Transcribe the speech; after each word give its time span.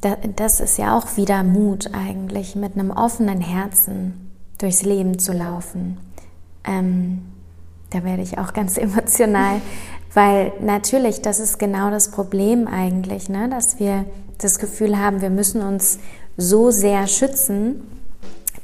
das 0.00 0.60
ist 0.60 0.78
ja 0.78 0.96
auch 0.96 1.16
wieder 1.16 1.42
Mut 1.42 1.90
eigentlich, 1.92 2.56
mit 2.56 2.74
einem 2.74 2.90
offenen 2.90 3.40
Herzen 3.40 4.30
durchs 4.58 4.82
Leben 4.82 5.18
zu 5.18 5.32
laufen. 5.32 5.98
Ähm, 6.64 7.22
da 7.90 8.04
werde 8.04 8.22
ich 8.22 8.38
auch 8.38 8.52
ganz 8.52 8.76
emotional, 8.78 9.60
weil 10.14 10.52
natürlich, 10.60 11.22
das 11.22 11.38
ist 11.38 11.58
genau 11.58 11.90
das 11.90 12.10
Problem 12.10 12.66
eigentlich, 12.66 13.28
ne? 13.28 13.48
dass 13.48 13.78
wir 13.78 14.06
das 14.38 14.58
Gefühl 14.58 14.98
haben, 14.98 15.20
wir 15.20 15.30
müssen 15.30 15.60
uns 15.60 15.98
so 16.36 16.70
sehr 16.70 17.06
schützen, 17.06 17.82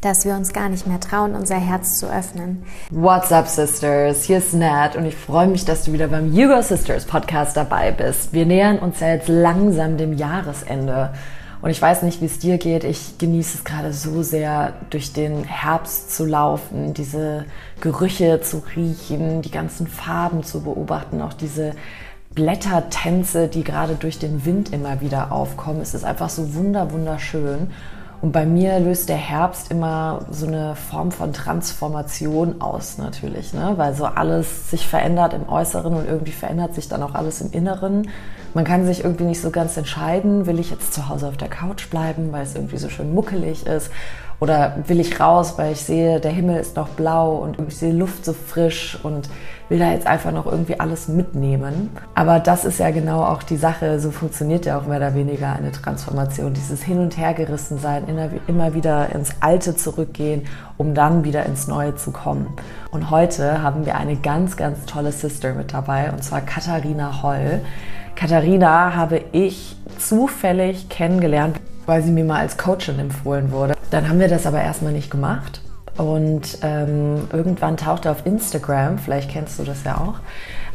dass 0.06 0.24
wir 0.24 0.34
uns 0.34 0.52
gar 0.52 0.68
nicht 0.68 0.86
mehr 0.86 1.00
trauen, 1.00 1.34
unser 1.34 1.56
Herz 1.56 1.98
zu 1.98 2.06
öffnen. 2.06 2.62
What's 2.90 3.32
up, 3.32 3.48
Sisters? 3.48 4.22
Hier 4.22 4.38
ist 4.38 4.54
Nat 4.54 4.94
und 4.94 5.04
ich 5.04 5.16
freue 5.16 5.48
mich, 5.48 5.64
dass 5.64 5.82
du 5.82 5.92
wieder 5.92 6.06
beim 6.06 6.32
Hugo 6.32 6.62
Sisters 6.62 7.06
Podcast 7.06 7.56
dabei 7.56 7.90
bist. 7.90 8.32
Wir 8.32 8.46
nähern 8.46 8.78
uns 8.78 9.00
ja 9.00 9.08
jetzt 9.08 9.26
langsam 9.26 9.96
dem 9.96 10.12
Jahresende. 10.12 11.12
Und 11.60 11.70
ich 11.70 11.82
weiß 11.82 12.02
nicht, 12.02 12.20
wie 12.20 12.26
es 12.26 12.38
dir 12.38 12.56
geht. 12.58 12.84
Ich 12.84 13.18
genieße 13.18 13.58
es 13.58 13.64
gerade 13.64 13.92
so 13.92 14.22
sehr, 14.22 14.74
durch 14.90 15.12
den 15.12 15.42
Herbst 15.42 16.14
zu 16.14 16.24
laufen, 16.24 16.94
diese 16.94 17.44
Gerüche 17.80 18.40
zu 18.40 18.62
riechen, 18.76 19.42
die 19.42 19.50
ganzen 19.50 19.88
Farben 19.88 20.44
zu 20.44 20.62
beobachten, 20.62 21.20
auch 21.20 21.32
diese 21.32 21.72
Blättertänze, 22.32 23.48
die 23.48 23.64
gerade 23.64 23.96
durch 23.96 24.20
den 24.20 24.44
Wind 24.44 24.72
immer 24.72 25.00
wieder 25.00 25.32
aufkommen. 25.32 25.80
Es 25.80 25.94
ist 25.94 26.04
einfach 26.04 26.28
so 26.28 26.54
wunder, 26.54 26.92
wunderschön. 26.92 27.72
Und 28.22 28.32
bei 28.32 28.46
mir 28.46 28.80
löst 28.80 29.08
der 29.08 29.16
Herbst 29.16 29.70
immer 29.70 30.26
so 30.30 30.46
eine 30.46 30.74
Form 30.74 31.12
von 31.12 31.32
Transformation 31.32 32.60
aus, 32.60 32.98
natürlich, 32.98 33.52
ne? 33.52 33.74
weil 33.76 33.94
so 33.94 34.06
alles 34.06 34.70
sich 34.70 34.86
verändert 34.86 35.34
im 35.34 35.48
Äußeren 35.48 35.94
und 35.94 36.06
irgendwie 36.08 36.32
verändert 36.32 36.74
sich 36.74 36.88
dann 36.88 37.02
auch 37.02 37.14
alles 37.14 37.40
im 37.40 37.52
Inneren. 37.52 38.08
Man 38.54 38.64
kann 38.64 38.86
sich 38.86 39.04
irgendwie 39.04 39.24
nicht 39.24 39.42
so 39.42 39.50
ganz 39.50 39.76
entscheiden, 39.76 40.46
will 40.46 40.58
ich 40.58 40.70
jetzt 40.70 40.94
zu 40.94 41.08
Hause 41.08 41.28
auf 41.28 41.36
der 41.36 41.48
Couch 41.48 41.90
bleiben, 41.90 42.32
weil 42.32 42.42
es 42.42 42.54
irgendwie 42.54 42.78
so 42.78 42.88
schön 42.88 43.14
muckelig 43.14 43.66
ist 43.66 43.90
oder 44.40 44.76
will 44.86 45.00
ich 45.00 45.18
raus, 45.20 45.54
weil 45.56 45.72
ich 45.72 45.82
sehe, 45.82 46.20
der 46.20 46.30
Himmel 46.30 46.58
ist 46.58 46.76
noch 46.76 46.88
blau 46.88 47.36
und 47.36 47.58
ich 47.68 47.76
sehe 47.76 47.92
Luft 47.92 48.24
so 48.24 48.32
frisch 48.32 48.98
und 49.02 49.28
will 49.68 49.78
da 49.78 49.90
jetzt 49.92 50.06
einfach 50.06 50.32
noch 50.32 50.46
irgendwie 50.46 50.78
alles 50.78 51.08
mitnehmen. 51.08 51.90
Aber 52.14 52.38
das 52.38 52.64
ist 52.64 52.78
ja 52.78 52.90
genau 52.90 53.22
auch 53.22 53.42
die 53.42 53.56
Sache, 53.56 53.98
so 53.98 54.10
funktioniert 54.10 54.66
ja 54.66 54.78
auch 54.78 54.86
mehr 54.86 54.98
oder 54.98 55.14
weniger 55.14 55.52
eine 55.54 55.72
Transformation. 55.72 56.54
Dieses 56.54 56.82
Hin- 56.82 56.98
und 56.98 57.16
Hergerissen 57.16 57.78
sein, 57.78 58.04
immer 58.46 58.74
wieder 58.74 59.14
ins 59.14 59.30
Alte 59.40 59.76
zurückgehen, 59.76 60.42
um 60.76 60.94
dann 60.94 61.24
wieder 61.24 61.46
ins 61.46 61.66
Neue 61.66 61.96
zu 61.96 62.12
kommen. 62.12 62.48
Und 62.90 63.10
heute 63.10 63.62
haben 63.62 63.86
wir 63.86 63.96
eine 63.96 64.16
ganz, 64.16 64.56
ganz 64.56 64.84
tolle 64.86 65.12
Sister 65.12 65.54
mit 65.54 65.72
dabei, 65.72 66.10
und 66.12 66.22
zwar 66.22 66.40
Katharina 66.40 67.22
Holl. 67.22 67.60
Katharina 68.14 68.94
habe 68.94 69.20
ich 69.32 69.76
zufällig 69.98 70.88
kennengelernt, 70.88 71.60
weil 71.86 72.02
sie 72.02 72.12
mir 72.12 72.24
mal 72.24 72.40
als 72.40 72.56
Coachin 72.56 72.98
empfohlen 72.98 73.52
wurde. 73.52 73.74
Dann 73.90 74.08
haben 74.08 74.18
wir 74.18 74.28
das 74.28 74.46
aber 74.46 74.60
erstmal 74.60 74.92
nicht 74.92 75.10
gemacht. 75.10 75.60
Und 75.96 76.58
ähm, 76.62 77.28
irgendwann 77.32 77.76
tauchte 77.76 78.10
auf 78.10 78.26
Instagram, 78.26 78.98
vielleicht 78.98 79.30
kennst 79.30 79.58
du 79.58 79.64
das 79.64 79.84
ja 79.84 79.96
auch, 79.98 80.20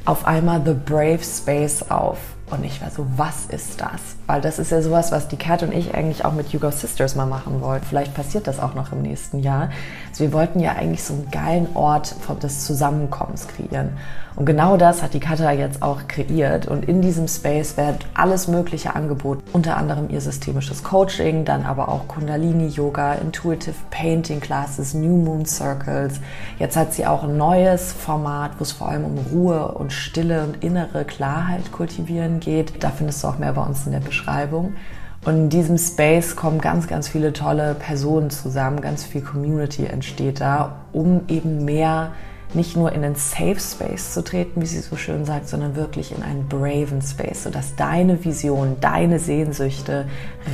auf 0.06 0.26
einmal 0.26 0.62
The 0.66 0.74
Brave 0.74 1.24
Space 1.24 1.84
auf. 1.90 2.18
Und 2.52 2.66
ich 2.66 2.82
war 2.82 2.90
so, 2.90 3.06
was 3.16 3.46
ist 3.46 3.80
das? 3.80 4.02
Weil 4.28 4.42
das 4.42 4.60
ist 4.60 4.72
ja 4.72 4.82
sowas, 4.82 5.12
was 5.14 5.30
die 5.30 5.38
Kat 5.38 5.64
und 5.64 5.72
ich 5.72 5.96
eigentlich 5.96 6.26
auch 6.26 6.34
mit 6.34 6.52
Hugo 6.52 6.70
Sisters 6.70 7.16
mal 7.16 7.26
machen 7.26 7.62
wollten. 7.62 7.86
Vielleicht 7.86 8.14
passiert 8.14 8.46
das 8.46 8.60
auch 8.60 8.74
noch 8.74 8.92
im 8.92 9.02
nächsten 9.02 9.40
Jahr. 9.40 9.70
Also 10.12 10.26
wir 10.26 10.34
wollten 10.34 10.60
ja 10.60 10.74
eigentlich 10.74 11.04
so 11.04 11.14
einen 11.14 11.32
geilen 11.32 11.68
Ort 11.74 12.16
des 12.44 12.66
Zusammenkommens 12.66 13.48
kreieren. 13.48 13.92
Und 14.36 14.46
genau 14.46 14.76
das 14.76 15.02
hat 15.04 15.14
die 15.14 15.20
Katha 15.20 15.52
jetzt 15.52 15.82
auch 15.82 16.08
kreiert. 16.08 16.68
Und 16.68 16.86
in 16.86 17.02
diesem 17.02 17.28
Space 17.28 17.78
wird 17.78 18.06
alles 18.14 18.50
Mögliche 18.50 18.94
angeboten. 18.94 19.42
Unter 19.54 19.78
anderem 19.78 20.10
ihr 20.10 20.20
systemisches 20.20 20.84
Coaching, 20.84 21.46
dann 21.46 21.66
aber 21.66 21.90
auch 21.90 22.08
Kundalini-Yoga, 22.10 23.14
Intuitive 23.16 23.76
Painting 23.90 24.42
Classes, 24.42 24.94
New 24.94 25.16
Moon 25.16 25.46
Circles. 25.46 26.20
Jetzt 26.60 26.76
hat 26.76 26.94
sie 26.94 27.06
auch 27.06 27.24
ein 27.24 27.38
neues 27.38 27.94
Format, 27.94 28.52
wo 28.58 28.64
es 28.64 28.74
vor 28.74 28.90
allem 28.90 29.06
um 29.06 29.18
Ruhe 29.32 29.74
und 29.74 29.94
Stille 29.94 30.44
und 30.44 30.64
innere 30.64 31.06
Klarheit 31.06 31.72
kultivieren 31.72 32.42
geht. 32.42 32.84
Da 32.84 32.90
findest 32.90 33.24
du 33.24 33.28
auch 33.30 33.38
mehr 33.38 33.54
bei 33.54 33.64
uns 33.64 33.86
in 33.86 33.94
der 33.94 34.00
Beschreibung. 34.00 34.76
Und 35.24 35.36
in 35.36 35.50
diesem 35.50 35.78
Space 35.78 36.36
kommen 36.36 36.60
ganz, 36.60 36.88
ganz 36.88 37.08
viele 37.08 37.32
tolle 37.32 37.76
Personen 37.76 38.32
zusammen, 38.32 38.82
ganz 38.82 39.04
viel 39.04 39.22
Community 39.22 39.86
entsteht 39.86 40.42
da, 40.42 40.78
um 40.94 41.22
eben 41.28 41.64
mehr 41.64 42.14
nicht 42.54 42.76
nur 42.76 42.92
in 42.92 43.04
einen 43.04 43.16
Safe 43.16 43.60
Space 43.60 44.14
zu 44.14 44.24
treten, 44.24 44.62
wie 44.62 44.66
sie 44.66 44.80
so 44.80 44.96
schön 44.96 45.24
sagt, 45.26 45.48
sondern 45.48 45.76
wirklich 45.76 46.14
in 46.16 46.24
einen 46.24 46.48
Braven 46.48 47.02
Space, 47.02 47.44
sodass 47.44 47.76
deine 47.76 48.26
Vision, 48.26 48.78
deine 48.82 49.20
Sehnsüchte 49.20 50.06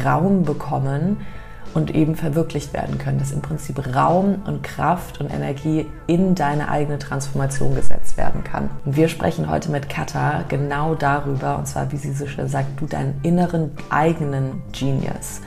Raum 0.06 0.44
bekommen 0.44 1.26
und 1.74 1.94
eben 1.94 2.16
verwirklicht 2.16 2.74
werden 2.74 2.98
können, 2.98 3.20
dass 3.20 3.32
im 3.32 3.42
Prinzip 3.42 3.96
Raum 3.96 4.42
und 4.46 4.64
Kraft 4.64 5.20
und 5.20 5.30
Energie 5.30 5.86
in 6.08 6.36
deine 6.36 6.70
eigene 6.70 7.00
Transformation 7.00 7.76
gesetzt 7.76 8.18
werden 8.18 8.44
kann. 8.44 8.70
Und 8.86 8.96
wir 8.96 9.08
sprechen 9.10 9.50
heute 9.50 9.72
mit 9.72 9.90
Katha 9.90 10.44
genau 10.48 10.96
darüber, 10.96 11.58
und 11.58 11.68
zwar, 11.68 11.92
wie 11.92 11.98
sie 11.98 12.14
so 12.14 12.28
schön 12.28 12.48
sagt, 12.48 12.80
du 12.80 12.86
deinen 12.86 13.20
inneren 13.24 13.72
eigenen 13.90 14.62
Genius 14.72 15.42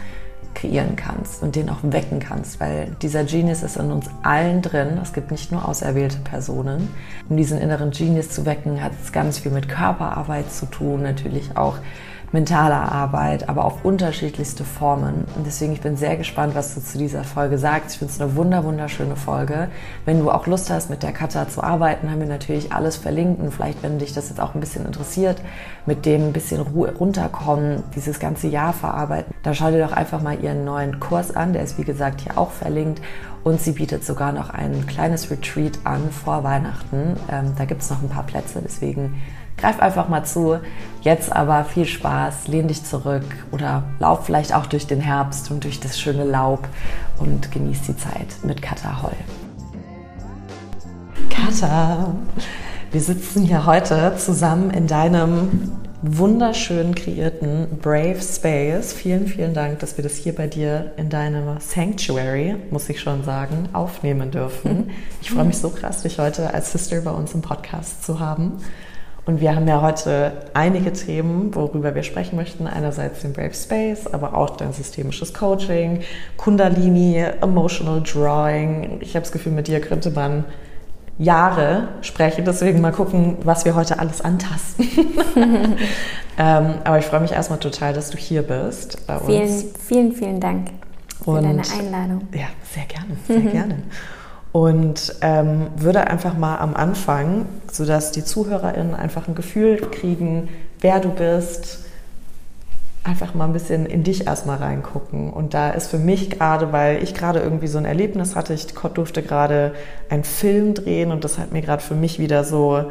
kreieren 0.54 0.96
kannst 0.96 1.42
und 1.42 1.56
den 1.56 1.70
auch 1.70 1.78
wecken 1.82 2.20
kannst, 2.20 2.60
weil 2.60 2.94
dieser 3.02 3.24
Genius 3.24 3.62
ist 3.62 3.76
in 3.76 3.90
uns 3.90 4.06
allen 4.22 4.62
drin. 4.62 4.98
Es 5.02 5.12
gibt 5.12 5.30
nicht 5.30 5.52
nur 5.52 5.66
auserwählte 5.68 6.18
Personen. 6.18 6.88
Um 7.28 7.36
diesen 7.36 7.58
inneren 7.58 7.90
Genius 7.92 8.30
zu 8.30 8.44
wecken, 8.46 8.82
hat 8.82 8.92
es 9.02 9.12
ganz 9.12 9.38
viel 9.38 9.52
mit 9.52 9.68
Körperarbeit 9.68 10.50
zu 10.52 10.66
tun, 10.66 11.02
natürlich 11.02 11.56
auch 11.56 11.76
mentaler 12.32 12.92
Arbeit, 12.92 13.48
aber 13.48 13.64
auf 13.64 13.84
unterschiedlichste 13.84 14.64
Formen. 14.64 15.24
Und 15.36 15.46
deswegen, 15.46 15.72
ich 15.72 15.80
bin 15.80 15.96
sehr 15.96 16.16
gespannt, 16.16 16.54
was 16.54 16.74
du 16.74 16.80
zu 16.80 16.96
dieser 16.96 17.24
Folge 17.24 17.58
sagst. 17.58 17.92
Ich 17.92 17.98
finde 17.98 18.12
es 18.12 18.20
eine 18.20 18.36
wunder, 18.36 18.64
wunderschöne 18.64 19.16
Folge. 19.16 19.68
Wenn 20.04 20.20
du 20.20 20.30
auch 20.30 20.46
Lust 20.46 20.70
hast, 20.70 20.90
mit 20.90 21.02
der 21.02 21.12
Katha 21.12 21.48
zu 21.48 21.62
arbeiten, 21.62 22.10
haben 22.10 22.20
wir 22.20 22.28
natürlich 22.28 22.72
alles 22.72 22.96
verlinkt. 22.96 23.40
Und 23.40 23.52
vielleicht, 23.52 23.82
wenn 23.82 23.98
dich 23.98 24.12
das 24.12 24.28
jetzt 24.28 24.40
auch 24.40 24.54
ein 24.54 24.60
bisschen 24.60 24.86
interessiert, 24.86 25.40
mit 25.86 26.06
dem 26.06 26.28
ein 26.28 26.32
bisschen 26.32 26.60
Ruhe 26.60 26.94
runterkommen, 26.94 27.82
dieses 27.96 28.20
ganze 28.20 28.46
Jahr 28.46 28.72
verarbeiten, 28.72 29.34
dann 29.42 29.54
schau 29.54 29.70
dir 29.70 29.84
doch 29.84 29.92
einfach 29.92 30.22
mal 30.22 30.38
ihren 30.40 30.64
neuen 30.64 31.00
Kurs 31.00 31.34
an. 31.34 31.52
Der 31.52 31.62
ist, 31.62 31.78
wie 31.78 31.84
gesagt, 31.84 32.20
hier 32.20 32.38
auch 32.38 32.52
verlinkt. 32.52 33.02
Und 33.42 33.60
sie 33.60 33.72
bietet 33.72 34.04
sogar 34.04 34.32
noch 34.32 34.50
ein 34.50 34.86
kleines 34.86 35.30
Retreat 35.30 35.78
an 35.84 36.10
vor 36.10 36.44
Weihnachten. 36.44 37.16
Ähm, 37.30 37.54
da 37.56 37.64
gibt 37.64 37.82
es 37.82 37.90
noch 37.90 38.02
ein 38.02 38.08
paar 38.08 38.24
Plätze, 38.24 38.60
deswegen 38.62 39.14
Greif 39.60 39.80
einfach 39.80 40.08
mal 40.08 40.24
zu. 40.24 40.58
Jetzt 41.02 41.32
aber 41.32 41.64
viel 41.64 41.86
Spaß, 41.86 42.48
lehn 42.48 42.68
dich 42.68 42.84
zurück 42.84 43.24
oder 43.50 43.84
lauf 43.98 44.26
vielleicht 44.26 44.54
auch 44.54 44.66
durch 44.66 44.86
den 44.86 45.00
Herbst 45.00 45.50
und 45.50 45.64
durch 45.64 45.80
das 45.80 45.98
schöne 45.98 46.24
Laub 46.24 46.66
und 47.18 47.50
genieß 47.52 47.82
die 47.82 47.96
Zeit 47.96 48.28
mit 48.42 48.62
Katha 48.62 49.02
Holl. 49.02 49.16
Katha, 51.28 52.14
wir 52.90 53.00
sitzen 53.00 53.44
hier 53.44 53.66
heute 53.66 54.14
zusammen 54.16 54.70
in 54.70 54.86
deinem 54.86 55.72
wunderschön 56.02 56.94
kreierten 56.94 57.78
Brave 57.80 58.20
Space. 58.20 58.92
Vielen, 58.92 59.26
vielen 59.26 59.52
Dank, 59.52 59.80
dass 59.80 59.96
wir 59.96 60.02
das 60.02 60.14
hier 60.14 60.34
bei 60.34 60.46
dir 60.46 60.92
in 60.96 61.10
deinem 61.10 61.60
Sanctuary, 61.60 62.56
muss 62.70 62.88
ich 62.88 63.00
schon 63.00 63.22
sagen, 63.24 63.68
aufnehmen 63.72 64.30
dürfen. 64.30 64.90
Ich 65.20 65.30
freue 65.30 65.44
mich 65.44 65.58
so 65.58 65.68
krass, 65.70 66.02
dich 66.02 66.18
heute 66.18 66.54
als 66.54 66.72
Sister 66.72 67.00
bei 67.02 67.10
uns 67.10 67.34
im 67.34 67.42
Podcast 67.42 68.02
zu 68.04 68.20
haben. 68.20 68.58
Und 69.30 69.40
wir 69.40 69.54
haben 69.54 69.68
ja 69.68 69.80
heute 69.80 70.32
einige 70.54 70.92
Themen, 70.92 71.54
worüber 71.54 71.94
wir 71.94 72.02
sprechen 72.02 72.34
möchten. 72.34 72.66
Einerseits 72.66 73.20
den 73.20 73.32
Brave 73.32 73.54
Space, 73.54 74.08
aber 74.08 74.34
auch 74.34 74.50
dein 74.50 74.72
systemisches 74.72 75.32
Coaching, 75.32 76.00
Kundalini, 76.36 77.24
Emotional 77.40 78.02
Drawing. 78.02 78.98
Ich 79.00 79.10
habe 79.10 79.20
das 79.20 79.30
Gefühl, 79.30 79.52
mit 79.52 79.68
dir 79.68 79.80
könnte 79.80 80.10
man 80.10 80.46
Jahre 81.16 81.90
sprechen. 82.00 82.44
Deswegen 82.44 82.80
mal 82.80 82.90
gucken, 82.90 83.36
was 83.44 83.64
wir 83.64 83.76
heute 83.76 84.00
alles 84.00 84.20
antasten. 84.20 84.88
ähm, 86.36 86.74
aber 86.82 86.98
ich 86.98 87.04
freue 87.04 87.20
mich 87.20 87.30
erstmal 87.30 87.60
total, 87.60 87.92
dass 87.92 88.10
du 88.10 88.18
hier 88.18 88.42
bist 88.42 88.98
uns. 89.06 89.26
Vielen, 89.26 89.74
vielen, 89.78 90.12
vielen 90.12 90.40
Dank 90.40 90.70
für 91.22 91.30
Und, 91.30 91.44
deine 91.44 91.62
Einladung. 91.78 92.26
Ja, 92.34 92.48
sehr 92.68 92.86
gerne, 92.86 93.16
sehr 93.28 93.52
gerne 93.52 93.76
und 94.52 95.14
ähm, 95.20 95.68
würde 95.76 96.08
einfach 96.08 96.36
mal 96.36 96.58
am 96.58 96.74
Anfang, 96.74 97.46
sodass 97.70 98.10
die 98.10 98.24
ZuhörerInnen 98.24 98.94
einfach 98.94 99.28
ein 99.28 99.34
Gefühl 99.34 99.76
kriegen, 99.76 100.48
wer 100.80 101.00
du 101.00 101.10
bist, 101.10 101.84
einfach 103.02 103.34
mal 103.34 103.46
ein 103.46 103.52
bisschen 103.52 103.86
in 103.86 104.02
dich 104.02 104.26
erstmal 104.26 104.58
reingucken. 104.58 105.32
Und 105.32 105.54
da 105.54 105.70
ist 105.70 105.88
für 105.88 105.98
mich 105.98 106.30
gerade, 106.30 106.72
weil 106.72 107.02
ich 107.02 107.14
gerade 107.14 107.40
irgendwie 107.40 107.68
so 107.68 107.78
ein 107.78 107.84
Erlebnis 107.84 108.36
hatte, 108.36 108.52
ich 108.52 108.66
durfte 108.66 109.22
gerade 109.22 109.72
einen 110.10 110.24
Film 110.24 110.74
drehen 110.74 111.10
und 111.12 111.24
das 111.24 111.38
hat 111.38 111.52
mir 111.52 111.62
gerade 111.62 111.82
für 111.82 111.94
mich 111.94 112.18
wieder 112.18 112.44
so 112.44 112.90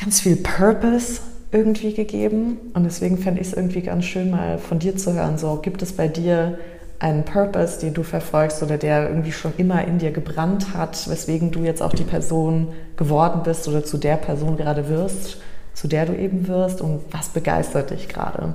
ganz 0.00 0.20
viel 0.20 0.36
Purpose 0.36 1.20
irgendwie 1.52 1.92
gegeben. 1.92 2.58
Und 2.72 2.84
deswegen 2.84 3.18
fände 3.18 3.40
ich 3.40 3.48
es 3.48 3.52
irgendwie 3.52 3.82
ganz 3.82 4.04
schön, 4.04 4.30
mal 4.30 4.58
von 4.58 4.78
dir 4.78 4.96
zu 4.96 5.12
hören, 5.12 5.36
so 5.36 5.56
gibt 5.56 5.82
es 5.82 5.92
bei 5.92 6.08
dir 6.08 6.58
einen 7.00 7.24
Purpose, 7.24 7.80
den 7.80 7.94
du 7.94 8.02
verfolgst 8.02 8.62
oder 8.62 8.76
der 8.76 9.08
irgendwie 9.08 9.32
schon 9.32 9.54
immer 9.56 9.84
in 9.86 9.98
dir 9.98 10.12
gebrannt 10.12 10.74
hat, 10.74 11.08
weswegen 11.08 11.50
du 11.50 11.64
jetzt 11.64 11.82
auch 11.82 11.94
die 11.94 12.04
Person 12.04 12.68
geworden 12.96 13.40
bist 13.42 13.66
oder 13.66 13.82
zu 13.84 13.96
der 13.96 14.16
Person 14.16 14.56
gerade 14.58 14.88
wirst, 14.88 15.38
zu 15.72 15.88
der 15.88 16.06
du 16.06 16.14
eben 16.14 16.46
wirst 16.46 16.82
und 16.82 17.00
was 17.10 17.30
begeistert 17.30 17.90
dich 17.90 18.08
gerade? 18.08 18.54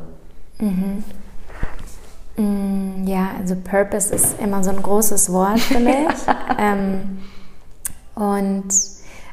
Mhm. 0.59 1.03
Ja, 3.05 3.31
also 3.39 3.55
Purpose 3.55 4.13
ist 4.13 4.39
immer 4.41 4.63
so 4.63 4.69
ein 4.69 4.81
großes 4.81 5.31
Wort 5.31 5.59
für 5.59 5.79
mich. 5.79 5.95
ähm, 6.59 7.19
und 8.13 8.65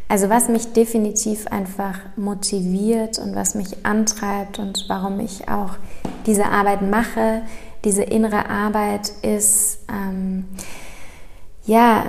also 0.08 0.30
was 0.30 0.48
mich 0.48 0.72
definitiv 0.72 1.46
einfach 1.48 1.98
motiviert 2.16 3.18
und 3.18 3.34
was 3.34 3.54
mich 3.54 3.84
antreibt 3.84 4.58
und 4.58 4.84
warum 4.88 5.20
ich 5.20 5.48
auch 5.48 5.70
diese 6.26 6.46
Arbeit 6.46 6.82
mache, 6.82 7.42
diese 7.84 8.02
innere 8.02 8.48
Arbeit 8.48 9.12
ist, 9.22 9.78
ähm, 9.88 10.44
ja, 11.64 12.04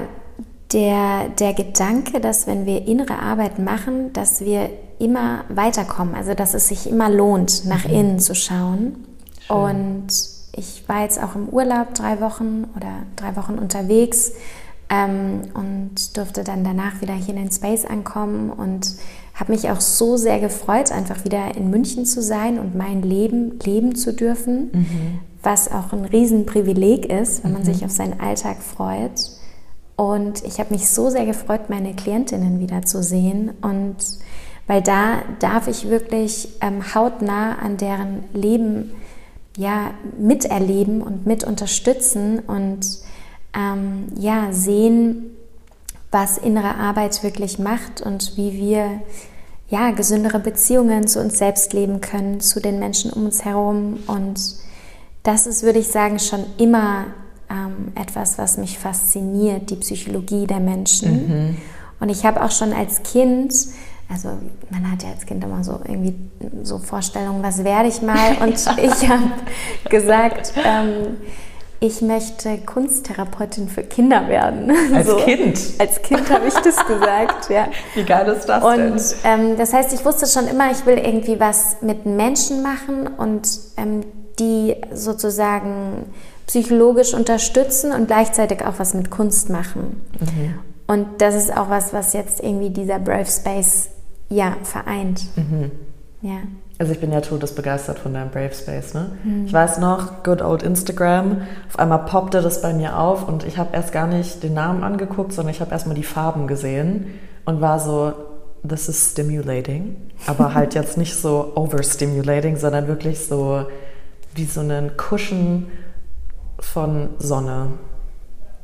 der, 0.71 1.29
der 1.39 1.53
Gedanke, 1.53 2.19
dass 2.19 2.47
wenn 2.47 2.65
wir 2.65 2.87
innere 2.87 3.19
Arbeit 3.19 3.59
machen, 3.59 4.11
dass 4.13 4.41
wir 4.41 4.69
immer 4.99 5.45
weiterkommen, 5.49 6.15
also 6.15 6.33
dass 6.33 6.53
es 6.53 6.67
sich 6.67 6.89
immer 6.89 7.09
lohnt, 7.09 7.65
nach 7.65 7.85
mhm. 7.85 7.93
innen 7.93 8.19
zu 8.19 8.33
schauen. 8.33 9.05
Schön. 9.39 9.55
Und 9.55 10.07
ich 10.55 10.83
war 10.87 11.03
jetzt 11.03 11.21
auch 11.21 11.35
im 11.35 11.49
Urlaub 11.49 11.93
drei 11.93 12.21
Wochen 12.21 12.65
oder 12.75 13.03
drei 13.15 13.35
Wochen 13.35 13.53
unterwegs 13.55 14.31
ähm, 14.89 15.41
und 15.53 16.17
durfte 16.17 16.43
dann 16.43 16.63
danach 16.63 17.01
wieder 17.01 17.13
hier 17.13 17.35
in 17.35 17.41
den 17.41 17.51
Space 17.51 17.85
ankommen 17.85 18.49
und 18.49 18.95
habe 19.33 19.51
mich 19.51 19.69
auch 19.69 19.81
so 19.81 20.15
sehr 20.17 20.39
gefreut, 20.39 20.91
einfach 20.91 21.25
wieder 21.25 21.55
in 21.55 21.69
München 21.69 22.05
zu 22.05 22.21
sein 22.21 22.59
und 22.59 22.75
mein 22.75 23.01
Leben 23.01 23.59
leben 23.63 23.95
zu 23.95 24.13
dürfen, 24.13 24.69
mhm. 24.73 25.19
Was 25.43 25.71
auch 25.71 25.91
ein 25.91 26.05
Riesenprivileg 26.05 27.05
ist, 27.05 27.43
wenn 27.43 27.53
man 27.53 27.61
mhm. 27.61 27.65
sich 27.65 27.85
auf 27.85 27.91
seinen 27.91 28.19
Alltag 28.19 28.57
freut. 28.63 29.21
Und 29.95 30.43
ich 30.43 30.59
habe 30.59 30.73
mich 30.73 30.89
so 30.89 31.09
sehr 31.09 31.25
gefreut, 31.25 31.69
meine 31.69 31.93
Klientinnen 31.93 32.59
wieder 32.59 32.81
zu 32.81 33.03
sehen 33.03 33.51
und 33.61 33.97
weil 34.65 34.81
da 34.81 35.21
darf 35.39 35.67
ich 35.67 35.89
wirklich 35.89 36.47
ähm, 36.61 36.95
hautnah 36.95 37.57
an 37.59 37.77
deren 37.77 38.23
Leben 38.33 38.91
ja 39.57 39.91
miterleben 40.17 41.01
und 41.01 41.25
mit 41.25 41.43
unterstützen 41.43 42.39
und 42.39 42.99
ähm, 43.53 44.07
ja 44.17 44.47
sehen, 44.51 45.35
was 46.11 46.37
innere 46.37 46.75
Arbeit 46.75 47.23
wirklich 47.23 47.59
macht 47.59 48.01
und 48.01 48.37
wie 48.37 48.53
wir 48.53 49.01
ja 49.69 49.91
gesündere 49.91 50.39
Beziehungen 50.39 51.07
zu 51.07 51.19
uns 51.19 51.37
selbst 51.37 51.73
leben 51.73 52.01
können, 52.01 52.39
zu 52.39 52.59
den 52.59 52.79
Menschen 52.79 53.11
um 53.11 53.25
uns 53.25 53.43
herum 53.43 53.97
und 54.07 54.39
das 55.23 55.47
ist, 55.47 55.63
würde 55.63 55.79
ich 55.79 55.87
sagen, 55.87 56.19
schon 56.19 56.45
immer 56.57 57.05
ähm, 57.49 57.93
etwas, 57.95 58.37
was 58.37 58.57
mich 58.57 58.77
fasziniert, 58.77 59.69
die 59.69 59.75
Psychologie 59.77 60.47
der 60.47 60.59
Menschen. 60.59 61.27
Mhm. 61.27 61.57
Und 61.99 62.09
ich 62.09 62.25
habe 62.25 62.43
auch 62.43 62.51
schon 62.51 62.73
als 62.73 63.03
Kind 63.03 63.53
also 64.09 64.29
man 64.69 64.91
hat 64.91 65.03
ja 65.03 65.09
als 65.09 65.25
Kind 65.25 65.43
immer 65.43 65.63
so 65.63 65.79
irgendwie 65.85 66.15
so 66.61 66.77
Vorstellungen, 66.77 67.41
was 67.41 67.63
werde 67.63 67.89
ich 67.89 68.01
mal? 68.01 68.37
Und 68.41 68.53
ich 68.77 69.09
habe 69.09 69.31
gesagt, 69.89 70.53
ähm, 70.63 71.17
ich 71.79 72.01
möchte 72.01 72.59
Kunsttherapeutin 72.59 73.67
für 73.67 73.83
Kinder 73.83 74.27
werden. 74.27 74.71
Als 74.93 75.07
so. 75.07 75.17
Kind? 75.17 75.59
Als 75.79 76.01
Kind 76.01 76.29
habe 76.31 76.47
ich 76.47 76.53
das 76.53 76.85
gesagt, 76.87 77.49
ja. 77.49 77.67
Wie 77.95 78.03
geil 78.03 78.27
ist 78.27 78.45
das 78.45 78.63
und, 78.63 78.77
denn? 78.77 79.01
Ähm, 79.23 79.57
das 79.57 79.73
heißt, 79.73 79.91
ich 79.93 80.05
wusste 80.05 80.27
schon 80.27 80.47
immer, 80.47 80.71
ich 80.71 80.85
will 80.85 80.97
irgendwie 80.97 81.39
was 81.39 81.81
mit 81.81 82.05
Menschen 82.05 82.61
machen 82.61 83.07
und 83.07 83.49
ähm, 83.77 84.03
die 84.39 84.75
sozusagen 84.93 86.05
psychologisch 86.47 87.13
unterstützen 87.13 87.91
und 87.91 88.07
gleichzeitig 88.07 88.65
auch 88.65 88.75
was 88.77 88.93
mit 88.93 89.09
Kunst 89.09 89.49
machen. 89.49 90.01
Mhm. 90.19 90.53
Und 90.87 91.07
das 91.19 91.35
ist 91.35 91.55
auch 91.55 91.69
was, 91.69 91.93
was 91.93 92.13
jetzt 92.13 92.43
irgendwie 92.43 92.69
dieser 92.69 92.99
Brave 92.99 93.25
Space 93.25 93.89
ja, 94.29 94.57
vereint. 94.63 95.25
Mhm. 95.35 95.71
Ja. 96.21 96.37
Also 96.79 96.91
ich 96.91 96.99
bin 96.99 97.11
ja 97.11 97.21
todesbegeistert 97.21 97.99
von 97.99 98.13
deinem 98.13 98.31
Brave 98.31 98.53
Space. 98.53 98.93
Ne? 98.93 99.11
Mhm. 99.23 99.45
Ich 99.45 99.53
weiß 99.53 99.77
noch, 99.77 100.23
good 100.23 100.41
old 100.41 100.63
Instagram, 100.63 101.43
auf 101.69 101.79
einmal 101.79 101.99
poppte 101.99 102.41
das 102.41 102.61
bei 102.61 102.73
mir 102.73 102.97
auf 102.97 103.27
und 103.27 103.45
ich 103.45 103.57
habe 103.57 103.69
erst 103.73 103.93
gar 103.93 104.07
nicht 104.07 104.43
den 104.43 104.53
Namen 104.53 104.83
angeguckt, 104.83 105.33
sondern 105.33 105.53
ich 105.53 105.61
habe 105.61 105.71
erstmal 105.71 105.95
die 105.95 106.03
Farben 106.03 106.47
gesehen 106.47 107.19
und 107.45 107.61
war 107.61 107.79
so, 107.79 108.13
this 108.67 108.89
is 108.89 109.11
stimulating. 109.11 109.95
Aber 110.25 110.53
halt 110.53 110.73
jetzt 110.73 110.97
nicht 110.97 111.15
so 111.15 111.51
overstimulating, 111.55 112.57
sondern 112.57 112.87
wirklich 112.87 113.19
so 113.19 113.65
wie 114.35 114.45
so 114.45 114.61
einen 114.61 114.91
Cushion 114.97 115.67
von 116.59 117.09
Sonne 117.19 117.69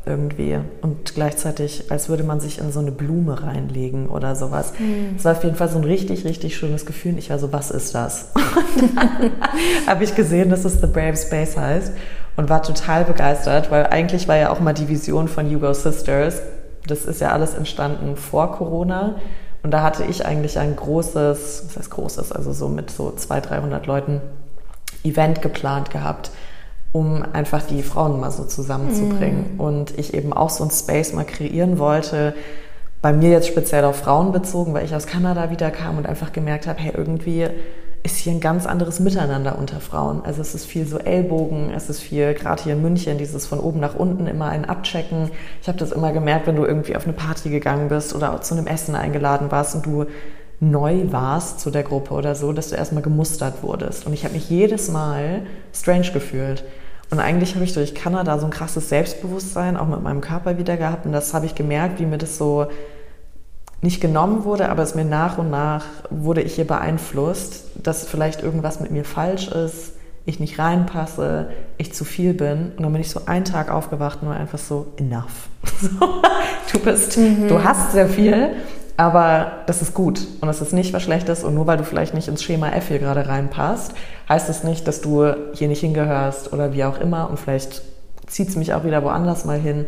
irgendwie 0.05 0.57
und 0.81 1.13
gleichzeitig, 1.13 1.91
als 1.91 2.09
würde 2.09 2.23
man 2.23 2.39
sich 2.39 2.59
in 2.59 2.71
so 2.71 2.79
eine 2.79 2.91
Blume 2.91 3.43
reinlegen 3.43 4.07
oder 4.07 4.35
sowas. 4.35 4.73
Mhm. 4.79 5.15
Es 5.17 5.25
war 5.25 5.33
auf 5.33 5.43
jeden 5.43 5.55
Fall 5.55 5.69
so 5.69 5.77
ein 5.77 5.83
richtig, 5.83 6.25
richtig 6.25 6.57
schönes 6.57 6.85
Gefühl. 6.85 7.17
Ich 7.17 7.29
war 7.29 7.37
so, 7.37 7.53
was 7.53 7.69
ist 7.69 7.93
das? 7.93 8.31
habe 9.87 10.03
ich 10.03 10.15
gesehen, 10.15 10.49
dass 10.49 10.65
es 10.65 10.81
The 10.81 10.87
Brave 10.87 11.17
Space 11.17 11.55
heißt 11.55 11.93
und 12.37 12.49
war 12.49 12.63
total 12.63 13.05
begeistert, 13.05 13.69
weil 13.71 13.87
eigentlich 13.87 14.27
war 14.27 14.37
ja 14.37 14.49
auch 14.49 14.59
mal 14.59 14.73
die 14.73 14.87
Vision 14.87 15.27
von 15.27 15.49
Hugo 15.49 15.73
Sisters. 15.73 16.41
Das 16.87 17.05
ist 17.05 17.21
ja 17.21 17.31
alles 17.31 17.53
entstanden 17.53 18.15
vor 18.15 18.53
Corona. 18.53 19.15
Und 19.61 19.71
da 19.71 19.83
hatte 19.83 20.05
ich 20.05 20.25
eigentlich 20.25 20.57
ein 20.57 20.75
großes, 20.75 21.65
was 21.67 21.77
heißt 21.77 21.91
großes, 21.91 22.31
also 22.31 22.53
so 22.53 22.69
mit 22.69 22.89
so 22.89 23.11
200, 23.11 23.51
300 23.51 23.85
Leuten 23.87 24.21
Event 25.03 25.41
geplant 25.41 25.91
gehabt 25.91 26.31
um 26.91 27.23
einfach 27.33 27.63
die 27.63 27.83
Frauen 27.83 28.19
mal 28.19 28.31
so 28.31 28.45
zusammenzubringen. 28.45 29.57
Mm. 29.57 29.59
Und 29.59 29.97
ich 29.97 30.13
eben 30.13 30.33
auch 30.33 30.49
so 30.49 30.63
ein 30.63 30.71
Space 30.71 31.13
mal 31.13 31.25
kreieren 31.25 31.77
wollte, 31.77 32.33
bei 33.01 33.13
mir 33.13 33.29
jetzt 33.29 33.47
speziell 33.47 33.85
auf 33.85 33.97
Frauen 33.97 34.31
bezogen, 34.31 34.73
weil 34.73 34.85
ich 34.85 34.93
aus 34.93 35.07
Kanada 35.07 35.51
wieder 35.51 35.71
kam 35.71 35.97
und 35.97 36.05
einfach 36.05 36.33
gemerkt 36.33 36.67
habe, 36.67 36.79
hey, 36.79 36.91
irgendwie 36.95 37.47
ist 38.01 38.17
hier 38.17 38.33
ein 38.33 38.39
ganz 38.39 38.65
anderes 38.65 38.99
Miteinander 38.99 39.57
unter 39.57 39.79
Frauen. 39.79 40.21
Also 40.25 40.41
es 40.41 40.55
ist 40.55 40.65
viel 40.65 40.85
so 40.85 40.97
Ellbogen, 40.97 41.71
es 41.75 41.89
ist 41.89 42.01
viel, 42.01 42.33
gerade 42.33 42.63
hier 42.63 42.73
in 42.73 42.81
München, 42.81 43.17
dieses 43.17 43.45
von 43.45 43.59
oben 43.59 43.79
nach 43.79 43.95
unten 43.95 44.25
immer 44.25 44.49
ein 44.49 44.65
Abchecken. 44.65 45.31
Ich 45.61 45.67
habe 45.67 45.77
das 45.77 45.91
immer 45.91 46.11
gemerkt, 46.11 46.47
wenn 46.47 46.55
du 46.55 46.65
irgendwie 46.65 46.95
auf 46.95 47.03
eine 47.03 47.13
Party 47.13 47.49
gegangen 47.49 47.89
bist 47.89 48.15
oder 48.15 48.41
zu 48.41 48.55
einem 48.55 48.67
Essen 48.67 48.95
eingeladen 48.95 49.51
warst 49.51 49.75
und 49.75 49.85
du 49.85 50.05
neu 50.59 51.11
warst 51.11 51.59
zu 51.59 51.71
der 51.71 51.83
Gruppe 51.83 52.13
oder 52.13 52.35
so, 52.35 52.51
dass 52.51 52.69
du 52.69 52.75
erstmal 52.75 53.01
gemustert 53.01 53.63
wurdest. 53.63 54.05
Und 54.05 54.13
ich 54.13 54.25
habe 54.25 54.33
mich 54.33 54.49
jedes 54.49 54.89
Mal 54.89 55.43
strange 55.73 56.11
gefühlt. 56.11 56.63
Und 57.11 57.19
eigentlich 57.19 57.55
habe 57.55 57.63
ich 57.63 57.73
durch 57.73 57.95
Kanada 57.95 58.37
so 58.37 58.45
ein 58.45 58.51
krasses 58.51 58.89
Selbstbewusstsein 58.89 59.77
auch 59.77 59.87
mit 59.87 60.03
meinem 60.03 60.21
Körper 60.21 60.57
wieder 60.57 60.77
gehabt. 60.77 61.05
Und 61.05 61.11
das 61.11 61.33
habe 61.33 61.45
ich 61.45 61.55
gemerkt, 61.55 61.99
wie 61.99 62.05
mir 62.05 62.17
das 62.17 62.37
so 62.37 62.67
nicht 63.81 64.01
genommen 64.01 64.43
wurde, 64.43 64.69
aber 64.69 64.83
es 64.83 64.93
mir 64.93 65.05
nach 65.05 65.37
und 65.37 65.49
nach 65.49 65.85
wurde 66.09 66.41
ich 66.41 66.55
hier 66.55 66.67
beeinflusst, 66.67 67.65
dass 67.75 68.05
vielleicht 68.05 68.43
irgendwas 68.43 68.81
mit 68.81 68.91
mir 68.91 69.05
falsch 69.05 69.47
ist, 69.47 69.93
ich 70.25 70.39
nicht 70.39 70.59
reinpasse, 70.59 71.49
ich 71.77 71.93
zu 71.93 72.03
viel 72.03 72.33
bin. 72.33 72.73
Und 72.75 72.83
dann 72.83 72.91
bin 72.91 73.01
ich 73.01 73.09
so 73.09 73.21
einen 73.25 73.45
Tag 73.45 73.71
aufgewacht 73.71 74.19
und 74.21 74.27
war 74.27 74.35
einfach 74.35 74.59
so, 74.59 74.87
enough. 74.97 75.49
du 76.73 76.79
bist, 76.79 77.17
mhm. 77.17 77.47
du 77.47 77.63
hast 77.63 77.93
sehr 77.93 78.09
viel, 78.09 78.51
aber 78.99 79.63
das 79.65 79.81
ist 79.81 79.93
gut 79.93 80.27
und 80.41 80.49
das 80.49 80.59
ist 80.59 80.73
nicht 80.73 80.91
was 80.91 81.03
Schlechtes. 81.03 81.45
Und 81.45 81.55
nur 81.55 81.67
weil 81.67 81.77
du 81.77 81.85
vielleicht 81.85 82.13
nicht 82.13 82.27
ins 82.27 82.43
Schema 82.43 82.71
F 82.71 82.89
hier 82.89 82.99
gerade 82.99 83.29
reinpasst, 83.29 83.93
heißt 84.27 84.49
es 84.49 84.57
das 84.57 84.65
nicht, 84.65 84.89
dass 84.89 84.99
du 84.99 85.33
hier 85.53 85.69
nicht 85.69 85.79
hingehörst 85.79 86.51
oder 86.51 86.73
wie 86.73 86.83
auch 86.83 86.99
immer. 86.99 87.29
Und 87.29 87.39
vielleicht 87.39 87.81
zieht 88.27 88.49
es 88.49 88.57
mich 88.57 88.73
auch 88.73 88.83
wieder 88.83 89.01
woanders 89.01 89.45
mal 89.45 89.57
hin. 89.57 89.85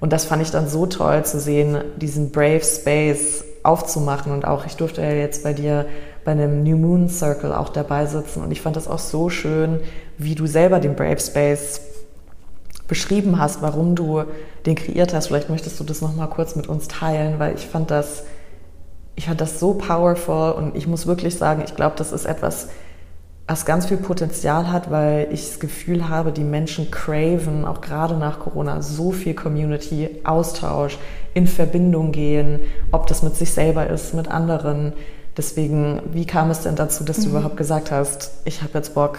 Und 0.00 0.12
das 0.12 0.26
fand 0.26 0.42
ich 0.42 0.50
dann 0.50 0.68
so 0.68 0.84
toll 0.84 1.24
zu 1.24 1.40
sehen, 1.40 1.78
diesen 1.96 2.30
Brave 2.30 2.60
Space 2.60 3.42
aufzumachen. 3.62 4.32
Und 4.32 4.44
auch, 4.46 4.66
ich 4.66 4.76
durfte 4.76 5.00
ja 5.00 5.12
jetzt 5.12 5.44
bei 5.44 5.54
dir 5.54 5.86
bei 6.22 6.32
einem 6.32 6.62
New 6.62 6.76
Moon 6.76 7.08
Circle 7.08 7.54
auch 7.54 7.70
dabei 7.70 8.04
sitzen. 8.04 8.42
Und 8.42 8.50
ich 8.50 8.60
fand 8.60 8.76
das 8.76 8.86
auch 8.86 8.98
so 8.98 9.30
schön, 9.30 9.80
wie 10.18 10.34
du 10.34 10.46
selber 10.46 10.78
den 10.78 10.94
Brave 10.94 11.20
Space 11.20 11.80
beschrieben 12.86 13.38
hast, 13.38 13.62
warum 13.62 13.94
du 13.94 14.24
den 14.66 14.74
kreiert 14.74 15.14
hast. 15.14 15.28
Vielleicht 15.28 15.48
möchtest 15.48 15.80
du 15.80 15.84
das 15.84 16.02
nochmal 16.02 16.28
kurz 16.28 16.54
mit 16.54 16.66
uns 16.66 16.86
teilen, 16.86 17.38
weil 17.38 17.54
ich 17.54 17.66
fand 17.66 17.90
das 17.90 18.24
ich 19.14 19.26
fand 19.26 19.40
das 19.40 19.60
so 19.60 19.74
powerful 19.74 20.52
und 20.52 20.76
ich 20.76 20.86
muss 20.86 21.06
wirklich 21.06 21.36
sagen, 21.36 21.62
ich 21.64 21.76
glaube, 21.76 21.94
das 21.96 22.12
ist 22.12 22.24
etwas, 22.24 22.68
was 23.46 23.66
ganz 23.66 23.86
viel 23.86 23.98
Potenzial 23.98 24.70
hat, 24.70 24.90
weil 24.90 25.28
ich 25.30 25.46
das 25.46 25.60
Gefühl 25.60 26.08
habe, 26.08 26.32
die 26.32 26.44
Menschen 26.44 26.90
craven, 26.90 27.64
auch 27.64 27.80
gerade 27.80 28.16
nach 28.16 28.40
Corona, 28.40 28.80
so 28.80 29.10
viel 29.10 29.34
Community, 29.34 30.08
Austausch, 30.24 30.98
in 31.34 31.46
Verbindung 31.46 32.12
gehen, 32.12 32.60
ob 32.92 33.06
das 33.08 33.22
mit 33.22 33.36
sich 33.36 33.52
selber 33.52 33.86
ist, 33.88 34.14
mit 34.14 34.28
anderen. 34.28 34.92
Deswegen, 35.36 36.00
wie 36.12 36.26
kam 36.26 36.50
es 36.50 36.60
denn 36.60 36.76
dazu, 36.76 37.04
dass 37.04 37.18
du 37.18 37.28
mhm. 37.28 37.36
überhaupt 37.36 37.56
gesagt 37.56 37.90
hast, 37.90 38.32
ich 38.44 38.62
habe 38.62 38.72
jetzt 38.74 38.94
Bock, 38.94 39.18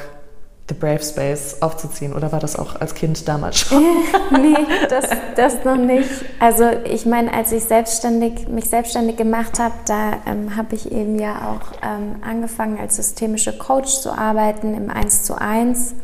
The 0.70 0.76
Brave 0.76 1.04
Space 1.04 1.58
aufzuziehen? 1.62 2.14
Oder 2.14 2.32
war 2.32 2.40
das 2.40 2.58
auch 2.58 2.80
als 2.80 2.96
Kind 2.96 3.28
damals 3.28 3.60
schon? 3.60 3.84
nee, 4.32 4.56
das, 4.90 5.10
das 5.36 5.66
noch 5.66 5.76
nicht. 5.76 6.10
Also 6.40 6.66
ich 6.86 7.06
meine, 7.06 7.34
als 7.34 7.52
ich 7.52 7.66
selbstständig, 7.66 8.48
mich 8.48 8.70
selbstständig 8.70 9.18
gemacht 9.18 9.60
habe, 9.60 9.74
da 9.86 10.14
ähm, 10.26 10.56
habe 10.56 10.76
ich 10.76 10.92
eben 10.92 11.20
ja 11.20 11.52
auch 11.52 11.74
ähm, 11.84 12.16
angefangen, 12.22 12.80
als 12.80 12.96
systemische 12.96 13.58
Coach 13.58 14.00
zu 14.00 14.12
arbeiten 14.12 14.74
im 14.74 14.90
1 14.90 15.24
zu 15.24 15.40
1. 15.40 15.96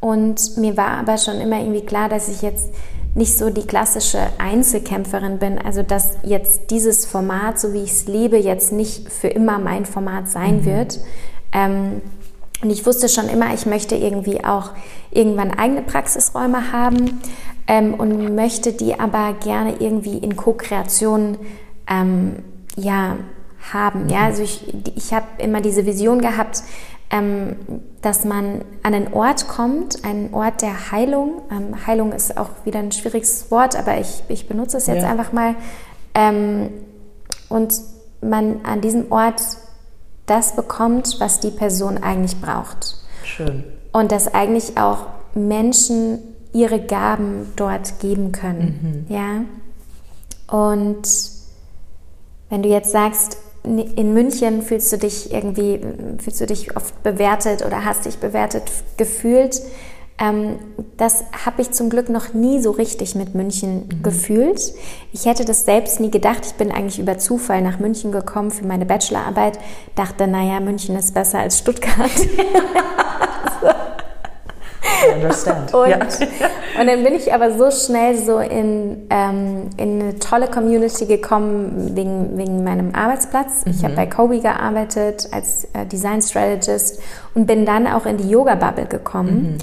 Und 0.00 0.58
mir 0.58 0.76
war 0.76 0.98
aber 0.98 1.16
schon 1.16 1.40
immer 1.40 1.58
irgendwie 1.58 1.84
klar, 1.84 2.10
dass 2.10 2.28
ich 2.28 2.42
jetzt 2.42 2.68
nicht 3.14 3.38
so 3.38 3.48
die 3.48 3.66
klassische 3.66 4.18
Einzelkämpferin 4.36 5.38
bin. 5.38 5.58
Also 5.58 5.82
dass 5.82 6.18
jetzt 6.22 6.70
dieses 6.70 7.06
Format, 7.06 7.58
so 7.58 7.72
wie 7.72 7.82
ich 7.82 7.92
es 7.92 8.06
lebe, 8.06 8.36
jetzt 8.36 8.72
nicht 8.72 9.10
für 9.10 9.28
immer 9.28 9.58
mein 9.58 9.86
Format 9.86 10.28
sein 10.28 10.58
mhm. 10.58 10.64
wird. 10.66 11.00
Ähm, 11.52 12.02
Und 12.62 12.70
ich 12.70 12.86
wusste 12.86 13.08
schon 13.08 13.28
immer, 13.28 13.52
ich 13.52 13.66
möchte 13.66 13.96
irgendwie 13.96 14.44
auch 14.44 14.70
irgendwann 15.10 15.50
eigene 15.50 15.82
Praxisräume 15.82 16.72
haben 16.72 17.20
ähm, 17.66 17.94
und 17.94 18.34
möchte 18.34 18.72
die 18.72 18.98
aber 18.98 19.34
gerne 19.34 19.76
irgendwie 19.78 20.18
in 20.18 20.36
Co-Kreation 20.36 21.38
ähm, 21.86 22.36
ja, 22.76 23.18
haben. 23.72 24.08
Ja, 24.08 24.24
also 24.24 24.42
ich, 24.42 24.72
ich 24.94 25.12
habe 25.12 25.26
immer 25.38 25.60
diese 25.60 25.86
Vision 25.86 26.20
gehabt, 26.20 26.62
ähm, 27.10 27.56
dass 28.02 28.24
man 28.24 28.62
an 28.82 28.94
einen 28.94 29.12
Ort 29.12 29.48
kommt, 29.48 30.04
einen 30.04 30.32
Ort 30.34 30.62
der 30.62 30.90
Heilung. 30.90 31.42
Ähm, 31.50 31.86
Heilung 31.86 32.12
ist 32.12 32.36
auch 32.36 32.50
wieder 32.64 32.78
ein 32.80 32.92
schwieriges 32.92 33.50
Wort, 33.50 33.76
aber 33.76 33.98
ich, 34.00 34.22
ich 34.28 34.48
benutze 34.48 34.76
es 34.78 34.86
jetzt 34.86 35.02
ja. 35.02 35.10
einfach 35.10 35.32
mal. 35.32 35.54
Ähm, 36.14 36.70
und 37.48 37.80
man 38.20 38.60
an 38.64 38.80
diesem 38.80 39.12
Ort 39.12 39.40
das 40.26 40.56
bekommt, 40.56 41.16
was 41.20 41.40
die 41.40 41.50
Person 41.50 41.98
eigentlich 41.98 42.40
braucht. 42.40 42.96
Schön. 43.24 43.64
Und 43.92 44.12
dass 44.12 44.32
eigentlich 44.34 44.76
auch 44.76 45.06
Menschen 45.34 46.18
ihre 46.52 46.80
Gaben 46.80 47.52
dort 47.56 48.00
geben 48.00 48.32
können. 48.32 49.06
Mhm. 49.08 49.14
Ja. 49.14 49.44
Und 50.48 51.08
wenn 52.48 52.62
du 52.62 52.68
jetzt 52.68 52.92
sagst, 52.92 53.38
in 53.64 54.14
München 54.14 54.62
fühlst 54.62 54.92
du 54.92 54.98
dich 54.98 55.32
irgendwie, 55.32 55.80
fühlst 56.18 56.40
du 56.40 56.46
dich 56.46 56.76
oft 56.76 57.02
bewertet 57.02 57.66
oder 57.66 57.84
hast 57.84 58.06
dich 58.06 58.18
bewertet 58.18 58.62
gefühlt. 58.96 59.60
Ähm, 60.18 60.58
das 60.96 61.24
habe 61.44 61.60
ich 61.60 61.72
zum 61.72 61.90
Glück 61.90 62.08
noch 62.08 62.32
nie 62.32 62.60
so 62.60 62.70
richtig 62.70 63.14
mit 63.14 63.34
München 63.34 63.86
mhm. 63.86 64.02
gefühlt. 64.02 64.72
Ich 65.12 65.26
hätte 65.26 65.44
das 65.44 65.64
selbst 65.64 66.00
nie 66.00 66.10
gedacht. 66.10 66.46
Ich 66.46 66.54
bin 66.54 66.72
eigentlich 66.72 66.98
über 66.98 67.18
Zufall 67.18 67.60
nach 67.60 67.78
München 67.78 68.12
gekommen 68.12 68.50
für 68.50 68.66
meine 68.66 68.86
Bachelorarbeit. 68.86 69.58
Dachte, 69.94 70.26
naja, 70.26 70.60
München 70.60 70.96
ist 70.96 71.12
besser 71.12 71.40
als 71.40 71.58
Stuttgart. 71.58 72.10
understand. 75.14 75.74
Und, 75.74 75.88
ja. 75.88 75.98
und 76.80 76.86
dann 76.86 77.02
bin 77.04 77.14
ich 77.14 77.32
aber 77.32 77.56
so 77.56 77.70
schnell 77.70 78.16
so 78.16 78.38
in, 78.38 79.06
ähm, 79.10 79.70
in 79.76 80.00
eine 80.00 80.18
tolle 80.18 80.48
Community 80.48 81.06
gekommen 81.06 81.92
wegen, 81.94 82.36
wegen 82.36 82.64
meinem 82.64 82.94
Arbeitsplatz. 82.94 83.64
Mhm. 83.64 83.72
Ich 83.72 83.84
habe 83.84 83.94
bei 83.94 84.06
Kobe 84.06 84.40
gearbeitet 84.40 85.28
als 85.32 85.64
äh, 85.72 85.86
Design 85.86 86.22
Strategist 86.22 87.00
und 87.34 87.46
bin 87.46 87.66
dann 87.66 87.86
auch 87.86 88.06
in 88.06 88.16
die 88.16 88.28
Yoga-Bubble 88.28 88.86
gekommen. 88.86 89.52
Mhm. 89.52 89.58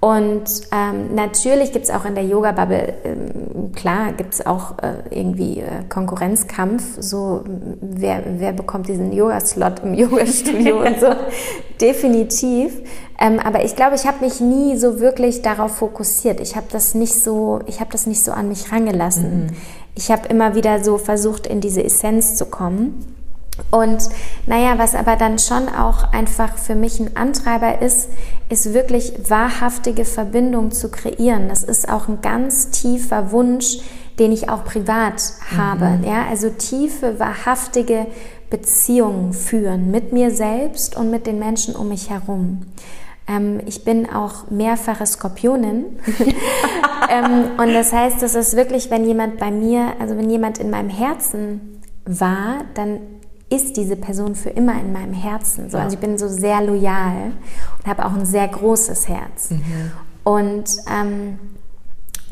Und 0.00 0.44
ähm, 0.72 1.14
natürlich 1.14 1.72
gibt 1.72 1.84
es 1.84 1.90
auch 1.90 2.06
in 2.06 2.14
der 2.14 2.24
Yoga-Bubble, 2.24 2.94
ähm, 3.04 3.72
klar, 3.74 4.14
gibt 4.14 4.32
es 4.32 4.46
auch 4.46 4.78
äh, 4.78 4.94
irgendwie 5.10 5.60
äh, 5.60 5.84
Konkurrenzkampf, 5.90 6.96
so 6.98 7.44
wer, 7.82 8.22
wer 8.38 8.52
bekommt 8.54 8.88
diesen 8.88 9.12
Yoga-Slot 9.12 9.80
im 9.84 9.92
Yoga-Studio 9.94 10.78
und 10.86 11.00
so, 11.00 11.08
definitiv. 11.82 12.80
Ähm, 13.20 13.38
aber 13.40 13.62
ich 13.62 13.76
glaube, 13.76 13.94
ich 13.94 14.06
habe 14.06 14.24
mich 14.24 14.40
nie 14.40 14.78
so 14.78 15.00
wirklich 15.00 15.42
darauf 15.42 15.76
fokussiert. 15.76 16.40
Ich 16.40 16.56
habe 16.56 16.66
das 16.72 16.94
nicht 16.94 17.14
so, 17.22 17.60
ich 17.66 17.80
habe 17.80 17.92
das 17.92 18.06
nicht 18.06 18.24
so 18.24 18.32
an 18.32 18.48
mich 18.48 18.72
rangelassen. 18.72 19.44
Mhm. 19.44 19.46
Ich 19.94 20.10
habe 20.10 20.28
immer 20.28 20.54
wieder 20.54 20.82
so 20.82 20.96
versucht, 20.96 21.46
in 21.46 21.60
diese 21.60 21.84
Essenz 21.84 22.36
zu 22.36 22.46
kommen. 22.46 23.19
Und 23.70 24.08
naja, 24.46 24.78
was 24.78 24.94
aber 24.94 25.16
dann 25.16 25.38
schon 25.38 25.68
auch 25.68 26.12
einfach 26.12 26.56
für 26.56 26.74
mich 26.74 27.00
ein 27.00 27.16
Antreiber 27.16 27.80
ist, 27.80 28.08
ist 28.48 28.74
wirklich 28.74 29.12
wahrhaftige 29.28 30.04
Verbindung 30.04 30.72
zu 30.72 30.90
kreieren. 30.90 31.48
Das 31.48 31.62
ist 31.62 31.88
auch 31.88 32.08
ein 32.08 32.20
ganz 32.20 32.70
tiefer 32.70 33.32
Wunsch, 33.32 33.78
den 34.18 34.32
ich 34.32 34.48
auch 34.48 34.64
privat 34.64 35.34
habe. 35.56 35.98
Mhm. 35.98 36.04
Ja, 36.04 36.26
also 36.28 36.50
tiefe, 36.50 37.18
wahrhaftige 37.18 38.06
Beziehungen 38.50 39.32
führen 39.32 39.90
mit 39.90 40.12
mir 40.12 40.30
selbst 40.30 40.96
und 40.96 41.10
mit 41.10 41.26
den 41.26 41.38
Menschen 41.38 41.76
um 41.76 41.88
mich 41.88 42.10
herum. 42.10 42.62
Ähm, 43.28 43.60
ich 43.66 43.84
bin 43.84 44.10
auch 44.10 44.50
mehrfache 44.50 45.06
Skorpionin. 45.06 45.84
ähm, 47.10 47.50
und 47.56 47.72
das 47.72 47.92
heißt, 47.92 48.20
das 48.20 48.34
ist 48.34 48.56
wirklich, 48.56 48.90
wenn 48.90 49.04
jemand 49.04 49.38
bei 49.38 49.50
mir, 49.50 49.92
also 50.00 50.16
wenn 50.16 50.28
jemand 50.28 50.58
in 50.58 50.70
meinem 50.70 50.90
Herzen 50.90 51.80
war, 52.04 52.64
dann 52.74 52.98
ist 53.50 53.76
diese 53.76 53.96
Person 53.96 54.36
für 54.36 54.50
immer 54.50 54.80
in 54.80 54.92
meinem 54.92 55.12
Herzen. 55.12 55.70
So, 55.70 55.78
also 55.78 55.94
ich 55.94 56.00
bin 56.00 56.16
so 56.18 56.28
sehr 56.28 56.62
loyal 56.62 57.32
und 57.78 57.86
habe 57.86 58.06
auch 58.06 58.12
ein 58.12 58.24
sehr 58.24 58.46
großes 58.46 59.08
Herz. 59.08 59.50
Mhm. 59.50 59.92
Und 60.22 60.70
ähm, 60.88 61.38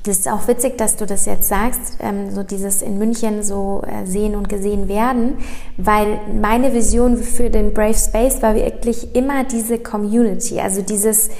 das 0.04 0.18
ist 0.18 0.28
auch 0.28 0.46
witzig, 0.46 0.78
dass 0.78 0.96
du 0.96 1.06
das 1.06 1.26
jetzt 1.26 1.48
sagst, 1.48 1.98
ähm, 2.00 2.30
so 2.30 2.42
dieses 2.44 2.82
in 2.82 2.98
München 2.98 3.42
so 3.42 3.82
äh, 3.87 4.06
sehen 4.06 4.37
und 4.37 4.48
gesehen 4.48 4.88
werden, 4.88 5.38
weil 5.76 6.20
meine 6.40 6.72
Vision 6.72 7.16
für 7.16 7.50
den 7.50 7.75
Brave 7.75 7.94
Space 7.94 8.40
war 8.40 8.54
wirklich 8.54 9.14
immer 9.16 9.44
diese 9.44 9.78
Community, 9.78 10.60
also 10.60 10.82
dieses 10.82 11.30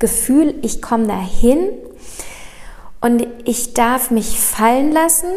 Gefühl, 0.00 0.54
ich 0.62 0.82
komme 0.82 1.06
dahin 1.06 1.58
und 3.00 3.26
ich 3.44 3.74
darf 3.74 4.10
mich 4.10 4.38
fallen 4.38 4.90
lassen 4.90 5.28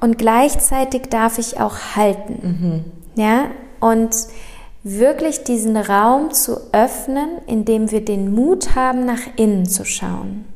und 0.00 0.16
gleichzeitig 0.16 1.08
darf 1.10 1.38
ich 1.38 1.58
auch 1.60 1.76
halten. 1.96 2.38
Mhm. 2.42 2.99
Ja, 3.20 3.50
und 3.80 4.16
wirklich 4.82 5.44
diesen 5.44 5.76
Raum 5.76 6.32
zu 6.32 6.58
öffnen, 6.72 7.28
indem 7.46 7.90
wir 7.90 8.02
den 8.02 8.32
Mut 8.32 8.74
haben, 8.74 9.04
nach 9.04 9.20
innen 9.36 9.66
zu 9.66 9.84
schauen. 9.84 10.46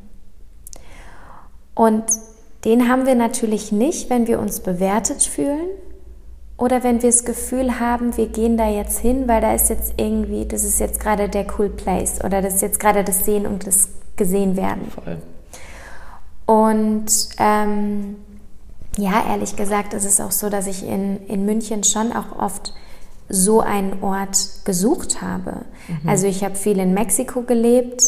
Und 1.75 2.05
den 2.63 2.89
haben 2.89 3.05
wir 3.05 3.13
natürlich 3.13 3.71
nicht, 3.71 4.09
wenn 4.09 4.25
wir 4.25 4.39
uns 4.39 4.61
bewertet 4.61 5.21
fühlen 5.21 5.67
oder 6.57 6.83
wenn 6.83 7.03
wir 7.03 7.09
das 7.09 7.23
Gefühl 7.23 7.79
haben, 7.79 8.17
wir 8.17 8.29
gehen 8.29 8.57
da 8.57 8.67
jetzt 8.67 8.97
hin, 8.97 9.27
weil 9.27 9.41
da 9.41 9.53
ist 9.53 9.69
jetzt 9.69 9.93
irgendwie, 9.97 10.47
das 10.47 10.63
ist 10.63 10.79
jetzt 10.79 10.99
gerade 10.99 11.29
der 11.29 11.45
cool 11.59 11.69
place 11.69 12.19
oder 12.23 12.41
das 12.41 12.55
ist 12.55 12.61
jetzt 12.63 12.79
gerade 12.79 13.03
das 13.03 13.25
Sehen 13.25 13.45
und 13.45 13.67
das 13.67 13.89
Gesehen 14.15 14.57
werden. 14.57 14.89
Voll. 14.89 15.17
Und 16.47 17.29
ähm, 17.37 18.15
ja, 18.97 19.25
ehrlich 19.29 19.55
gesagt, 19.55 19.93
ist 19.93 20.05
es 20.05 20.21
auch 20.21 20.31
so, 20.31 20.49
dass 20.49 20.67
ich 20.67 20.87
in, 20.87 21.25
in 21.27 21.45
München 21.45 21.83
schon 21.83 22.11
auch 22.13 22.37
oft 22.39 22.73
so 23.27 23.59
einen 23.59 24.03
Ort 24.03 24.37
gesucht 24.65 25.21
habe. 25.21 25.65
Mhm. 25.87 26.09
Also 26.09 26.27
ich 26.27 26.43
habe 26.43 26.55
viel 26.55 26.79
in 26.79 26.93
Mexiko 26.93 27.41
gelebt, 27.41 28.03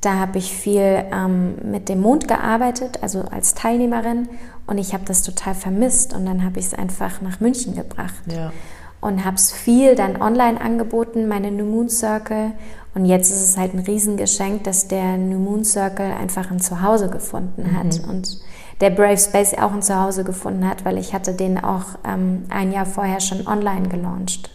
da 0.00 0.14
habe 0.14 0.38
ich 0.38 0.52
viel 0.52 1.04
ähm, 1.12 1.54
mit 1.70 1.88
dem 1.88 2.00
Mond 2.00 2.28
gearbeitet, 2.28 3.02
also 3.02 3.22
als 3.22 3.54
Teilnehmerin 3.54 4.28
und 4.68 4.78
ich 4.78 4.92
habe 4.92 5.04
das 5.06 5.22
total 5.22 5.54
vermisst 5.54 6.14
und 6.14 6.26
dann 6.26 6.44
habe 6.44 6.60
ich 6.60 6.66
es 6.66 6.74
einfach 6.74 7.20
nach 7.22 7.40
München 7.40 7.74
gebracht. 7.74 8.22
Ja. 8.30 8.52
Und 9.00 9.24
habe 9.24 9.36
es 9.36 9.52
viel 9.52 9.94
dann 9.94 10.20
online 10.20 10.60
angeboten, 10.60 11.26
meine 11.28 11.50
New 11.50 11.64
Moon 11.64 11.88
Circle. 11.88 12.50
Und 12.94 13.04
jetzt 13.04 13.30
ist 13.30 13.40
es 13.40 13.56
halt 13.56 13.72
ein 13.72 13.78
Riesengeschenk, 13.78 14.64
dass 14.64 14.88
der 14.88 15.16
New 15.16 15.38
Moon 15.38 15.64
Circle 15.64 16.12
einfach 16.12 16.50
ein 16.50 16.60
Zuhause 16.60 17.08
gefunden 17.08 17.76
hat. 17.76 18.02
Mhm. 18.02 18.10
Und 18.10 18.40
der 18.80 18.90
Brave 18.90 19.18
Space 19.18 19.54
auch 19.54 19.72
ein 19.72 19.82
Zuhause 19.82 20.24
gefunden 20.24 20.68
hat, 20.68 20.84
weil 20.84 20.98
ich 20.98 21.12
hatte 21.12 21.32
den 21.34 21.62
auch 21.62 21.84
ähm, 22.06 22.44
ein 22.48 22.72
Jahr 22.72 22.86
vorher 22.86 23.20
schon 23.20 23.46
online 23.46 23.88
gelauncht. 23.88 24.50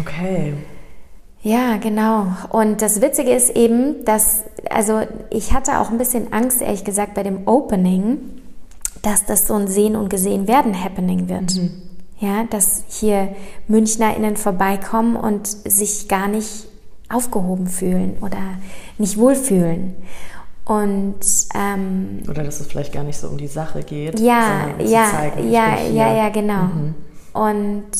Okay. 0.00 0.54
Ja, 1.42 1.76
genau. 1.76 2.28
Und 2.50 2.80
das 2.80 3.02
Witzige 3.02 3.30
ist 3.30 3.50
eben, 3.50 4.04
dass, 4.06 4.44
also 4.70 5.02
ich 5.30 5.52
hatte 5.52 5.78
auch 5.78 5.90
ein 5.90 5.98
bisschen 5.98 6.32
Angst, 6.32 6.62
ehrlich 6.62 6.84
gesagt, 6.84 7.14
bei 7.14 7.22
dem 7.22 7.46
Opening, 7.46 8.18
dass 9.02 9.26
das 9.26 9.46
so 9.46 9.54
ein 9.54 9.68
Sehen 9.68 9.94
und 9.94 10.08
Gesehen 10.08 10.48
werden 10.48 10.82
Happening 10.82 11.28
wird. 11.28 11.54
Mhm. 11.54 11.70
Ja, 12.18 12.44
dass 12.48 12.84
hier 12.88 13.34
MünchnerInnen 13.68 14.36
vorbeikommen 14.36 15.16
und 15.16 15.46
sich 15.46 16.08
gar 16.08 16.28
nicht 16.28 16.66
aufgehoben 17.10 17.66
fühlen 17.66 18.16
oder 18.22 18.38
nicht 18.96 19.18
wohlfühlen. 19.18 19.94
Und 20.64 21.20
ähm, 21.54 22.22
oder 22.28 22.42
dass 22.42 22.60
es 22.60 22.66
vielleicht 22.66 22.92
gar 22.92 23.04
nicht 23.04 23.18
so 23.18 23.28
um 23.28 23.36
die 23.36 23.48
Sache 23.48 23.82
geht. 23.82 24.18
Ja, 24.18 24.70
ja, 24.78 25.10
zeigen, 25.10 25.50
ja, 25.50 25.78
ja, 25.80 26.16
ja, 26.16 26.28
genau. 26.30 26.62
Mhm. 26.64 26.94
Und 27.34 27.90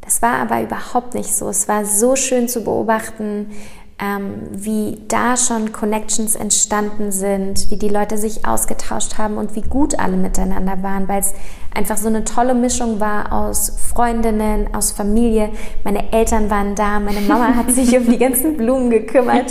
das 0.00 0.22
war 0.22 0.38
aber 0.40 0.62
überhaupt 0.62 1.14
nicht 1.14 1.32
so. 1.34 1.48
Es 1.48 1.68
war 1.68 1.84
so 1.84 2.16
schön 2.16 2.48
zu 2.48 2.64
beobachten, 2.64 3.50
ähm, 4.00 4.42
wie 4.52 4.96
da 5.08 5.36
schon 5.36 5.72
Connections 5.72 6.36
entstanden 6.36 7.10
sind, 7.10 7.68
wie 7.70 7.76
die 7.76 7.88
Leute 7.88 8.16
sich 8.16 8.46
ausgetauscht 8.46 9.18
haben 9.18 9.38
und 9.38 9.56
wie 9.56 9.62
gut 9.62 9.98
alle 9.98 10.16
miteinander 10.16 10.82
waren, 10.82 11.08
weil 11.08 11.20
es 11.20 11.34
einfach 11.74 11.96
so 11.96 12.06
eine 12.06 12.22
tolle 12.22 12.54
Mischung 12.54 13.00
war 13.00 13.32
aus 13.32 13.70
Freundinnen, 13.92 14.72
aus 14.72 14.92
Familie. 14.92 15.50
Meine 15.82 16.12
Eltern 16.12 16.48
waren 16.48 16.76
da, 16.76 17.00
meine 17.00 17.20
Mama 17.22 17.54
hat 17.56 17.72
sich 17.72 17.96
um 17.96 18.08
die 18.08 18.18
ganzen 18.18 18.56
Blumen 18.56 18.90
gekümmert, 18.90 19.50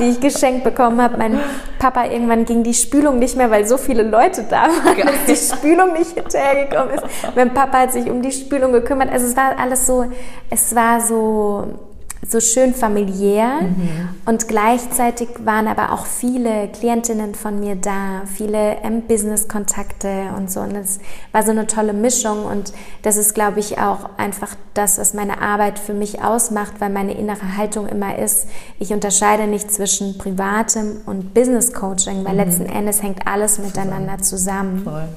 die 0.00 0.04
ich 0.04 0.20
geschenkt 0.20 0.64
bekommen 0.64 1.00
habe. 1.00 1.18
Mein 1.18 1.38
Papa 1.78 2.06
irgendwann 2.06 2.46
ging 2.46 2.62
die 2.62 2.74
Spülung 2.74 3.18
nicht 3.18 3.36
mehr, 3.36 3.50
weil 3.50 3.66
so 3.66 3.76
viele 3.76 4.04
Leute 4.04 4.44
da 4.48 4.62
waren, 4.62 4.96
Geil. 4.96 5.12
dass 5.26 5.26
die 5.26 5.54
Spülung 5.54 5.92
nicht 5.92 6.12
hinterhergekommen 6.12 6.94
ist. 6.94 7.04
Mein 7.36 7.52
Papa 7.52 7.80
hat 7.80 7.92
sich 7.92 8.10
um 8.10 8.22
die 8.22 8.32
Spülung 8.32 8.72
gekümmert. 8.72 9.10
Also 9.12 9.26
es 9.26 9.36
war 9.36 9.58
alles 9.58 9.86
so, 9.86 10.06
es 10.48 10.74
war 10.74 11.00
so 11.00 11.91
so 12.26 12.38
schön 12.38 12.72
familiär 12.72 13.62
mhm. 13.62 14.08
und 14.26 14.46
gleichzeitig 14.46 15.28
waren 15.44 15.66
aber 15.66 15.92
auch 15.92 16.06
viele 16.06 16.68
Klientinnen 16.68 17.34
von 17.34 17.58
mir 17.58 17.74
da, 17.74 18.22
viele 18.32 18.76
Business-Kontakte 19.08 20.30
und 20.36 20.50
so 20.50 20.60
und 20.60 20.76
es 20.76 21.00
war 21.32 21.42
so 21.42 21.50
eine 21.50 21.66
tolle 21.66 21.92
Mischung 21.92 22.44
und 22.44 22.72
das 23.02 23.16
ist, 23.16 23.34
glaube 23.34 23.58
ich, 23.58 23.78
auch 23.78 24.10
einfach 24.18 24.54
das, 24.72 24.98
was 24.98 25.14
meine 25.14 25.42
Arbeit 25.42 25.80
für 25.80 25.94
mich 25.94 26.22
ausmacht, 26.22 26.74
weil 26.78 26.90
meine 26.90 27.14
innere 27.14 27.56
Haltung 27.56 27.88
immer 27.88 28.16
ist, 28.16 28.46
ich 28.78 28.92
unterscheide 28.92 29.48
nicht 29.48 29.72
zwischen 29.72 30.16
privatem 30.16 31.00
und 31.06 31.34
Business-Coaching, 31.34 32.24
weil 32.24 32.34
mhm. 32.34 32.38
letzten 32.38 32.66
Endes 32.66 33.02
hängt 33.02 33.26
alles 33.26 33.58
miteinander 33.58 34.18
zusammen. 34.18 34.84
Voll. 34.84 35.08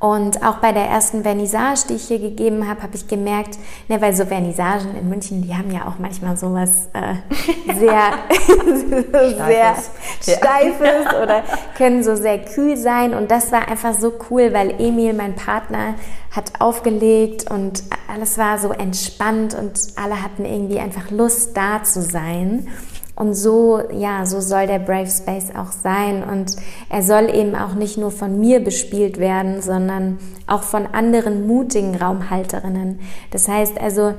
Und 0.00 0.42
auch 0.42 0.56
bei 0.56 0.72
der 0.72 0.86
ersten 0.86 1.22
Vernissage, 1.22 1.82
die 1.90 1.94
ich 1.94 2.04
hier 2.04 2.18
gegeben 2.18 2.66
habe, 2.66 2.82
habe 2.82 2.96
ich 2.96 3.06
gemerkt, 3.06 3.58
ne, 3.86 4.00
weil 4.00 4.14
so 4.14 4.24
Vernissagen 4.24 4.96
in 4.96 5.10
München, 5.10 5.42
die 5.42 5.54
haben 5.54 5.70
ja 5.70 5.86
auch 5.86 5.98
manchmal 5.98 6.38
sowas 6.38 6.88
äh, 6.94 7.16
sehr, 7.78 8.14
sehr 9.46 9.76
Steifes 10.22 11.06
oder 11.22 11.42
können 11.76 12.02
so 12.02 12.16
sehr 12.16 12.38
kühl 12.38 12.78
sein. 12.78 13.12
Und 13.12 13.30
das 13.30 13.52
war 13.52 13.68
einfach 13.68 13.92
so 13.92 14.14
cool, 14.30 14.54
weil 14.54 14.80
Emil, 14.80 15.12
mein 15.12 15.36
Partner, 15.36 15.94
hat 16.34 16.60
aufgelegt 16.60 17.50
und 17.50 17.82
alles 18.08 18.38
war 18.38 18.58
so 18.58 18.72
entspannt 18.72 19.54
und 19.54 19.78
alle 19.96 20.22
hatten 20.22 20.44
irgendwie 20.44 20.78
einfach 20.78 21.10
Lust, 21.10 21.56
da 21.56 21.82
zu 21.82 22.00
sein. 22.00 22.68
Und 23.20 23.34
so, 23.34 23.82
ja, 23.92 24.24
so 24.24 24.40
soll 24.40 24.66
der 24.66 24.78
Brave 24.78 25.10
Space 25.10 25.50
auch 25.54 25.72
sein. 25.72 26.22
Und 26.22 26.56
er 26.88 27.02
soll 27.02 27.28
eben 27.34 27.54
auch 27.54 27.74
nicht 27.74 27.98
nur 27.98 28.10
von 28.10 28.40
mir 28.40 28.60
bespielt 28.60 29.18
werden, 29.18 29.60
sondern 29.60 30.18
auch 30.46 30.62
von 30.62 30.86
anderen 30.86 31.46
mutigen 31.46 31.94
Raumhalterinnen. 31.94 33.00
Das 33.30 33.46
heißt 33.46 33.78
also, 33.78 34.14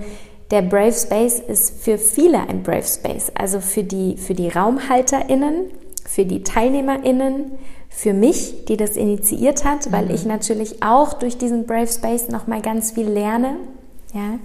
der 0.52 0.62
Brave 0.62 0.94
Space 0.94 1.40
ist 1.40 1.82
für 1.84 1.98
viele 1.98 2.48
ein 2.48 2.62
Brave 2.62 2.84
Space. 2.84 3.32
Also 3.34 3.60
für 3.60 3.84
die, 3.84 4.18
für 4.18 4.36
die 4.36 4.50
RaumhalterInnen, 4.50 5.72
für 6.06 6.26
die 6.26 6.44
TeilnehmerInnen, 6.44 7.54
für 7.90 8.14
mich, 8.14 8.66
die 8.66 8.78
das 8.78 8.98
initiiert 8.98 9.66
hat, 9.66 9.92
weil 9.92 10.06
mhm. 10.06 10.12
ich 10.12 10.26
natürlich 10.28 10.84
auch 10.84 11.14
durch 11.14 11.40
diesen 11.40 11.66
Brave 11.66 11.88
Space 11.88 12.28
nochmal 12.28 12.62
ganz 12.62 12.92
viel 12.92 13.10
lerne. 13.10 13.56
Ja, 14.14 14.38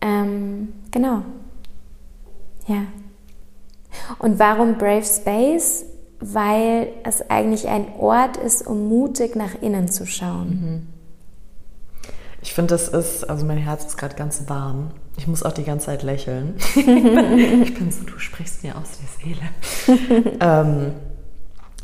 ähm, 0.00 0.72
genau. 0.90 1.20
Ja. 2.66 2.84
Und 4.18 4.38
warum 4.38 4.78
Brave 4.78 5.04
Space? 5.04 5.84
Weil 6.18 6.88
es 7.04 7.28
eigentlich 7.28 7.68
ein 7.68 7.86
Ort 7.98 8.38
ist, 8.38 8.66
um 8.66 8.88
mutig 8.88 9.36
nach 9.36 9.60
innen 9.60 9.88
zu 9.88 10.06
schauen. 10.06 10.48
Mhm. 10.48 10.86
Ich 12.40 12.54
finde, 12.54 12.74
das 12.74 12.88
ist, 12.88 13.28
also 13.28 13.44
mein 13.44 13.58
Herz 13.58 13.84
ist 13.84 13.98
gerade 13.98 14.14
ganz 14.14 14.44
warm. 14.46 14.92
Ich 15.16 15.26
muss 15.26 15.42
auch 15.42 15.52
die 15.52 15.64
ganze 15.64 15.86
Zeit 15.86 16.02
lächeln. 16.04 16.54
ich, 16.74 16.74
bin, 16.86 17.62
ich 17.62 17.74
bin 17.74 17.90
so, 17.90 18.04
du 18.04 18.18
sprichst 18.18 18.62
mir 18.62 18.76
aus 18.76 18.90
der 18.98 20.14
Seele. 20.14 20.36
ähm, 20.40 20.92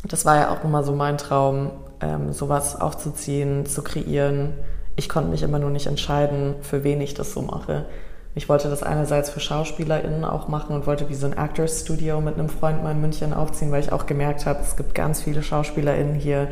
das 0.05 0.25
war 0.25 0.37
ja 0.37 0.51
auch 0.51 0.63
immer 0.63 0.83
so 0.83 0.93
mein 0.93 1.17
Traum, 1.17 1.71
ähm, 1.99 2.31
sowas 2.33 2.79
aufzuziehen, 2.79 3.65
zu 3.65 3.83
kreieren. 3.83 4.53
Ich 4.95 5.09
konnte 5.09 5.29
mich 5.29 5.43
immer 5.43 5.59
nur 5.59 5.69
nicht 5.69 5.87
entscheiden, 5.87 6.55
für 6.61 6.83
wen 6.83 7.01
ich 7.01 7.13
das 7.13 7.33
so 7.33 7.41
mache. 7.41 7.85
Ich 8.35 8.49
wollte 8.49 8.69
das 8.69 8.81
einerseits 8.81 9.29
für 9.29 9.39
SchauspielerInnen 9.39 10.25
auch 10.25 10.47
machen 10.47 10.75
und 10.75 10.87
wollte 10.87 11.07
wie 11.09 11.13
so 11.13 11.27
ein 11.27 11.37
Actors 11.37 11.81
Studio 11.81 12.19
mit 12.19 12.33
einem 12.35 12.49
Freund 12.49 12.81
mal 12.81 12.91
in 12.91 13.01
München 13.01 13.33
aufziehen, 13.33 13.71
weil 13.71 13.81
ich 13.81 13.91
auch 13.91 14.07
gemerkt 14.07 14.47
habe, 14.47 14.59
es 14.61 14.75
gibt 14.75 14.95
ganz 14.95 15.21
viele 15.21 15.43
SchauspielerInnen 15.43 16.15
hier, 16.15 16.47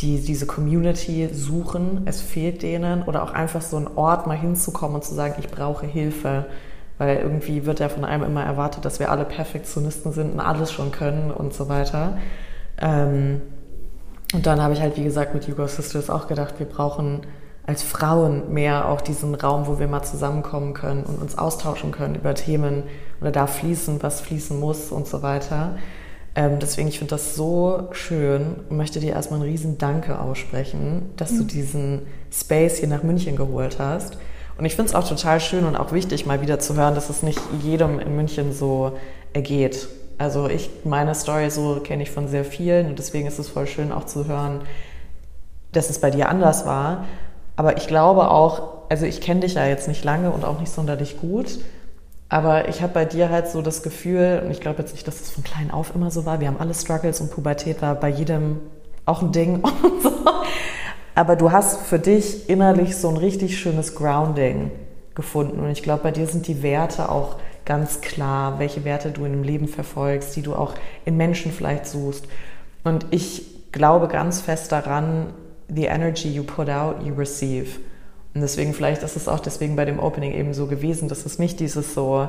die 0.00 0.20
diese 0.20 0.46
Community 0.46 1.28
suchen. 1.32 2.02
Es 2.06 2.20
fehlt 2.20 2.62
denen 2.62 3.02
oder 3.02 3.24
auch 3.24 3.32
einfach 3.32 3.60
so 3.60 3.76
ein 3.76 3.88
Ort 3.96 4.26
mal 4.26 4.36
hinzukommen 4.36 4.94
und 4.96 5.04
zu 5.04 5.14
sagen, 5.14 5.34
ich 5.38 5.48
brauche 5.48 5.84
Hilfe. 5.84 6.46
Weil 6.98 7.16
irgendwie 7.16 7.66
wird 7.66 7.80
ja 7.80 7.88
von 7.88 8.04
einem 8.04 8.24
immer 8.24 8.44
erwartet, 8.44 8.84
dass 8.84 9.00
wir 9.00 9.10
alle 9.10 9.24
Perfektionisten 9.24 10.12
sind 10.12 10.32
und 10.34 10.40
alles 10.40 10.70
schon 10.70 10.92
können 10.92 11.30
und 11.30 11.54
so 11.54 11.68
weiter. 11.68 12.18
Ähm, 12.78 13.40
und 14.32 14.46
dann 14.46 14.62
habe 14.62 14.74
ich 14.74 14.80
halt, 14.80 14.96
wie 14.96 15.04
gesagt, 15.04 15.34
mit 15.34 15.48
Hugo 15.48 15.66
Sisters 15.66 16.08
auch 16.08 16.28
gedacht, 16.28 16.54
wir 16.58 16.66
brauchen 16.66 17.22
als 17.70 17.84
Frauen 17.84 18.52
mehr 18.52 18.88
auch 18.88 19.00
diesen 19.00 19.36
Raum, 19.36 19.68
wo 19.68 19.78
wir 19.78 19.86
mal 19.86 20.02
zusammenkommen 20.02 20.74
können 20.74 21.04
und 21.04 21.22
uns 21.22 21.38
austauschen 21.38 21.92
können 21.92 22.16
über 22.16 22.34
Themen 22.34 22.82
oder 23.20 23.30
da 23.30 23.46
fließen, 23.46 24.02
was 24.02 24.20
fließen 24.20 24.58
muss 24.58 24.90
und 24.90 25.06
so 25.06 25.22
weiter. 25.22 25.76
Ähm, 26.34 26.58
deswegen, 26.60 26.88
ich 26.88 26.98
finde 26.98 27.14
das 27.14 27.36
so 27.36 27.86
schön 27.92 28.56
und 28.68 28.76
möchte 28.76 28.98
dir 28.98 29.12
erstmal 29.12 29.40
einen 29.40 29.48
riesen 29.48 29.78
Danke 29.78 30.18
aussprechen, 30.18 31.10
dass 31.16 31.30
mhm. 31.30 31.38
du 31.38 31.44
diesen 31.44 32.02
Space 32.32 32.78
hier 32.78 32.88
nach 32.88 33.04
München 33.04 33.36
geholt 33.36 33.78
hast. 33.78 34.18
Und 34.58 34.64
ich 34.64 34.74
finde 34.74 34.88
es 34.88 34.96
auch 34.96 35.08
total 35.08 35.38
schön 35.38 35.64
und 35.64 35.76
auch 35.76 35.92
wichtig, 35.92 36.26
mal 36.26 36.42
wieder 36.42 36.58
zu 36.58 36.74
hören, 36.74 36.96
dass 36.96 37.08
es 37.08 37.22
nicht 37.22 37.40
jedem 37.62 38.00
in 38.00 38.16
München 38.16 38.52
so 38.52 38.98
ergeht. 39.32 39.86
Also 40.18 40.48
ich, 40.48 40.70
meine 40.82 41.14
Story 41.14 41.50
so 41.50 41.80
kenne 41.84 42.02
ich 42.02 42.10
von 42.10 42.26
sehr 42.26 42.44
vielen 42.44 42.88
und 42.88 42.98
deswegen 42.98 43.28
ist 43.28 43.38
es 43.38 43.48
voll 43.48 43.68
schön 43.68 43.92
auch 43.92 44.06
zu 44.06 44.26
hören, 44.26 44.62
dass 45.70 45.88
es 45.88 46.00
bei 46.00 46.10
dir 46.10 46.28
anders 46.28 46.66
war 46.66 47.04
aber 47.60 47.76
ich 47.76 47.88
glaube 47.88 48.30
auch, 48.30 48.88
also 48.88 49.04
ich 49.04 49.20
kenne 49.20 49.40
dich 49.40 49.52
ja 49.52 49.66
jetzt 49.66 49.86
nicht 49.86 50.02
lange 50.02 50.30
und 50.30 50.46
auch 50.46 50.58
nicht 50.60 50.72
sonderlich 50.72 51.20
gut, 51.20 51.58
aber 52.30 52.70
ich 52.70 52.80
habe 52.80 52.94
bei 52.94 53.04
dir 53.04 53.28
halt 53.28 53.48
so 53.48 53.60
das 53.60 53.82
Gefühl, 53.82 54.40
und 54.42 54.50
ich 54.50 54.62
glaube 54.62 54.80
jetzt 54.80 54.94
nicht, 54.94 55.06
dass 55.06 55.20
es 55.20 55.30
von 55.30 55.44
klein 55.44 55.70
auf 55.70 55.94
immer 55.94 56.10
so 56.10 56.24
war, 56.24 56.40
wir 56.40 56.46
haben 56.46 56.56
alle 56.58 56.72
Struggles 56.72 57.20
und 57.20 57.30
Pubertät 57.30 57.82
war 57.82 57.96
bei 57.96 58.08
jedem 58.08 58.60
auch 59.04 59.20
ein 59.20 59.30
Ding 59.32 59.56
und 59.82 60.02
so. 60.02 60.10
Aber 61.14 61.36
du 61.36 61.52
hast 61.52 61.82
für 61.82 61.98
dich 61.98 62.48
innerlich 62.48 62.96
so 62.96 63.10
ein 63.10 63.18
richtig 63.18 63.58
schönes 63.58 63.94
Grounding 63.94 64.70
gefunden. 65.14 65.60
Und 65.60 65.68
ich 65.68 65.82
glaube, 65.82 66.04
bei 66.04 66.12
dir 66.12 66.26
sind 66.26 66.48
die 66.48 66.62
Werte 66.62 67.10
auch 67.10 67.36
ganz 67.66 68.00
klar, 68.00 68.58
welche 68.58 68.86
Werte 68.86 69.10
du 69.10 69.26
in 69.26 69.32
dem 69.32 69.42
Leben 69.42 69.68
verfolgst, 69.68 70.34
die 70.34 70.40
du 70.40 70.54
auch 70.54 70.72
in 71.04 71.18
Menschen 71.18 71.52
vielleicht 71.52 71.84
suchst. 71.84 72.24
Und 72.84 73.04
ich 73.10 73.70
glaube 73.70 74.08
ganz 74.08 74.40
fest 74.40 74.72
daran, 74.72 75.34
the 75.74 75.84
energy 75.84 76.28
you 76.28 76.42
put 76.42 76.68
out, 76.68 77.02
you 77.04 77.14
receive. 77.14 77.78
Und 78.34 78.42
deswegen, 78.42 78.74
vielleicht 78.74 79.02
ist 79.02 79.16
es 79.16 79.28
auch 79.28 79.40
deswegen 79.40 79.76
bei 79.76 79.84
dem 79.84 79.98
Opening 79.98 80.32
eben 80.32 80.54
so 80.54 80.66
gewesen, 80.66 81.08
dass 81.08 81.26
es 81.26 81.38
nicht 81.38 81.58
dieses 81.58 81.94
so 81.94 82.28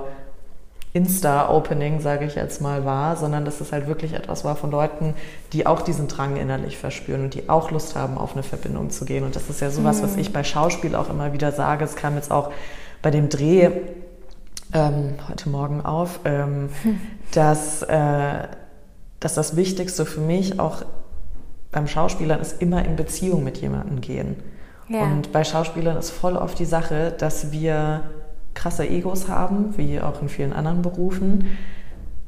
Insta-Opening, 0.94 2.02
sage 2.02 2.26
ich 2.26 2.36
jetzt 2.36 2.60
mal, 2.60 2.84
war, 2.86 3.16
sondern 3.16 3.46
dass 3.46 3.62
es 3.62 3.72
halt 3.72 3.88
wirklich 3.88 4.14
etwas 4.14 4.44
war 4.44 4.56
von 4.56 4.72
Leuten, 4.72 5.14
die 5.54 5.66
auch 5.66 5.82
diesen 5.82 6.08
Drang 6.08 6.36
innerlich 6.36 6.78
verspüren 6.78 7.24
und 7.24 7.34
die 7.34 7.50
auch 7.50 7.72
Lust 7.72 7.96
haben, 7.96 8.18
auf 8.18 8.34
eine 8.34 8.44
Verbindung 8.44 8.90
zu 8.90 9.06
gehen. 9.06 9.24
Und 9.24 9.36
das 9.36 9.50
ist 9.50 9.62
ja 9.62 9.70
sowas, 9.70 10.00
mhm. 10.00 10.04
was 10.04 10.18
ich 10.18 10.34
bei 10.34 10.44
Schauspiel 10.44 10.96
auch 10.96 11.10
immer 11.10 11.34
wieder 11.34 11.52
sage. 11.52 11.86
Es 11.86 11.96
kam 11.96 12.16
jetzt 12.16 12.32
auch 12.32 12.52
bei 13.02 13.12
dem 13.12 13.30
Dreh 13.30 13.70
ähm, 14.74 15.16
heute 15.30 15.50
Morgen 15.50 15.82
auf, 15.82 16.22
ähm, 16.26 16.70
hm. 16.84 17.02
dass, 17.34 17.82
äh, 17.84 18.48
dass 19.20 19.34
das 19.34 19.56
Wichtigste 19.56 20.06
für 20.06 20.22
mich 20.22 20.60
auch 20.60 20.84
beim 21.72 21.88
Schauspielern 21.88 22.40
ist 22.40 22.62
immer 22.62 22.86
in 22.86 22.96
Beziehung 22.96 23.44
mit 23.44 23.58
jemandem 23.58 24.02
gehen. 24.02 24.36
Ja. 24.90 25.04
Und 25.04 25.32
bei 25.32 25.44
Schauspielern 25.44 25.98
ist 25.98 26.12
voll 26.12 26.36
oft 26.36 26.60
die 26.60 26.66
Sache, 26.66 27.14
dass 27.18 27.52
wir 27.52 28.04
krasse 28.54 28.88
Egos 28.88 29.30
haben, 29.30 29.78
wie 29.78 30.02
auch 30.02 30.22
in 30.22 30.30
vielen 30.30 30.54
anderen 30.54 30.82
Berufen 30.82 31.58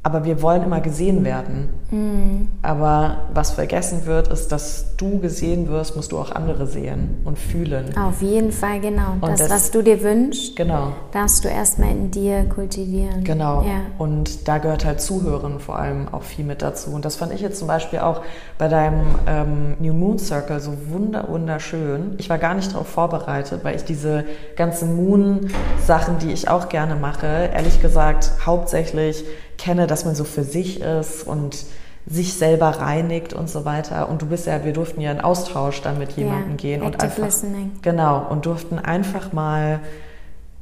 aber 0.04 0.24
wir 0.24 0.42
wollen 0.42 0.62
immer 0.62 0.82
gesehen 0.82 1.24
werden. 1.24 1.70
Mhm. 1.90 2.48
Aber 2.60 3.22
was 3.32 3.52
vergessen 3.52 4.04
wird, 4.04 4.28
ist, 4.28 4.52
dass 4.52 4.96
du 4.98 5.18
gesehen 5.18 5.66
wirst, 5.68 5.96
musst 5.96 6.12
du 6.12 6.18
auch 6.18 6.30
andere 6.30 6.66
sehen 6.66 7.22
und 7.24 7.38
fühlen. 7.38 7.96
Auf 7.96 8.20
jeden 8.20 8.52
Fall, 8.52 8.80
genau. 8.80 9.14
Das, 9.22 9.40
das, 9.40 9.50
was 9.50 9.70
du 9.70 9.80
dir 9.80 10.02
wünschst, 10.02 10.56
genau. 10.56 10.92
darfst 11.12 11.42
du 11.42 11.48
erstmal 11.48 11.90
in 11.90 12.10
dir 12.10 12.44
kultivieren. 12.44 13.24
Genau. 13.24 13.62
Ja. 13.62 13.80
Und 13.96 14.46
da 14.46 14.58
gehört 14.58 14.84
halt 14.84 15.00
Zuhören 15.00 15.58
vor 15.58 15.78
allem 15.78 16.08
auch 16.12 16.22
viel 16.22 16.44
mit 16.44 16.60
dazu. 16.60 16.90
Und 16.90 17.06
das 17.06 17.16
fand 17.16 17.32
ich 17.32 17.40
jetzt 17.40 17.58
zum 17.58 17.68
Beispiel 17.68 18.00
auch 18.00 18.20
bei 18.58 18.68
deinem 18.68 19.06
ähm, 19.26 19.74
New 19.78 19.94
Moon 19.94 20.18
Circle 20.18 20.60
so 20.60 20.74
wunder 20.90 21.24
wunderschön. 21.28 22.16
Ich 22.18 22.28
war 22.28 22.36
gar 22.36 22.52
nicht 22.52 22.74
darauf 22.74 22.88
vorbereitet, 22.88 23.64
weil 23.64 23.74
ich 23.74 23.84
diese 23.84 24.24
ganzen 24.56 24.96
Moon-Sachen, 24.96 26.18
die 26.18 26.30
ich 26.30 26.48
auch 26.48 26.68
gerne 26.68 26.94
mache, 26.94 27.26
ehrlich 27.26 27.80
gesagt 27.80 28.32
hauptsächlich 28.44 29.24
kenne, 29.58 29.86
dass 29.86 30.04
man 30.04 30.14
so 30.14 30.24
für 30.24 30.44
sich 30.44 30.80
ist 30.80 31.26
und 31.26 31.64
sich 32.06 32.34
selber 32.34 32.68
reinigt 32.68 33.32
und 33.32 33.48
so 33.48 33.64
weiter. 33.64 34.08
Und 34.08 34.22
du 34.22 34.26
bist 34.26 34.46
ja, 34.46 34.64
wir 34.64 34.72
durften 34.72 35.00
ja 35.00 35.10
in 35.10 35.20
Austausch 35.20 35.80
dann 35.82 35.98
mit 35.98 36.12
jemandem 36.12 36.50
yeah, 36.50 36.56
gehen 36.56 36.82
und 36.82 37.02
einfach 37.02 37.24
listening. 37.24 37.72
genau 37.82 38.26
und 38.28 38.44
durften 38.46 38.78
einfach 38.78 39.32
mal 39.32 39.80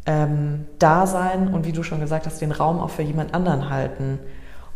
ähm, 0.06 0.66
da 0.78 1.06
sein 1.06 1.48
und 1.52 1.66
wie 1.66 1.72
du 1.72 1.82
schon 1.82 2.00
gesagt 2.00 2.26
hast, 2.26 2.40
den 2.40 2.52
Raum 2.52 2.78
auch 2.80 2.90
für 2.90 3.02
jemand 3.02 3.34
anderen 3.34 3.70
halten. 3.70 4.18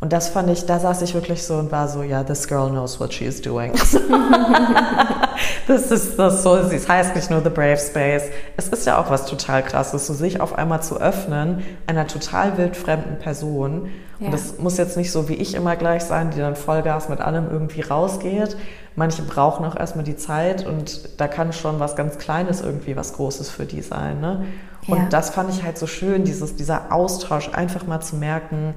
Und 0.06 0.12
das 0.12 0.28
fand 0.28 0.48
ich, 0.50 0.64
da 0.66 0.78
saß 0.78 1.02
ich 1.02 1.14
wirklich 1.14 1.42
so 1.42 1.56
und 1.56 1.72
war 1.72 1.88
so, 1.88 2.04
ja, 2.04 2.22
this 2.22 2.46
girl 2.46 2.70
knows 2.70 3.00
what 3.00 3.12
she 3.12 3.24
is 3.24 3.42
doing. 3.42 3.72
das 5.66 5.90
ist 5.90 6.16
das 6.16 6.44
so, 6.44 6.54
es 6.54 6.88
heißt 6.88 7.16
nicht 7.16 7.28
nur 7.28 7.42
The 7.42 7.50
Brave 7.50 7.76
Space. 7.76 8.22
Es 8.56 8.68
ist 8.68 8.86
ja 8.86 8.98
auch 8.98 9.10
was 9.10 9.26
total 9.26 9.64
krasses, 9.64 10.06
so 10.06 10.14
sich 10.14 10.40
auf 10.40 10.56
einmal 10.56 10.80
zu 10.80 11.00
öffnen 11.00 11.64
einer 11.88 12.06
total 12.06 12.56
wildfremden 12.56 13.18
Person. 13.18 13.90
Ja. 14.20 14.26
Und 14.26 14.32
das 14.32 14.58
muss 14.58 14.76
jetzt 14.76 14.96
nicht 14.96 15.10
so 15.10 15.28
wie 15.28 15.34
ich 15.34 15.56
immer 15.56 15.74
gleich 15.74 16.04
sein, 16.04 16.30
die 16.30 16.38
dann 16.38 16.54
Vollgas 16.54 17.08
mit 17.08 17.20
allem 17.20 17.50
irgendwie 17.50 17.80
rausgeht. 17.80 18.56
Manche 18.94 19.22
brauchen 19.22 19.66
auch 19.66 19.74
erstmal 19.74 20.04
die 20.04 20.16
Zeit 20.16 20.64
und 20.64 21.20
da 21.20 21.26
kann 21.26 21.52
schon 21.52 21.80
was 21.80 21.96
ganz 21.96 22.16
Kleines 22.18 22.60
irgendwie 22.60 22.94
was 22.94 23.14
Großes 23.14 23.50
für 23.50 23.64
die 23.64 23.82
sein. 23.82 24.20
Ne? 24.20 24.44
Ja. 24.86 24.94
Und 24.94 25.12
das 25.12 25.30
fand 25.30 25.50
ich 25.50 25.64
halt 25.64 25.78
so 25.78 25.88
schön, 25.88 26.22
dieses, 26.22 26.54
dieser 26.54 26.92
Austausch, 26.92 27.50
einfach 27.52 27.88
mal 27.88 27.98
zu 27.98 28.14
merken, 28.14 28.74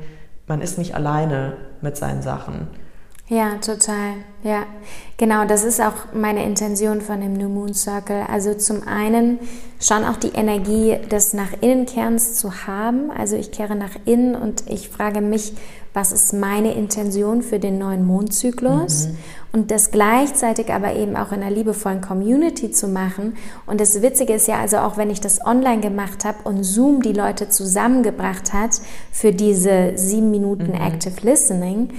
man 0.50 0.62
ist 0.62 0.78
nicht 0.78 0.96
alleine 0.96 1.54
mit 1.82 1.96
seinen 1.96 2.22
Sachen. 2.22 2.68
Ja, 3.30 3.58
total. 3.58 4.16
Ja, 4.44 4.64
genau. 5.18 5.46
Das 5.46 5.64
ist 5.64 5.80
auch 5.80 6.14
meine 6.14 6.44
Intention 6.44 7.00
von 7.00 7.22
dem 7.22 7.34
New 7.34 7.48
Moon 7.48 7.76
Circle. 7.76 8.24
Also 8.28 8.56
zum 8.56 8.88
einen 8.88 9.38
schon 9.80 10.04
auch 10.04 10.18
die 10.18 10.30
Energie 10.30 10.98
des 11.12 11.34
nach 11.34 11.54
innen 11.62 11.86
Kehrens 11.86 12.34
zu 12.34 12.66
haben. 12.66 13.12
Also 13.12 13.36
ich 13.36 13.52
kehre 13.52 13.76
nach 13.76 13.96
innen 14.06 14.34
und 14.34 14.64
ich 14.68 14.90
frage 14.90 15.22
mich, 15.22 15.54
was 15.94 16.12
ist 16.12 16.34
meine 16.34 16.74
Intention 16.74 17.44
für 17.44 17.60
den 17.60 17.78
neuen 17.78 18.04
Mondzyklus? 18.06 19.08
Mhm. 19.08 19.18
Und 19.52 19.72
das 19.72 19.92
gleichzeitig 19.92 20.74
aber 20.74 20.96
eben 20.96 21.16
auch 21.16 21.32
in 21.32 21.44
einer 21.44 21.56
liebevollen 21.56 22.02
Community 22.02 22.72
zu 22.72 22.88
machen. 22.88 23.36
Und 23.68 23.80
das 23.80 24.02
Witzige 24.02 24.34
ist 24.34 24.48
ja 24.48 24.60
also 24.60 24.78
auch, 24.78 24.98
wenn 24.98 25.12
ich 25.12 25.22
das 25.22 25.46
online 25.46 25.82
gemacht 25.82 26.26
habe 26.26 26.38
und 26.46 26.64
Zoom 26.64 27.04
die 27.04 27.14
Leute 27.14 27.50
zusammengebracht 27.50 28.54
hat 28.54 28.82
für 29.12 29.34
diese 29.34 29.92
sieben 29.96 30.32
Minuten 30.32 30.70
mhm. 30.70 30.82
Active 30.82 31.22
Listening, 31.22 31.90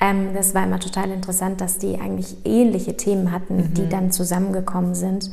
ähm, 0.00 0.34
das 0.34 0.54
war 0.54 0.64
immer 0.64 0.80
total 0.80 1.10
interessant, 1.10 1.60
dass 1.60 1.78
die 1.78 2.00
eigentlich 2.00 2.36
ähnliche 2.44 2.96
Themen 2.96 3.32
hatten, 3.32 3.56
mhm. 3.56 3.74
die 3.74 3.88
dann 3.88 4.10
zusammengekommen 4.10 4.94
sind. 4.94 5.30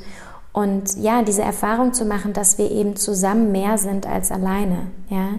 Und 0.53 0.97
ja, 0.97 1.23
diese 1.23 1.43
Erfahrung 1.43 1.93
zu 1.93 2.05
machen, 2.05 2.33
dass 2.33 2.57
wir 2.57 2.69
eben 2.69 2.95
zusammen 2.95 3.51
mehr 3.51 3.77
sind 3.77 4.05
als 4.05 4.31
alleine, 4.31 4.87
ja. 5.09 5.29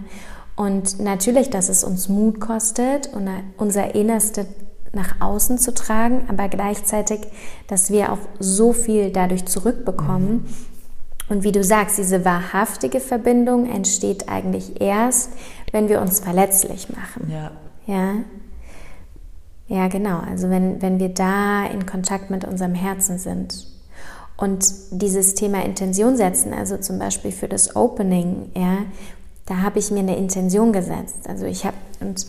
Und 0.55 0.99
natürlich, 0.99 1.49
dass 1.49 1.67
es 1.67 1.83
uns 1.83 2.09
Mut 2.09 2.39
kostet 2.39 3.11
und 3.13 3.27
unser 3.57 3.95
Innerste 3.95 4.45
nach 4.91 5.19
außen 5.19 5.57
zu 5.57 5.73
tragen, 5.73 6.25
aber 6.29 6.47
gleichzeitig, 6.47 7.21
dass 7.67 7.89
wir 7.89 8.11
auch 8.11 8.19
so 8.39 8.71
viel 8.71 9.09
dadurch 9.09 9.45
zurückbekommen. 9.45 10.31
Mhm. 10.31 10.45
Und 11.29 11.43
wie 11.43 11.51
du 11.51 11.63
sagst, 11.63 11.97
diese 11.97 12.25
wahrhaftige 12.25 12.99
Verbindung 12.99 13.67
entsteht 13.67 14.29
eigentlich 14.29 14.79
erst, 14.81 15.31
wenn 15.71 15.89
wir 15.89 16.01
uns 16.01 16.19
verletzlich 16.19 16.89
machen. 16.89 17.31
Ja. 17.31 17.51
Ja. 17.87 18.13
Ja, 19.73 19.87
genau. 19.87 20.19
Also 20.19 20.51
wenn, 20.51 20.83
wenn 20.83 20.99
wir 20.99 21.09
da 21.09 21.65
in 21.65 21.87
Kontakt 21.87 22.29
mit 22.29 22.45
unserem 22.45 22.75
Herzen 22.75 23.17
sind. 23.17 23.65
Und 24.37 24.71
dieses 24.91 25.33
Thema 25.33 25.65
Intention 25.65 26.15
setzen, 26.15 26.53
also 26.53 26.77
zum 26.77 26.99
Beispiel 26.99 27.31
für 27.31 27.47
das 27.47 27.75
Opening, 27.75 28.51
ja, 28.55 28.85
da 29.47 29.63
habe 29.63 29.79
ich 29.79 29.89
mir 29.89 30.01
eine 30.01 30.15
Intention 30.15 30.73
gesetzt. 30.73 31.27
Also 31.27 31.47
ich 31.47 31.65
habe, 31.65 31.75
und 32.01 32.27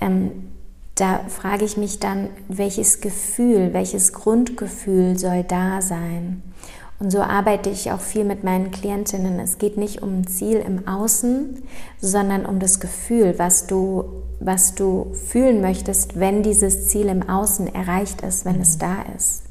ähm, 0.00 0.52
da 0.94 1.24
frage 1.26 1.64
ich 1.64 1.76
mich 1.76 1.98
dann, 1.98 2.28
welches 2.46 3.00
Gefühl, 3.00 3.72
welches 3.72 4.12
Grundgefühl 4.12 5.18
soll 5.18 5.42
da 5.42 5.82
sein? 5.82 6.44
Und 7.00 7.12
so 7.12 7.20
arbeite 7.20 7.70
ich 7.70 7.92
auch 7.92 8.00
viel 8.00 8.24
mit 8.24 8.42
meinen 8.42 8.72
Klientinnen. 8.72 9.38
Es 9.38 9.58
geht 9.58 9.76
nicht 9.76 10.02
um 10.02 10.20
ein 10.20 10.26
Ziel 10.26 10.56
im 10.58 10.88
Außen, 10.88 11.62
sondern 12.00 12.44
um 12.44 12.58
das 12.58 12.80
Gefühl, 12.80 13.38
was 13.38 13.68
du, 13.68 14.04
was 14.40 14.74
du 14.74 15.12
fühlen 15.14 15.60
möchtest, 15.60 16.18
wenn 16.18 16.42
dieses 16.42 16.88
Ziel 16.88 17.06
im 17.06 17.28
Außen 17.28 17.72
erreicht 17.72 18.22
ist, 18.22 18.44
wenn 18.44 18.56
mhm. 18.56 18.62
es 18.62 18.78
da 18.78 18.96
ist. 19.16 19.44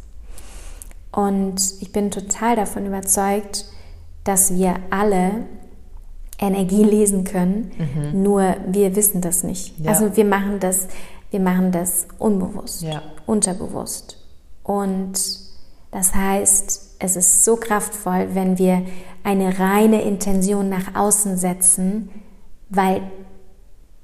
Und 1.13 1.61
ich 1.79 1.93
bin 1.93 2.11
total 2.11 2.57
davon 2.57 2.85
überzeugt, 2.85 3.65
dass 4.25 4.53
wir 4.53 4.75
alle 4.89 5.45
Energie 6.37 6.83
lesen 6.83 7.23
können, 7.23 7.71
mhm. 7.77 8.23
nur 8.23 8.57
wir 8.67 8.93
wissen 8.97 9.21
das 9.21 9.43
nicht. 9.43 9.79
Ja. 9.79 9.91
Also 9.91 10.17
wir 10.17 10.25
machen 10.25 10.59
das, 10.59 10.89
wir 11.31 11.39
machen 11.39 11.71
das 11.71 12.07
unbewusst, 12.19 12.81
ja. 12.81 13.01
unterbewusst. 13.25 14.17
Und 14.63 15.13
das 15.91 16.13
heißt, 16.13 16.86
es 16.99 17.15
ist 17.15 17.43
so 17.43 17.55
kraftvoll, 17.55 18.29
wenn 18.33 18.57
wir 18.57 18.83
eine 19.23 19.59
reine 19.59 20.01
Intention 20.01 20.69
nach 20.69 20.95
außen 20.95 21.37
setzen, 21.37 22.09
weil 22.69 23.01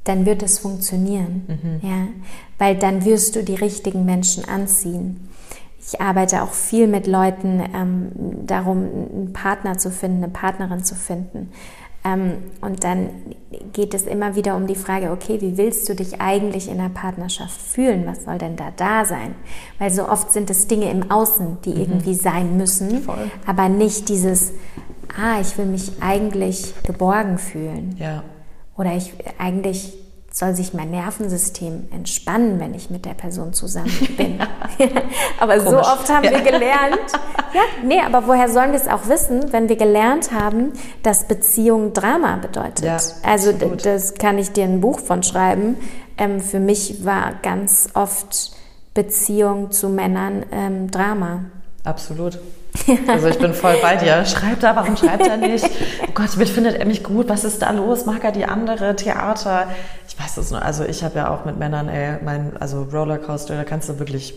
dann 0.04 0.26
wird 0.26 0.44
es 0.44 0.60
funktionieren. 0.60 1.46
Mhm. 1.48 1.88
Ja? 1.88 2.08
Weil 2.58 2.76
dann 2.76 3.06
wirst 3.06 3.36
du 3.36 3.44
die 3.44 3.56
richtigen 3.56 4.06
Menschen 4.06 4.48
anziehen. 4.48 5.30
Ich 5.86 6.00
arbeite 6.00 6.44
auch 6.44 6.54
viel 6.54 6.88
mit 6.88 7.08
Leuten 7.08 7.62
ähm, 7.74 8.12
darum, 8.46 8.78
einen 8.78 9.34
Partner 9.34 9.78
zu 9.78 9.92
finden, 9.92 10.24
eine 10.24 10.32
Partnerin 10.32 10.84
zu 10.84 10.96
finden. 10.96 11.52
Ähm, 12.06 12.34
und 12.62 12.84
dann 12.84 13.10
geht 13.72 13.94
es 13.94 14.04
immer 14.04 14.36
wieder 14.36 14.56
um 14.56 14.68
die 14.68 14.76
Frage, 14.76 15.12
okay, 15.12 15.40
wie 15.42 15.58
willst 15.58 15.88
du 15.88 15.96
dich 15.96 16.20
eigentlich 16.20 16.70
in 16.70 16.78
der 16.78 16.90
Partnerschaft 16.90 17.60
fühlen? 17.60 18.06
Was 18.06 18.26
soll 18.26 18.38
denn 18.38 18.56
da 18.56 18.72
da 18.76 19.06
sein? 19.06 19.36
Weil 19.80 19.92
so 19.92 20.08
oft 20.10 20.32
sind 20.32 20.50
es 20.50 20.68
Dinge 20.68 20.90
im 20.92 21.12
Außen, 21.12 21.60
die 21.64 21.72
mhm. 21.72 21.80
irgendwie 21.80 22.14
sein 22.14 22.58
müssen, 22.58 23.04
Voll. 23.04 23.32
aber 23.46 23.70
nicht 23.70 24.10
dieses, 24.10 24.52
ah, 25.18 25.40
ich 25.40 25.58
will 25.58 25.66
mich 25.66 25.94
eigentlich 26.02 26.74
geborgen 26.84 27.38
fühlen. 27.38 27.96
Ja. 27.98 28.24
Oder 28.76 28.96
ich 28.96 29.14
eigentlich 29.38 29.94
soll 30.34 30.56
sich 30.56 30.74
mein 30.74 30.90
Nervensystem 30.90 31.90
entspannen, 31.92 32.60
wenn 32.60 32.74
ich 32.74 32.90
mit 32.90 33.06
der 33.06 33.14
Person 33.14 33.54
zusammen 33.54 33.96
bin. 34.18 34.40
aber 35.40 35.58
Komisch. 35.58 35.70
so 35.70 35.80
oft 35.80 36.10
haben 36.10 36.26
ja. 36.26 36.32
wir 36.32 36.42
gelernt. 36.42 37.00
Ja, 37.54 37.62
nee, 37.84 38.02
aber 38.02 38.26
woher 38.26 38.50
sollen 38.50 38.72
wir 38.72 38.80
es 38.82 38.88
auch 38.88 39.08
wissen, 39.08 39.54
wenn 39.54 39.70
wir 39.70 39.76
gelernt 39.76 40.32
haben, 40.32 40.74
dass 41.04 41.28
Beziehung 41.28 41.94
Drama 41.94 42.38
bedeutet? 42.38 42.84
Ja, 42.84 42.98
also 43.22 43.52
absolut. 43.52 43.86
das 43.86 44.16
kann 44.16 44.40
ich 44.40 44.54
dir 44.54 44.64
ein 44.64 44.82
Buch 44.82 45.00
von 45.00 45.22
schreiben. 45.22 45.78
Ähm, 46.18 46.42
für 46.42 46.60
mich 46.60 47.06
war 47.06 47.34
ganz 47.44 47.90
oft 47.94 48.54
Beziehung 48.96 49.72
zu 49.72 49.88
Männern 49.88 50.48
ähm, 50.52 50.90
Drama. 50.90 51.46
Absolut. 51.84 52.40
Also 53.08 53.28
ich 53.28 53.38
bin 53.38 53.54
voll 53.54 53.76
bei 53.82 53.96
dir. 53.98 54.26
Schreibt 54.26 54.64
er, 54.64 54.76
warum 54.76 54.98
schreibt 54.98 55.28
er 55.28 55.38
nicht? 55.38 55.64
Oh 56.08 56.12
Gott, 56.16 56.30
findet 56.32 56.76
er 56.76 56.86
mich 56.86 57.04
gut? 57.04 57.30
Was 57.30 57.44
ist 57.44 57.62
da 57.62 57.70
los? 57.70 58.08
Mag 58.08 58.24
er 58.24 58.32
die 58.32 58.46
andere 58.46 58.96
Theater? 58.96 59.68
Ich 60.14 60.24
weiß 60.24 60.38
es 60.38 60.52
nur. 60.52 60.62
Also 60.62 60.84
ich 60.84 61.04
habe 61.04 61.16
ja 61.16 61.32
auch 61.32 61.44
mit 61.44 61.58
Männern, 61.58 61.90
ey, 61.90 62.20
mein, 62.24 62.56
also 62.58 62.84
Rollercoaster, 62.84 63.56
da 63.56 63.64
kannst 63.64 63.90
du 63.90 63.98
wirklich 63.98 64.36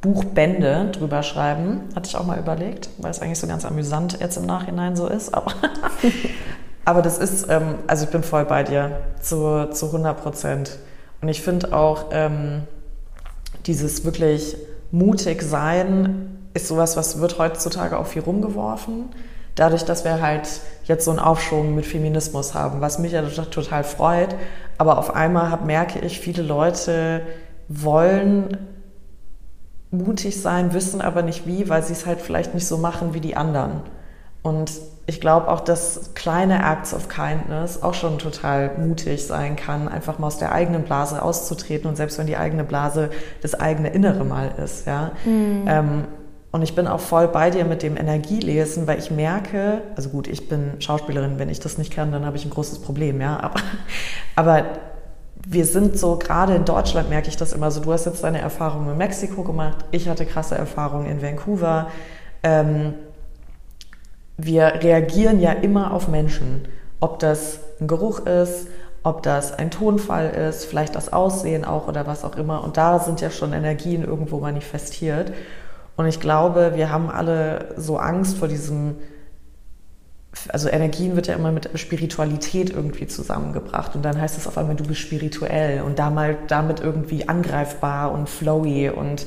Buchbände 0.00 0.90
drüber 0.92 1.24
schreiben. 1.24 1.80
Hatte 1.96 2.08
ich 2.08 2.16
auch 2.16 2.24
mal 2.24 2.38
überlegt, 2.38 2.90
weil 2.98 3.10
es 3.10 3.20
eigentlich 3.20 3.40
so 3.40 3.48
ganz 3.48 3.64
amüsant 3.64 4.20
jetzt 4.20 4.36
im 4.36 4.46
Nachhinein 4.46 4.94
so 4.94 5.08
ist. 5.08 5.34
Aber, 5.34 5.52
aber 6.84 7.02
das 7.02 7.18
ist, 7.18 7.46
ähm, 7.50 7.76
also 7.88 8.04
ich 8.04 8.10
bin 8.10 8.22
voll 8.22 8.44
bei 8.44 8.62
dir 8.62 9.00
zu, 9.20 9.68
zu 9.72 9.86
100 9.86 10.22
Prozent. 10.22 10.78
Und 11.20 11.28
ich 11.28 11.42
finde 11.42 11.72
auch 11.72 12.06
ähm, 12.12 12.62
dieses 13.66 14.04
wirklich 14.04 14.56
mutig 14.92 15.42
sein, 15.42 16.38
ist 16.54 16.68
sowas, 16.68 16.96
was 16.96 17.18
wird 17.18 17.38
heutzutage 17.38 17.98
auch 17.98 18.06
viel 18.06 18.22
rumgeworfen. 18.22 19.06
Dadurch, 19.56 19.84
dass 19.84 20.04
wir 20.04 20.22
halt 20.22 20.48
jetzt 20.84 21.04
so 21.04 21.10
einen 21.10 21.18
Aufschwung 21.18 21.74
mit 21.74 21.86
Feminismus 21.86 22.54
haben, 22.54 22.80
was 22.80 22.98
mich 22.98 23.12
ja 23.12 23.22
total 23.22 23.84
freut. 23.84 24.36
Aber 24.78 24.98
auf 24.98 25.14
einmal 25.14 25.50
hab, 25.50 25.64
merke 25.64 25.98
ich, 25.98 26.20
viele 26.20 26.42
Leute 26.42 27.22
wollen 27.68 28.56
mutig 29.90 30.40
sein, 30.40 30.72
wissen 30.72 31.00
aber 31.00 31.22
nicht 31.22 31.46
wie, 31.46 31.68
weil 31.68 31.82
sie 31.82 31.94
es 31.94 32.06
halt 32.06 32.20
vielleicht 32.20 32.54
nicht 32.54 32.66
so 32.66 32.78
machen 32.78 33.14
wie 33.14 33.20
die 33.20 33.36
anderen. 33.36 33.80
Und 34.42 34.70
ich 35.06 35.20
glaube 35.20 35.48
auch, 35.48 35.60
dass 35.60 36.14
kleine 36.14 36.64
Acts 36.64 36.92
of 36.92 37.08
Kindness 37.08 37.82
auch 37.82 37.94
schon 37.94 38.18
total 38.18 38.72
mutig 38.78 39.26
sein 39.26 39.56
kann, 39.56 39.88
einfach 39.88 40.18
mal 40.18 40.26
aus 40.26 40.38
der 40.38 40.52
eigenen 40.52 40.82
Blase 40.82 41.22
auszutreten 41.22 41.88
und 41.88 41.96
selbst 41.96 42.18
wenn 42.18 42.26
die 42.26 42.36
eigene 42.36 42.64
Blase 42.64 43.10
das 43.40 43.54
eigene 43.54 43.88
Innere 43.88 44.24
mal 44.24 44.52
ist, 44.62 44.86
ja. 44.86 45.12
Mhm. 45.24 45.64
Ähm, 45.66 46.04
und 46.56 46.62
ich 46.62 46.74
bin 46.74 46.86
auch 46.86 47.00
voll 47.00 47.28
bei 47.28 47.50
dir 47.50 47.66
mit 47.66 47.82
dem 47.82 47.98
Energielesen, 47.98 48.86
weil 48.86 48.98
ich 48.98 49.10
merke, 49.10 49.82
also 49.94 50.08
gut, 50.08 50.26
ich 50.26 50.48
bin 50.48 50.80
Schauspielerin, 50.80 51.38
wenn 51.38 51.50
ich 51.50 51.60
das 51.60 51.76
nicht 51.76 51.92
kann, 51.92 52.12
dann 52.12 52.24
habe 52.24 52.38
ich 52.38 52.46
ein 52.46 52.50
großes 52.50 52.78
Problem, 52.78 53.20
ja. 53.20 53.38
Aber, 53.38 53.60
aber 54.36 54.64
wir 55.46 55.66
sind 55.66 55.98
so, 55.98 56.16
gerade 56.16 56.54
in 56.54 56.64
Deutschland 56.64 57.10
merke 57.10 57.28
ich 57.28 57.36
das 57.36 57.52
immer 57.52 57.70
so, 57.70 57.82
du 57.82 57.92
hast 57.92 58.06
jetzt 58.06 58.24
deine 58.24 58.40
Erfahrungen 58.40 58.88
in 58.88 58.96
Mexiko 58.96 59.42
gemacht, 59.42 59.84
ich 59.90 60.08
hatte 60.08 60.24
krasse 60.24 60.54
Erfahrungen 60.54 61.04
in 61.04 61.20
Vancouver. 61.20 61.88
Ähm, 62.42 62.94
wir 64.38 64.80
reagieren 64.82 65.38
ja 65.38 65.52
immer 65.52 65.92
auf 65.92 66.08
Menschen, 66.08 66.68
ob 67.00 67.18
das 67.18 67.60
ein 67.82 67.86
Geruch 67.86 68.20
ist, 68.20 68.68
ob 69.02 69.22
das 69.22 69.52
ein 69.52 69.70
Tonfall 69.70 70.30
ist, 70.30 70.64
vielleicht 70.64 70.94
das 70.94 71.12
Aussehen 71.12 71.66
auch 71.66 71.86
oder 71.86 72.06
was 72.06 72.24
auch 72.24 72.36
immer. 72.36 72.64
Und 72.64 72.78
da 72.78 72.98
sind 72.98 73.20
ja 73.20 73.28
schon 73.28 73.52
Energien 73.52 74.02
irgendwo 74.02 74.38
manifestiert. 74.38 75.34
Und 75.96 76.06
ich 76.06 76.20
glaube, 76.20 76.72
wir 76.74 76.90
haben 76.90 77.10
alle 77.10 77.74
so 77.76 77.98
Angst 77.98 78.36
vor 78.36 78.48
diesem, 78.48 78.96
also 80.48 80.68
Energien 80.68 81.16
wird 81.16 81.26
ja 81.26 81.34
immer 81.34 81.52
mit 81.52 81.70
Spiritualität 81.78 82.70
irgendwie 82.70 83.06
zusammengebracht. 83.06 83.96
Und 83.96 84.04
dann 84.04 84.20
heißt 84.20 84.36
es 84.36 84.46
auf 84.46 84.58
einmal, 84.58 84.76
du 84.76 84.84
bist 84.84 85.00
spirituell 85.00 85.80
und 85.82 85.98
damit 85.98 86.80
irgendwie 86.80 87.28
angreifbar 87.28 88.12
und 88.12 88.28
flowy 88.28 88.90
und 88.90 89.26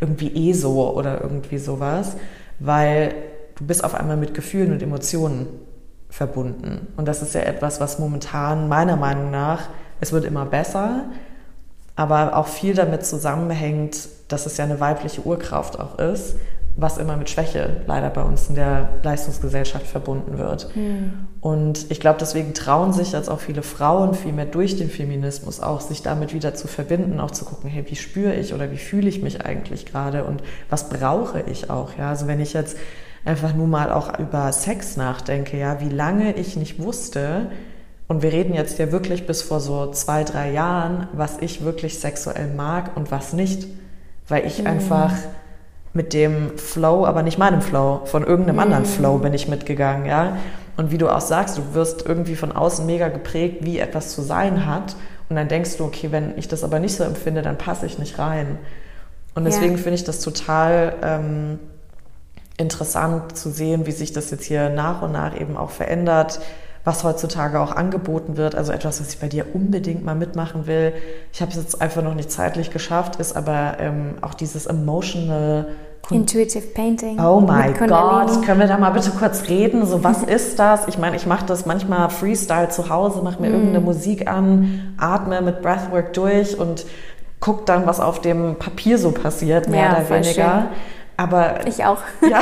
irgendwie 0.00 0.50
ESO 0.50 0.90
oder 0.90 1.20
irgendwie 1.22 1.58
sowas, 1.58 2.16
weil 2.58 3.14
du 3.56 3.66
bist 3.66 3.84
auf 3.84 3.94
einmal 3.94 4.16
mit 4.16 4.34
Gefühlen 4.34 4.72
und 4.72 4.82
Emotionen 4.82 5.46
verbunden. 6.10 6.88
Und 6.96 7.06
das 7.06 7.22
ist 7.22 7.34
ja 7.34 7.42
etwas, 7.42 7.80
was 7.80 7.98
momentan 7.98 8.68
meiner 8.68 8.96
Meinung 8.96 9.30
nach, 9.30 9.68
es 10.00 10.12
wird 10.12 10.24
immer 10.24 10.44
besser, 10.46 11.04
aber 12.00 12.34
auch 12.34 12.46
viel 12.46 12.72
damit 12.72 13.04
zusammenhängt, 13.04 14.08
dass 14.28 14.46
es 14.46 14.56
ja 14.56 14.64
eine 14.64 14.80
weibliche 14.80 15.20
Urkraft 15.20 15.78
auch 15.78 15.98
ist, 15.98 16.36
was 16.74 16.96
immer 16.96 17.18
mit 17.18 17.28
Schwäche 17.28 17.82
leider 17.86 18.08
bei 18.08 18.22
uns 18.22 18.48
in 18.48 18.54
der 18.54 18.88
Leistungsgesellschaft 19.02 19.86
verbunden 19.86 20.38
wird. 20.38 20.74
Mhm. 20.74 21.26
Und 21.42 21.90
ich 21.90 22.00
glaube, 22.00 22.16
deswegen 22.18 22.54
trauen 22.54 22.94
sich 22.94 23.12
jetzt 23.12 23.28
auch 23.28 23.40
viele 23.40 23.60
Frauen 23.60 24.14
viel 24.14 24.32
mehr 24.32 24.46
durch 24.46 24.78
den 24.78 24.88
Feminismus 24.88 25.60
auch, 25.60 25.82
sich 25.82 26.00
damit 26.00 26.32
wieder 26.32 26.54
zu 26.54 26.68
verbinden, 26.68 27.20
auch 27.20 27.32
zu 27.32 27.44
gucken, 27.44 27.68
hey, 27.68 27.84
wie 27.86 27.96
spüre 27.96 28.32
ich 28.32 28.54
oder 28.54 28.70
wie 28.70 28.78
fühle 28.78 29.10
ich 29.10 29.20
mich 29.20 29.44
eigentlich 29.44 29.84
gerade 29.84 30.24
und 30.24 30.42
was 30.70 30.88
brauche 30.88 31.42
ich 31.42 31.68
auch, 31.68 31.98
ja? 31.98 32.08
Also 32.08 32.26
wenn 32.26 32.40
ich 32.40 32.54
jetzt 32.54 32.78
einfach 33.26 33.52
nur 33.54 33.66
mal 33.66 33.92
auch 33.92 34.18
über 34.18 34.50
Sex 34.52 34.96
nachdenke, 34.96 35.58
ja, 35.58 35.82
wie 35.82 35.90
lange 35.90 36.32
ich 36.36 36.56
nicht 36.56 36.82
wusste, 36.82 37.50
und 38.10 38.22
wir 38.22 38.32
reden 38.32 38.54
jetzt 38.54 38.80
ja 38.80 38.90
wirklich 38.90 39.24
bis 39.24 39.40
vor 39.40 39.60
so 39.60 39.92
zwei, 39.92 40.24
drei 40.24 40.50
Jahren, 40.50 41.06
was 41.12 41.38
ich 41.38 41.62
wirklich 41.64 42.00
sexuell 42.00 42.48
mag 42.48 42.96
und 42.96 43.12
was 43.12 43.32
nicht, 43.32 43.68
weil 44.26 44.44
ich 44.44 44.58
mhm. 44.58 44.66
einfach 44.66 45.12
mit 45.92 46.12
dem 46.12 46.58
Flow, 46.58 47.06
aber 47.06 47.22
nicht 47.22 47.38
meinem 47.38 47.62
Flow, 47.62 48.00
von 48.06 48.24
irgendeinem 48.24 48.56
mhm. 48.56 48.62
anderen 48.62 48.84
Flow 48.84 49.18
bin 49.18 49.32
ich 49.32 49.46
mitgegangen, 49.46 50.06
ja. 50.06 50.38
Und 50.76 50.90
wie 50.90 50.98
du 50.98 51.08
auch 51.08 51.20
sagst, 51.20 51.56
du 51.56 51.74
wirst 51.74 52.04
irgendwie 52.04 52.34
von 52.34 52.50
außen 52.50 52.84
mega 52.84 53.10
geprägt, 53.10 53.58
wie 53.60 53.78
etwas 53.78 54.12
zu 54.12 54.22
sein 54.22 54.66
hat. 54.66 54.96
Und 55.28 55.36
dann 55.36 55.46
denkst 55.46 55.76
du, 55.76 55.84
okay, 55.84 56.10
wenn 56.10 56.36
ich 56.36 56.48
das 56.48 56.64
aber 56.64 56.80
nicht 56.80 56.96
so 56.96 57.04
empfinde, 57.04 57.42
dann 57.42 57.58
passe 57.58 57.86
ich 57.86 58.00
nicht 58.00 58.18
rein. 58.18 58.58
Und 59.36 59.44
deswegen 59.44 59.76
ja. 59.76 59.78
finde 59.78 59.94
ich 59.94 60.02
das 60.02 60.18
total 60.18 60.94
ähm, 61.04 61.60
interessant 62.56 63.36
zu 63.38 63.50
sehen, 63.50 63.86
wie 63.86 63.92
sich 63.92 64.12
das 64.12 64.32
jetzt 64.32 64.46
hier 64.46 64.68
nach 64.68 65.00
und 65.00 65.12
nach 65.12 65.40
eben 65.40 65.56
auch 65.56 65.70
verändert 65.70 66.40
was 66.84 67.04
heutzutage 67.04 67.60
auch 67.60 67.72
angeboten 67.72 68.36
wird. 68.36 68.54
Also 68.54 68.72
etwas, 68.72 69.00
was 69.00 69.12
ich 69.14 69.20
bei 69.20 69.28
dir 69.28 69.46
unbedingt 69.54 70.04
mal 70.04 70.14
mitmachen 70.14 70.66
will. 70.66 70.92
Ich 71.32 71.40
habe 71.40 71.50
es 71.50 71.56
jetzt 71.56 71.80
einfach 71.80 72.02
noch 72.02 72.14
nicht 72.14 72.30
zeitlich 72.30 72.70
geschafft, 72.70 73.16
ist 73.16 73.36
aber 73.36 73.76
ähm, 73.78 74.14
auch 74.22 74.34
dieses 74.34 74.66
emotional 74.66 75.66
Intuitive 76.10 76.66
Painting. 76.74 77.20
Oh 77.20 77.40
my 77.40 77.72
God, 77.72 78.44
können 78.44 78.58
wir 78.58 78.66
da 78.66 78.78
mal 78.78 78.90
bitte 78.90 79.10
kurz 79.10 79.48
reden? 79.48 79.86
So, 79.86 80.02
was 80.02 80.22
ist 80.24 80.58
das? 80.58 80.88
Ich 80.88 80.98
meine, 80.98 81.16
ich 81.16 81.26
mache 81.26 81.46
das 81.46 81.66
manchmal 81.66 82.10
Freestyle 82.10 82.68
zu 82.68 82.88
Hause, 82.88 83.22
mache 83.22 83.40
mir 83.40 83.50
mm. 83.50 83.54
irgendeine 83.54 83.80
Musik 83.80 84.28
an, 84.28 84.94
atme 84.98 85.40
mit 85.40 85.62
Breathwork 85.62 86.12
durch 86.14 86.58
und 86.58 86.84
guck 87.38 87.66
dann, 87.66 87.86
was 87.86 88.00
auf 88.00 88.20
dem 88.20 88.56
Papier 88.56 88.98
so 88.98 89.12
passiert, 89.12 89.68
mehr 89.68 89.84
ja, 89.84 89.92
oder 89.92 90.10
weniger. 90.10 90.32
Schön. 90.32 90.68
Aber 91.20 91.66
ich 91.66 91.84
auch. 91.84 91.98
Ja. 92.22 92.40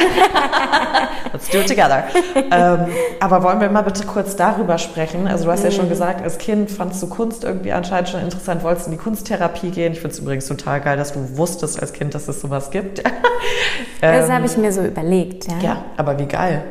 Let's 1.33 1.49
do 1.49 1.59
it 1.59 1.67
together. 1.67 2.05
ähm, 2.37 2.87
aber 3.19 3.43
wollen 3.43 3.61
wir 3.61 3.69
mal 3.71 3.83
bitte 3.83 4.07
kurz 4.07 4.37
darüber 4.37 4.79
sprechen? 4.79 5.27
Also 5.27 5.47
du 5.47 5.51
hast 5.51 5.65
ja 5.65 5.73
schon 5.73 5.87
mhm. 5.87 5.91
gesagt, 5.91 6.23
als 6.23 6.39
Kind 6.39 6.71
fandst 6.71 7.03
du 7.03 7.09
Kunst 7.09 7.43
irgendwie 7.43 7.73
anscheinend 7.73 8.09
schon 8.09 8.21
interessant, 8.21 8.63
wolltest 8.63 8.87
in 8.87 8.93
die 8.93 8.99
Kunsttherapie 8.99 9.71
gehen. 9.71 9.95
Ich 9.95 10.01
finde 10.01 10.15
es 10.15 10.21
übrigens 10.21 10.47
total 10.47 10.81
geil, 10.81 10.97
dass 10.97 11.13
du 11.13 11.37
wusstest 11.37 11.81
als 11.81 11.93
Kind, 11.93 12.15
dass 12.15 12.29
es 12.29 12.41
sowas 12.41 12.71
gibt. 12.71 13.03
das 14.01 14.31
habe 14.31 14.47
ich 14.47 14.55
ähm, 14.55 14.63
mir 14.63 14.71
so 14.71 14.83
überlegt. 14.83 15.49
Ja, 15.49 15.59
ja 15.59 15.85
aber 15.97 16.17
wie 16.21 16.27
geil. 16.27 16.63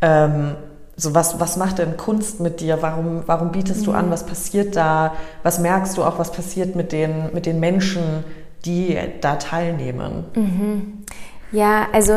Ähm, 0.00 0.56
so 0.96 1.14
was, 1.14 1.38
was 1.38 1.56
macht 1.56 1.78
denn 1.78 1.96
Kunst 1.96 2.40
mit 2.40 2.60
dir? 2.60 2.82
Warum, 2.82 3.22
warum 3.26 3.52
bietest 3.52 3.86
du 3.86 3.92
an? 3.92 4.06
Mhm. 4.06 4.10
Was 4.10 4.26
passiert 4.26 4.74
da? 4.74 5.14
Was 5.44 5.60
merkst 5.60 5.96
du 5.96 6.02
auch, 6.02 6.18
was 6.18 6.32
passiert 6.32 6.74
mit 6.74 6.90
den, 6.90 7.32
mit 7.32 7.46
den 7.46 7.60
Menschen, 7.60 8.24
die 8.64 8.98
da 9.20 9.36
teilnehmen? 9.36 10.24
Mhm. 10.34 11.04
Ja, 11.52 11.88
also 11.92 12.14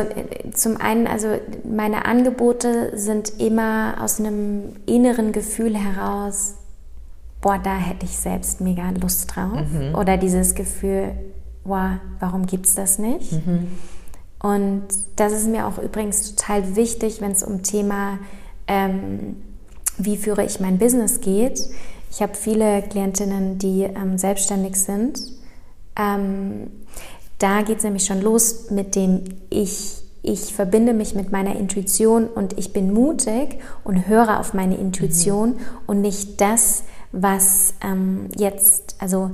zum 0.54 0.78
einen, 0.78 1.08
also 1.08 1.28
meine 1.64 2.06
Angebote 2.06 2.98
sind 2.98 3.40
immer 3.40 3.96
aus 4.02 4.20
einem 4.20 4.78
inneren 4.86 5.34
Gefühl 5.34 5.76
heraus, 5.78 6.56
boah, 7.42 7.60
da 7.62 7.76
hätte 7.76 8.06
ich 8.06 8.18
selbst 8.18 8.62
mega 8.62 8.90
Lust 8.92 9.36
drauf. 9.36 9.62
Mhm. 9.72 9.94
Oder 9.94 10.18
dieses 10.18 10.56
Gefühl, 10.56 11.12
boah, 11.64 12.00
warum 12.20 12.46
gibt 12.46 12.66
es 12.66 12.76
das 12.76 12.98
nicht? 12.98 13.34
Mhm. 13.34 13.68
Und 14.40 14.84
das 15.16 15.34
ist 15.34 15.48
mir 15.48 15.68
auch 15.68 15.78
übrigens 15.78 16.34
total 16.36 16.76
wichtig, 16.76 17.20
wenn 17.22 17.32
es 17.32 17.44
um 17.44 17.62
Thema, 17.62 18.20
ähm, 18.68 19.38
wie 19.98 20.18
führe 20.18 20.46
ich 20.46 20.60
mein 20.60 20.78
Business 20.78 21.20
geht. 21.20 21.60
Ich 22.10 22.22
habe 22.22 22.36
viele 22.36 22.82
Klientinnen, 22.84 23.58
die 23.58 23.84
ähm, 23.84 24.18
selbstständig 24.18 24.76
sind. 24.76 25.20
Ähm, 25.98 26.68
da 27.40 27.62
geht 27.62 27.80
es 27.80 27.84
nämlich 27.84 28.06
schon 28.06 28.22
los 28.22 28.72
mit 28.72 28.96
dem 28.96 29.24
Ich. 29.50 30.02
Ich 30.28 30.56
verbinde 30.56 30.94
mich 30.94 31.14
mit 31.14 31.32
meiner 31.32 31.56
Intuition 31.56 32.26
und 32.26 32.58
ich 32.58 32.74
bin 32.74 32.92
mutig 32.92 33.60
und 33.84 34.08
höre 34.08 34.40
auf 34.40 34.56
meine 34.56 34.76
Intuition 34.76 35.50
mhm. 35.50 35.60
und 35.86 36.02
nicht 36.02 36.42
das, 36.42 36.84
was 37.12 37.76
ähm, 37.84 38.30
jetzt, 38.36 38.96
also 38.98 39.30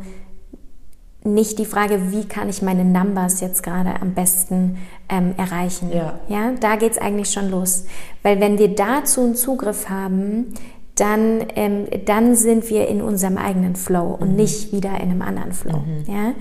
nicht 1.24 1.60
die 1.60 1.66
Frage, 1.66 2.12
wie 2.12 2.26
kann 2.26 2.50
ich 2.50 2.62
meine 2.62 2.84
Numbers 2.84 3.42
jetzt 3.42 3.64
gerade 3.64 4.02
am 4.02 4.14
besten 4.14 4.80
ähm, 5.08 5.34
erreichen. 5.38 5.92
Ja. 5.94 6.20
ja, 6.28 6.52
da 6.60 6.76
geht 6.76 6.94
es 6.94 6.98
eigentlich 6.98 7.32
schon 7.32 7.50
los. 7.50 7.86
Weil 8.24 8.40
wenn 8.40 8.58
wir 8.58 8.76
dazu 8.76 9.22
einen 9.22 9.36
Zugriff 9.36 9.88
haben, 9.88 10.54
dann, 10.96 11.46
ähm, 11.56 11.88
dann 12.06 12.36
sind 12.36 12.70
wir 12.70 12.88
in 12.88 13.02
unserem 13.02 13.38
eigenen 13.38 13.76
Flow 13.76 14.18
und 14.20 14.32
mhm. 14.32 14.36
nicht 14.36 14.74
wieder 14.74 15.00
in 15.00 15.12
einem 15.12 15.22
anderen 15.22 15.54
Flow. 15.54 15.78
Mhm. 15.78 16.14
Ja? 16.14 16.34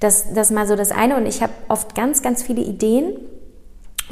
Das, 0.00 0.32
das 0.34 0.50
mal 0.50 0.66
so 0.66 0.76
das 0.76 0.90
eine. 0.90 1.16
Und 1.16 1.26
ich 1.26 1.42
habe 1.42 1.52
oft 1.68 1.94
ganz, 1.94 2.22
ganz 2.22 2.42
viele 2.42 2.62
Ideen. 2.62 3.14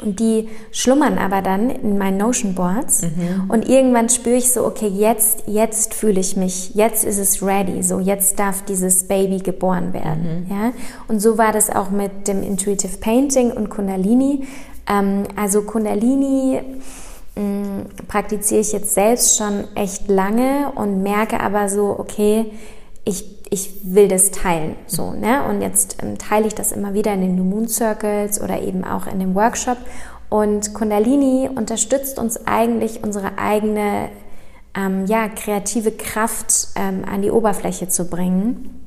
Und 0.03 0.19
die 0.19 0.49
schlummern 0.71 1.17
aber 1.17 1.41
dann 1.41 1.69
in 1.69 1.97
meinen 1.97 2.17
Notion 2.17 2.53
Boards. 2.53 3.03
Mhm. 3.03 3.49
Und 3.49 3.69
irgendwann 3.69 4.09
spüre 4.09 4.35
ich 4.35 4.51
so, 4.51 4.65
okay, 4.65 4.87
jetzt, 4.87 5.43
jetzt 5.47 5.93
fühle 5.93 6.19
ich 6.19 6.35
mich, 6.35 6.75
jetzt 6.75 7.05
ist 7.05 7.17
es 7.17 7.41
ready. 7.41 7.81
So, 7.81 7.99
jetzt 7.99 8.37
darf 8.37 8.63
dieses 8.63 9.07
Baby 9.07 9.37
geboren 9.37 9.93
werden. 9.93 10.47
Mhm. 10.49 10.51
Ja? 10.51 10.73
Und 11.07 11.21
so 11.21 11.37
war 11.37 11.53
das 11.53 11.69
auch 11.69 11.91
mit 11.91 12.27
dem 12.27 12.43
Intuitive 12.43 12.97
Painting 12.97 13.51
und 13.51 13.69
Kundalini. 13.69 14.45
Ähm, 14.87 15.23
also 15.37 15.61
Kundalini 15.61 16.61
mh, 17.35 17.41
mm, 17.41 17.85
praktiziere 18.09 18.61
ich 18.61 18.73
jetzt 18.73 18.93
selbst 18.93 19.37
schon 19.37 19.63
echt 19.75 20.09
lange 20.09 20.71
und 20.75 21.03
merke 21.03 21.39
aber 21.39 21.69
so, 21.69 21.95
okay, 21.97 22.51
ich 23.05 23.34
ich 23.55 23.71
will 23.83 24.09
das 24.09 24.31
teilen. 24.31 24.75
So, 24.85 25.11
ne? 25.11 25.45
Und 25.47 25.61
jetzt 25.61 26.03
ähm, 26.03 26.17
teile 26.17 26.45
ich 26.45 26.53
das 26.53 26.73
immer 26.73 26.93
wieder 26.93 27.13
in 27.13 27.21
den 27.21 27.35
New 27.35 27.45
Moon 27.45 27.67
Circles 27.67 28.41
oder 28.41 28.61
eben 28.61 28.83
auch 28.83 29.07
in 29.07 29.19
dem 29.19 29.33
Workshop. 29.33 29.77
Und 30.29 30.73
Kundalini 30.73 31.49
unterstützt 31.55 32.19
uns 32.19 32.45
eigentlich, 32.45 33.01
unsere 33.01 33.37
eigene 33.37 34.09
ähm, 34.75 35.05
ja, 35.05 35.29
kreative 35.29 35.91
Kraft 35.91 36.67
ähm, 36.75 37.03
an 37.09 37.21
die 37.21 37.31
Oberfläche 37.31 37.87
zu 37.87 38.09
bringen 38.09 38.81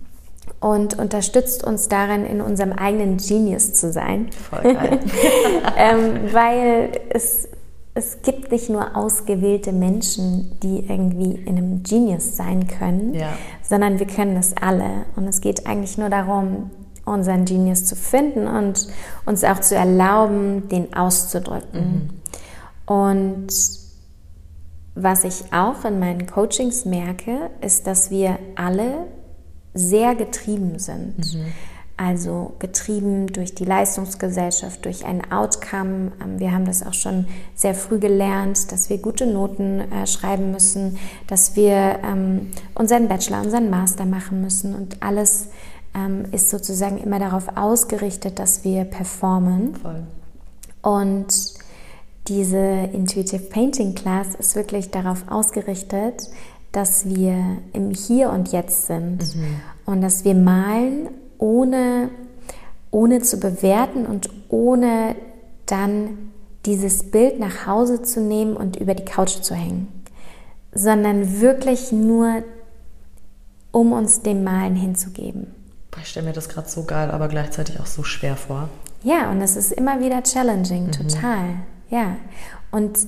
und 0.61 0.99
unterstützt 0.99 1.65
uns 1.65 1.89
darin, 1.89 2.27
in 2.27 2.43
unserem 2.43 2.73
eigenen 2.73 3.17
Genius 3.17 3.73
zu 3.73 3.91
sein. 3.91 4.29
Voll 4.51 4.75
geil. 4.75 4.99
ähm, 5.79 6.33
weil 6.33 6.91
es 7.09 7.49
es 7.99 8.23
gibt 8.23 8.53
nicht 8.53 8.71
nur 8.71 8.97
ausgewählte 8.97 9.73
Menschen, 9.73 10.57
die 10.63 10.87
irgendwie 10.87 11.33
in 11.33 11.59
einem 11.59 11.83
Genius 11.83 12.37
sein 12.37 12.69
können, 12.69 13.13
ja. 13.13 13.31
sondern 13.61 13.99
wir 13.99 14.07
können 14.07 14.37
es 14.37 14.57
alle. 14.57 15.05
Und 15.17 15.27
es 15.27 15.41
geht 15.41 15.67
eigentlich 15.67 15.99
nur 15.99 16.09
darum, 16.09 16.71
unseren 17.05 17.45
Genius 17.45 17.87
zu 17.87 17.97
finden 17.97 18.47
und 18.47 18.87
uns 19.27 19.43
auch 19.43 19.61
zu 19.61 19.75
erlauben, 19.75 20.69
den 20.69 20.95
auszudrücken. 20.95 22.11
Mhm. 22.87 22.95
Und 22.95 23.49
was 24.95 25.25
ich 25.25 25.53
auch 25.53 25.85
in 25.85 25.99
meinen 25.99 26.27
Coachings 26.27 26.85
merke, 26.85 27.51
ist, 27.61 27.89
dass 27.89 28.13
wir 28.13 28.39
alle 28.55 29.07
sehr 29.75 30.15
getrieben 30.15 30.79
sind. 30.79 31.35
Mhm. 31.35 31.47
Also 31.99 32.53
getrieben 32.61 33.27
durch 33.27 33.57
die 33.57 33.65
Leistungsgesellschaft, 33.65 34.85
durch 34.85 35.05
ein 35.05 35.33
Outcome. 35.33 36.13
Ähm, 36.23 36.39
wir 36.39 36.53
haben 36.53 36.65
das 36.65 36.87
auch 36.87 36.95
schon 36.95 37.27
sehr 37.57 37.75
früh 37.75 37.99
gelernt, 37.99 38.71
dass 38.71 38.89
wir 38.89 38.99
gute 38.99 39.27
Noten 39.27 39.81
äh, 39.81 40.07
schreiben 40.07 40.53
müssen, 40.53 40.97
dass 41.27 41.57
wir 41.57 41.99
ähm, 42.05 42.53
unseren 42.77 43.09
Bachelor, 43.09 43.43
unseren 43.43 43.69
Master 43.69 44.05
machen 44.05 44.41
müssen 44.43 44.77
und 44.77 45.03
alles 45.03 45.49
ähm, 45.93 46.27
ist 46.31 46.51
sozusagen 46.51 46.99
immer 46.99 47.19
darauf 47.19 47.57
ausgerichtet, 47.57 48.39
dass 48.39 48.63
wir 48.63 48.85
performen. 48.85 49.75
Voll. 49.75 50.05
Und 50.83 51.27
diese 52.29 52.59
Intuitive 52.93 53.43
Painting 53.43 53.97
Class 53.97 54.37
ist 54.39 54.55
wirklich 54.55 54.93
darauf 54.93 55.25
ausgerichtet, 55.29 56.31
dass 56.71 57.07
wir 57.07 57.57
im 57.73 57.91
Hier 57.91 58.31
und 58.31 58.53
Jetzt 58.53 58.87
sind 58.87 59.35
mhm. 59.35 59.61
und 59.85 60.01
dass 60.01 60.25
wir 60.25 60.37
malen 60.37 61.09
ohne, 61.39 62.11
ohne 62.91 63.23
zu 63.23 63.39
bewerten 63.39 64.07
und 64.07 64.29
ohne 64.49 65.17
dann 65.67 66.31
dieses 66.67 67.11
Bild 67.11 67.39
nach 67.39 67.67
Hause 67.67 68.03
zu 68.03 68.21
nehmen 68.21 68.57
und 68.57 68.77
über 68.77 68.95
die 68.95 69.05
Couch 69.05 69.41
zu 69.41 69.55
hängen, 69.55 69.89
sondern 70.73 71.41
wirklich 71.41 71.93
nur, 71.93 72.43
um 73.71 73.93
uns 73.93 74.23
dem 74.23 74.45
Malen 74.45 74.75
hinzugeben. 74.75 75.55
Ich 76.01 76.09
stelle 76.09 76.27
mir 76.27 76.33
das 76.33 76.49
gerade 76.49 76.69
so 76.69 76.85
geil, 76.85 77.11
aber 77.11 77.29
gleichzeitig 77.29 77.81
auch 77.81 77.87
so 77.87 78.03
schwer 78.03 78.37
vor. 78.37 78.69
Ja, 79.03 79.31
und 79.31 79.41
es 79.41 79.57
ist 79.57 79.73
immer 79.73 80.01
wieder 80.01 80.23
challenging, 80.23 80.87
mhm. 80.87 80.93
total. 80.93 81.49
Ja. 81.91 82.17
Und 82.71 82.99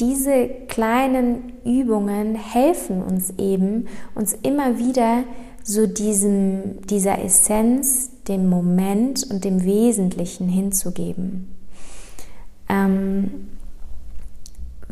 diese 0.00 0.48
kleinen 0.68 1.52
Übungen 1.64 2.34
helfen 2.34 3.02
uns 3.02 3.32
eben, 3.38 3.86
uns 4.14 4.32
immer 4.42 4.78
wieder 4.78 5.24
so 5.64 5.86
diesem, 5.86 6.86
dieser 6.86 7.24
Essenz, 7.24 8.10
dem 8.28 8.48
Moment 8.48 9.24
und 9.28 9.44
dem 9.44 9.64
Wesentlichen 9.64 10.46
hinzugeben. 10.46 11.48
Ähm, 12.68 13.48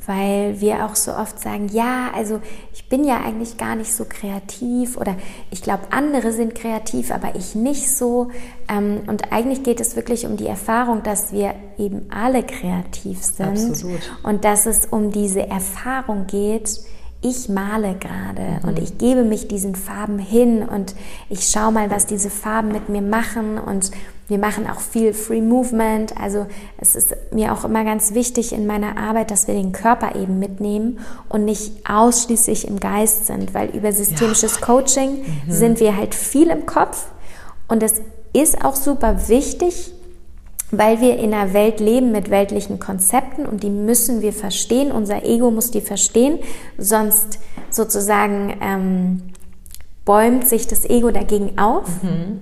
weil 0.07 0.61
wir 0.61 0.85
auch 0.85 0.97
so 0.97 1.13
oft 1.13 1.39
sagen, 1.39 1.69
ja, 1.73 2.11
also 2.15 2.41
ich 2.73 2.89
bin 2.89 3.05
ja 3.05 3.21
eigentlich 3.21 3.57
gar 3.57 3.77
nicht 3.77 3.93
so 3.93 4.05
kreativ 4.09 4.97
oder 4.97 5.15
ich 5.51 5.63
glaube, 5.63 5.85
andere 5.91 6.33
sind 6.33 6.55
kreativ, 6.55 7.13
aber 7.13 7.37
ich 7.37 7.55
nicht 7.55 7.91
so. 7.91 8.31
Ähm, 8.69 9.03
und 9.07 9.31
eigentlich 9.33 9.63
geht 9.63 9.81
es 9.81 9.95
wirklich 9.95 10.27
um 10.27 10.37
die 10.37 10.47
Erfahrung, 10.47 11.03
dass 11.03 11.33
wir 11.33 11.55
eben 11.79 12.07
alle 12.11 12.43
kreativ 12.43 13.23
sind 13.23 13.71
Absolut. 13.71 14.01
und 14.23 14.45
dass 14.45 14.67
es 14.67 14.87
um 14.87 15.13
diese 15.13 15.47
Erfahrung 15.47 16.27
geht, 16.27 16.81
ich 17.23 17.49
male 17.49 17.95
gerade 17.95 18.61
mhm. 18.63 18.69
und 18.69 18.79
ich 18.79 18.99
gebe 18.99 19.23
mich 19.23 19.49
diesen 19.49 19.75
Farben 19.75 20.19
hin 20.19 20.63
und 20.63 20.95
ich 21.29 21.49
schaue 21.49 21.73
mal, 21.73 21.91
was 21.91 22.07
diese 22.07 22.31
Farben 22.31 22.69
mit 22.69 22.89
mir 22.89 23.03
machen 23.03 23.59
und 23.59 23.91
wir 24.29 24.39
machen 24.39 24.69
auch 24.69 24.81
viel 24.81 25.13
Free 25.13 25.41
Movement. 25.43 26.17
Also 26.19 26.47
es 26.79 26.97
ist 26.97 27.15
mir 27.33 27.53
auch 27.53 27.65
immer 27.65 27.85
ganz 27.85 28.15
wichtig 28.15 28.53
in 28.53 28.67
meiner 28.67 28.97
Arbeit, 28.97 29.31
dass 29.31 29.47
wir 29.47 29.55
den 29.55 29.73
Körper 29.73 30.17
eben 30.17 30.39
mitnehmen 30.39 31.01
und 31.29 31.45
nicht 31.45 31.89
ausschließlich 31.89 32.67
im 32.67 32.81
Geist 32.81 33.27
sind, 33.27 33.55
weil 33.55 33.69
über 33.71 33.93
systemisches 33.93 34.61
ja. 34.61 34.67
Coaching 34.67 35.19
mhm. 35.19 35.53
sind 35.53 35.81
wir 35.81 35.97
halt 35.97 36.15
viel 36.15 36.49
im 36.49 36.67
Kopf 36.67 37.07
und 37.69 37.83
es 37.83 38.01
ist 38.33 38.65
auch 38.65 38.77
super 38.77 39.29
wichtig, 39.29 39.93
weil 40.73 41.03
wir 41.03 41.19
in 41.19 41.35
einer 41.35 41.53
Welt 41.53 41.81
leben 41.81 42.13
mit 42.13 42.31
weltlichen 42.31 42.81
Konzepten 42.81 43.45
und 43.45 43.63
die 43.63 43.71
müssen 43.71 44.23
wir 44.23 44.33
verstehen. 44.33 44.91
Unser 44.91 45.23
Ego 45.25 45.51
muss 45.51 45.71
die 45.71 45.83
verstehen, 45.83 46.39
sonst 46.79 47.39
sozusagen 47.71 48.57
ähm, 48.61 49.23
bäumt 50.07 50.49
sich 50.49 50.67
das 50.67 50.89
Ego 50.89 51.11
dagegen 51.11 51.59
auf. 51.59 52.03
Mhm. 52.03 52.41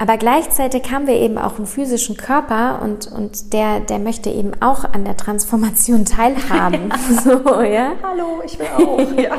Aber 0.00 0.16
gleichzeitig 0.16 0.92
haben 0.92 1.08
wir 1.08 1.16
eben 1.16 1.38
auch 1.38 1.56
einen 1.56 1.66
physischen 1.66 2.16
Körper 2.16 2.80
und, 2.82 3.10
und 3.10 3.52
der, 3.52 3.80
der 3.80 3.98
möchte 3.98 4.30
eben 4.30 4.52
auch 4.60 4.84
an 4.84 5.04
der 5.04 5.16
Transformation 5.16 6.04
teilhaben. 6.04 6.90
so, 7.24 7.60
ja? 7.62 7.94
Hallo, 8.00 8.40
ich 8.44 8.58
will 8.58 8.66
auch. 8.76 8.98
Ja. 9.18 9.34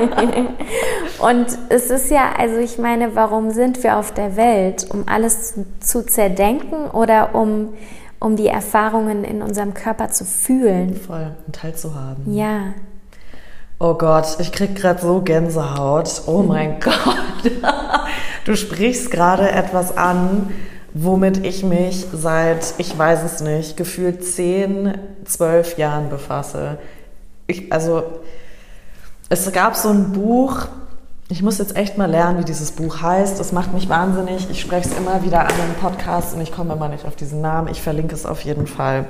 und 1.26 1.46
es 1.70 1.90
ist 1.90 2.10
ja, 2.10 2.32
also 2.36 2.58
ich 2.58 2.78
meine, 2.78 3.16
warum 3.16 3.50
sind 3.52 3.82
wir 3.82 3.96
auf 3.96 4.12
der 4.12 4.36
Welt? 4.36 4.86
Um 4.90 5.04
alles 5.08 5.54
zu 5.80 6.04
zerdenken 6.04 6.90
oder 6.90 7.34
um, 7.34 7.70
um 8.18 8.36
die 8.36 8.48
Erfahrungen 8.48 9.24
in 9.24 9.40
unserem 9.40 9.72
Körper 9.72 10.10
zu 10.10 10.26
fühlen? 10.26 10.94
Voll, 10.94 11.16
einen 11.16 11.52
Teil 11.52 11.74
zu 11.74 11.94
haben. 11.94 12.30
Ja. 12.34 12.74
Oh 13.82 13.94
Gott, 13.94 14.36
ich 14.40 14.52
krieg 14.52 14.76
gerade 14.76 15.00
so 15.00 15.22
Gänsehaut. 15.22 16.24
Oh 16.26 16.42
mein 16.42 16.80
Gott. 16.80 17.50
Du 18.44 18.54
sprichst 18.54 19.10
gerade 19.10 19.50
etwas 19.50 19.96
an, 19.96 20.52
womit 20.92 21.46
ich 21.46 21.64
mich 21.64 22.06
seit, 22.12 22.74
ich 22.76 22.96
weiß 22.96 23.22
es 23.22 23.40
nicht, 23.40 23.78
gefühlt 23.78 24.22
10, 24.22 24.98
12 25.24 25.78
Jahren 25.78 26.10
befasse. 26.10 26.76
Ich, 27.46 27.72
also, 27.72 28.02
es 29.30 29.50
gab 29.50 29.76
so 29.76 29.88
ein 29.88 30.12
Buch, 30.12 30.66
ich 31.30 31.42
muss 31.42 31.56
jetzt 31.56 31.74
echt 31.74 31.96
mal 31.96 32.10
lernen, 32.10 32.38
wie 32.38 32.44
dieses 32.44 32.72
Buch 32.72 33.00
heißt. 33.00 33.40
Es 33.40 33.52
macht 33.52 33.72
mich 33.72 33.88
wahnsinnig. 33.88 34.50
Ich 34.50 34.60
spreche 34.60 34.90
es 34.90 34.98
immer 34.98 35.22
wieder 35.22 35.40
an 35.40 35.54
im 35.66 35.80
Podcast 35.80 36.34
und 36.34 36.42
ich 36.42 36.52
komme 36.52 36.74
immer 36.74 36.88
nicht 36.88 37.06
auf 37.06 37.16
diesen 37.16 37.40
Namen. 37.40 37.68
Ich 37.68 37.80
verlinke 37.80 38.14
es 38.14 38.26
auf 38.26 38.42
jeden 38.42 38.66
Fall. 38.66 39.06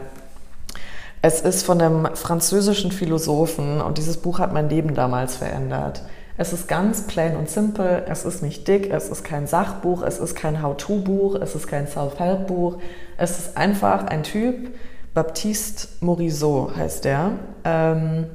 Es 1.23 1.43
ist 1.43 1.65
von 1.65 1.81
einem 1.81 2.09
französischen 2.15 2.93
Philosophen 2.93 3.81
und 3.83 3.99
dieses 3.99 4.17
Buch 4.17 4.39
hat 4.39 4.55
mein 4.55 4.71
Leben 4.71 4.95
damals 4.95 5.37
verändert. 5.37 6.03
Es 6.39 6.55
ist 6.55 6.69
ganz 6.69 7.03
plain 7.07 7.37
und 7.37 7.51
simpel, 7.51 8.05
es 8.09 8.25
ist 8.25 8.43
nicht 8.43 8.67
dick, 8.67 8.91
es 8.91 9.11
ist 9.11 9.25
kein 9.25 9.47
Sachbuch, 9.47 10.03
es 10.03 10.19
ist 10.19 10.35
kein 10.35 10.63
How-to-Buch, 10.63 11.35
es 11.35 11.55
ist 11.55 11.67
kein 11.67 11.87
Self-Help-Buch. 11.87 12.79
Es 13.19 13.39
ist 13.39 13.59
einfach 13.59 14.07
ein 14.07 14.23
Typ, 14.23 14.71
Baptiste 15.13 15.89
Morisot 16.01 16.77
heißt 16.77 17.05
der, 17.05 17.33
ähm, 17.65 18.27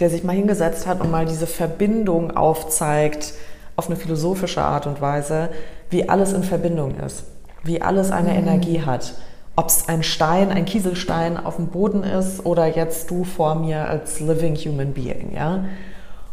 der 0.00 0.10
sich 0.10 0.24
mal 0.24 0.34
hingesetzt 0.34 0.86
hat 0.86 1.00
und 1.00 1.10
mal 1.10 1.26
diese 1.26 1.46
Verbindung 1.46 2.36
aufzeigt, 2.36 3.32
auf 3.76 3.86
eine 3.86 3.96
philosophische 3.96 4.62
Art 4.62 4.86
und 4.86 5.00
Weise, 5.00 5.48
wie 5.90 6.08
alles 6.08 6.32
in 6.32 6.42
Verbindung 6.42 6.98
ist, 6.98 7.24
wie 7.62 7.80
alles 7.80 8.10
eine 8.10 8.30
mhm. 8.30 8.38
Energie 8.38 8.82
hat. 8.82 9.14
Ob 9.56 9.68
es 9.68 9.88
ein 9.88 10.02
Stein, 10.02 10.50
ein 10.50 10.64
Kieselstein 10.64 11.36
auf 11.36 11.56
dem 11.56 11.68
Boden 11.68 12.02
ist 12.02 12.44
oder 12.44 12.66
jetzt 12.66 13.10
du 13.10 13.24
vor 13.24 13.54
mir 13.54 13.88
als 13.88 14.20
living 14.20 14.56
human 14.56 14.92
being, 14.92 15.32
ja. 15.34 15.64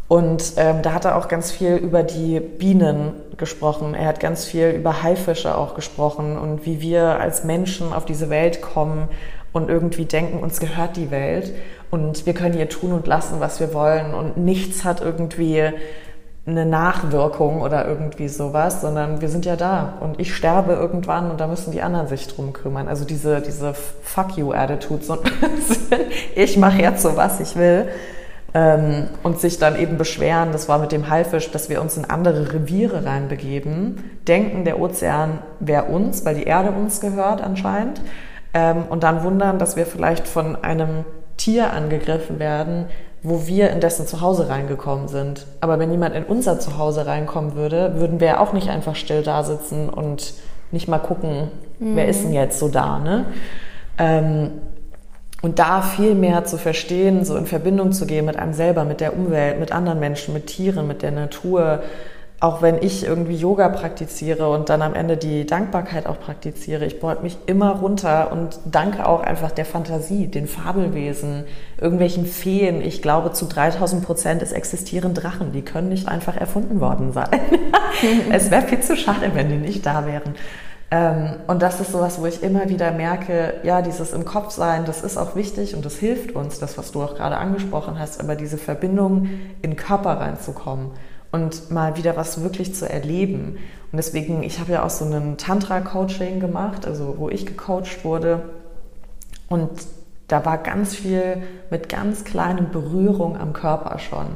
Und 0.08 0.54
ähm, 0.58 0.82
da 0.82 0.92
hat 0.92 1.06
er 1.06 1.16
auch 1.16 1.28
ganz 1.28 1.50
viel 1.50 1.76
über 1.76 2.02
die 2.02 2.38
Bienen 2.38 3.12
gesprochen. 3.38 3.94
Er 3.94 4.08
hat 4.08 4.20
ganz 4.20 4.44
viel 4.44 4.68
über 4.68 5.02
Haifische 5.02 5.56
auch 5.56 5.74
gesprochen 5.74 6.36
und 6.36 6.66
wie 6.66 6.82
wir 6.82 7.18
als 7.18 7.44
Menschen 7.44 7.94
auf 7.94 8.04
diese 8.04 8.28
Welt 8.28 8.60
kommen 8.60 9.08
und 9.52 9.70
irgendwie 9.70 10.04
denken, 10.04 10.42
uns 10.42 10.60
gehört 10.60 10.96
die 10.96 11.10
Welt 11.10 11.54
und 11.90 12.26
wir 12.26 12.34
können 12.34 12.54
hier 12.54 12.68
tun 12.68 12.92
und 12.92 13.06
lassen, 13.06 13.40
was 13.40 13.60
wir 13.60 13.72
wollen 13.72 14.12
und 14.12 14.36
nichts 14.36 14.84
hat 14.84 15.00
irgendwie 15.00 15.70
eine 16.44 16.66
Nachwirkung 16.66 17.60
oder 17.60 17.86
irgendwie 17.86 18.28
sowas, 18.28 18.80
sondern 18.80 19.20
wir 19.20 19.28
sind 19.28 19.44
ja 19.46 19.54
da 19.54 19.94
und 20.00 20.18
ich 20.18 20.34
sterbe 20.34 20.72
irgendwann 20.72 21.30
und 21.30 21.40
da 21.40 21.46
müssen 21.46 21.70
die 21.70 21.82
anderen 21.82 22.08
sich 22.08 22.26
drum 22.26 22.52
kümmern. 22.52 22.88
Also 22.88 23.04
diese, 23.04 23.40
diese 23.40 23.74
Fuck 23.74 24.36
you 24.36 24.52
Attitude, 24.52 25.04
so 25.04 25.18
ich 26.34 26.56
mache 26.56 26.82
jetzt 26.82 27.02
so, 27.02 27.16
was 27.16 27.38
ich 27.38 27.54
will 27.54 27.88
ähm, 28.54 29.08
und 29.22 29.40
sich 29.40 29.58
dann 29.58 29.78
eben 29.78 29.98
beschweren, 29.98 30.50
das 30.50 30.68
war 30.68 30.78
mit 30.78 30.90
dem 30.90 31.08
Haifisch, 31.08 31.52
dass 31.52 31.68
wir 31.68 31.80
uns 31.80 31.96
in 31.96 32.06
andere 32.06 32.52
Reviere 32.52 33.04
reinbegeben, 33.04 34.18
denken, 34.26 34.64
der 34.64 34.80
Ozean 34.80 35.38
wäre 35.60 35.84
uns, 35.84 36.24
weil 36.24 36.34
die 36.34 36.44
Erde 36.44 36.72
uns 36.72 37.00
gehört 37.00 37.40
anscheinend, 37.40 38.00
ähm, 38.52 38.84
und 38.90 39.04
dann 39.04 39.22
wundern, 39.22 39.58
dass 39.58 39.76
wir 39.76 39.86
vielleicht 39.86 40.26
von 40.26 40.62
einem 40.62 41.04
Tier 41.36 41.72
angegriffen 41.72 42.38
werden, 42.38 42.86
wo 43.22 43.46
wir 43.46 43.70
in 43.70 43.80
dessen 43.80 44.06
Zuhause 44.06 44.48
reingekommen 44.48 45.08
sind. 45.08 45.46
Aber 45.60 45.78
wenn 45.78 45.90
jemand 45.90 46.14
in 46.14 46.24
unser 46.24 46.58
Zuhause 46.58 47.06
reinkommen 47.06 47.54
würde, 47.54 47.94
würden 47.96 48.20
wir 48.20 48.40
auch 48.40 48.52
nicht 48.52 48.68
einfach 48.68 48.96
still 48.96 49.22
da 49.22 49.44
sitzen 49.44 49.88
und 49.88 50.34
nicht 50.72 50.88
mal 50.88 50.98
gucken, 50.98 51.48
mhm. 51.78 51.96
wer 51.96 52.08
ist 52.08 52.24
denn 52.24 52.32
jetzt 52.32 52.58
so 52.58 52.68
da, 52.68 52.98
ne? 52.98 53.26
Ähm, 53.98 54.50
und 55.42 55.58
da 55.58 55.82
viel 55.82 56.14
mehr 56.14 56.44
zu 56.44 56.56
verstehen, 56.56 57.24
so 57.24 57.36
in 57.36 57.46
Verbindung 57.46 57.92
zu 57.92 58.06
gehen 58.06 58.24
mit 58.24 58.36
einem 58.36 58.52
selber, 58.52 58.84
mit 58.84 59.00
der 59.00 59.16
Umwelt, 59.16 59.58
mit 59.58 59.72
anderen 59.72 59.98
Menschen, 59.98 60.34
mit 60.34 60.46
Tieren, 60.46 60.86
mit 60.86 61.02
der 61.02 61.10
Natur. 61.10 61.82
Auch 62.42 62.60
wenn 62.60 62.82
ich 62.82 63.06
irgendwie 63.06 63.36
Yoga 63.36 63.68
praktiziere 63.68 64.50
und 64.50 64.68
dann 64.68 64.82
am 64.82 64.94
Ende 64.94 65.16
die 65.16 65.46
Dankbarkeit 65.46 66.08
auch 66.08 66.18
praktiziere, 66.18 66.84
ich 66.84 66.98
beug 66.98 67.22
mich 67.22 67.38
immer 67.46 67.76
runter 67.76 68.32
und 68.32 68.58
danke 68.64 69.06
auch 69.06 69.20
einfach 69.20 69.52
der 69.52 69.64
Fantasie, 69.64 70.26
den 70.26 70.48
Fabelwesen, 70.48 71.44
irgendwelchen 71.80 72.26
Feen. 72.26 72.82
Ich 72.82 73.00
glaube, 73.00 73.30
zu 73.30 73.46
3000 73.46 74.04
Prozent 74.04 74.42
es 74.42 74.50
existieren 74.50 75.14
Drachen. 75.14 75.52
Die 75.52 75.62
können 75.62 75.88
nicht 75.88 76.08
einfach 76.08 76.36
erfunden 76.36 76.80
worden 76.80 77.12
sein. 77.12 77.28
es 78.32 78.50
wäre 78.50 78.62
viel 78.62 78.80
zu 78.80 78.96
schade, 78.96 79.30
wenn 79.34 79.48
die 79.48 79.58
nicht 79.58 79.86
da 79.86 80.04
wären. 80.04 80.34
Ähm, 80.90 81.34
und 81.46 81.62
das 81.62 81.80
ist 81.80 81.92
sowas, 81.92 82.20
wo 82.20 82.26
ich 82.26 82.42
immer 82.42 82.68
wieder 82.68 82.90
merke, 82.90 83.54
ja, 83.62 83.82
dieses 83.82 84.12
im 84.12 84.24
Kopf 84.24 84.50
sein, 84.50 84.84
das 84.84 85.04
ist 85.04 85.16
auch 85.16 85.36
wichtig 85.36 85.76
und 85.76 85.84
das 85.84 85.94
hilft 85.94 86.34
uns, 86.34 86.58
das, 86.58 86.76
was 86.76 86.90
du 86.90 87.04
auch 87.04 87.14
gerade 87.14 87.36
angesprochen 87.36 88.00
hast, 88.00 88.18
aber 88.18 88.34
diese 88.34 88.58
Verbindung 88.58 89.28
in 89.62 89.70
den 89.70 89.76
Körper 89.76 90.18
reinzukommen 90.18 90.90
und 91.32 91.70
mal 91.70 91.96
wieder 91.96 92.16
was 92.16 92.42
wirklich 92.42 92.74
zu 92.74 92.88
erleben. 92.88 93.58
Und 93.90 93.96
deswegen, 93.96 94.42
ich 94.42 94.60
habe 94.60 94.72
ja 94.72 94.84
auch 94.84 94.90
so 94.90 95.04
einen 95.04 95.38
Tantra-Coaching 95.38 96.40
gemacht, 96.40 96.86
also 96.86 97.16
wo 97.18 97.28
ich 97.28 97.46
gecoacht 97.46 98.04
wurde. 98.04 98.42
Und 99.48 99.70
da 100.28 100.44
war 100.44 100.58
ganz 100.58 100.94
viel 100.94 101.42
mit 101.70 101.88
ganz 101.88 102.24
kleinen 102.24 102.70
Berührungen 102.70 103.40
am 103.40 103.52
Körper 103.52 103.98
schon. 103.98 104.26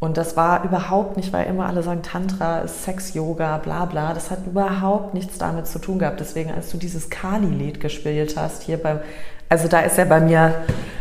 Und 0.00 0.16
das 0.16 0.36
war 0.36 0.64
überhaupt 0.64 1.16
nicht, 1.16 1.32
weil 1.32 1.46
immer 1.46 1.66
alle 1.66 1.82
sagen, 1.82 2.02
Tantra 2.02 2.60
ist 2.60 2.84
Sex-Yoga, 2.84 3.58
bla 3.58 3.84
bla. 3.84 4.14
Das 4.14 4.30
hat 4.30 4.46
überhaupt 4.46 5.12
nichts 5.12 5.38
damit 5.38 5.66
zu 5.66 5.80
tun 5.80 5.98
gehabt. 5.98 6.20
Deswegen, 6.20 6.52
als 6.52 6.70
du 6.70 6.78
dieses 6.78 7.10
Kali-Lied 7.10 7.80
gespielt 7.80 8.36
hast, 8.36 8.62
hier 8.62 8.76
beim, 8.80 9.00
also 9.48 9.68
da 9.68 9.80
ist 9.80 9.96
ja 9.98 10.04
bei 10.04 10.20
mir, 10.20 10.54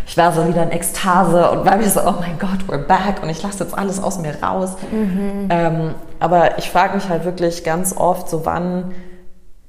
ich 0.06 0.18
war 0.18 0.32
so 0.32 0.48
wieder 0.48 0.64
in 0.64 0.72
Ekstase 0.72 1.52
und 1.52 1.66
war 1.66 1.78
mir 1.78 1.90
so, 1.90 2.02
oh 2.02 2.16
mein 2.20 2.40
Gott, 2.40 2.60
we're 2.68 2.78
back 2.78 3.22
und 3.22 3.30
ich 3.30 3.44
lasse 3.44 3.64
jetzt 3.64 3.78
alles 3.78 4.02
aus 4.02 4.20
mir 4.20 4.42
raus. 4.42 4.78
Mhm. 4.92 5.48
Ähm, 5.50 5.96
aber 6.20 6.58
ich 6.58 6.70
frage 6.70 6.96
mich 6.96 7.10
halt 7.10 7.26
wirklich 7.26 7.64
ganz 7.64 7.96
oft, 7.96 8.30
so 8.30 8.46
wann, 8.46 8.94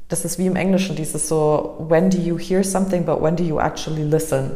das 0.09 0.25
ist 0.25 0.39
wie 0.39 0.47
im 0.47 0.57
Englischen 0.57 0.95
dieses 0.95 1.29
so, 1.29 1.77
when 1.89 2.09
do 2.11 2.19
you 2.19 2.39
hear 2.39 2.63
something, 2.63 3.05
but 3.05 3.21
when 3.21 3.37
do 3.37 3.43
you 3.43 3.59
actually 3.59 4.05
listen? 4.05 4.53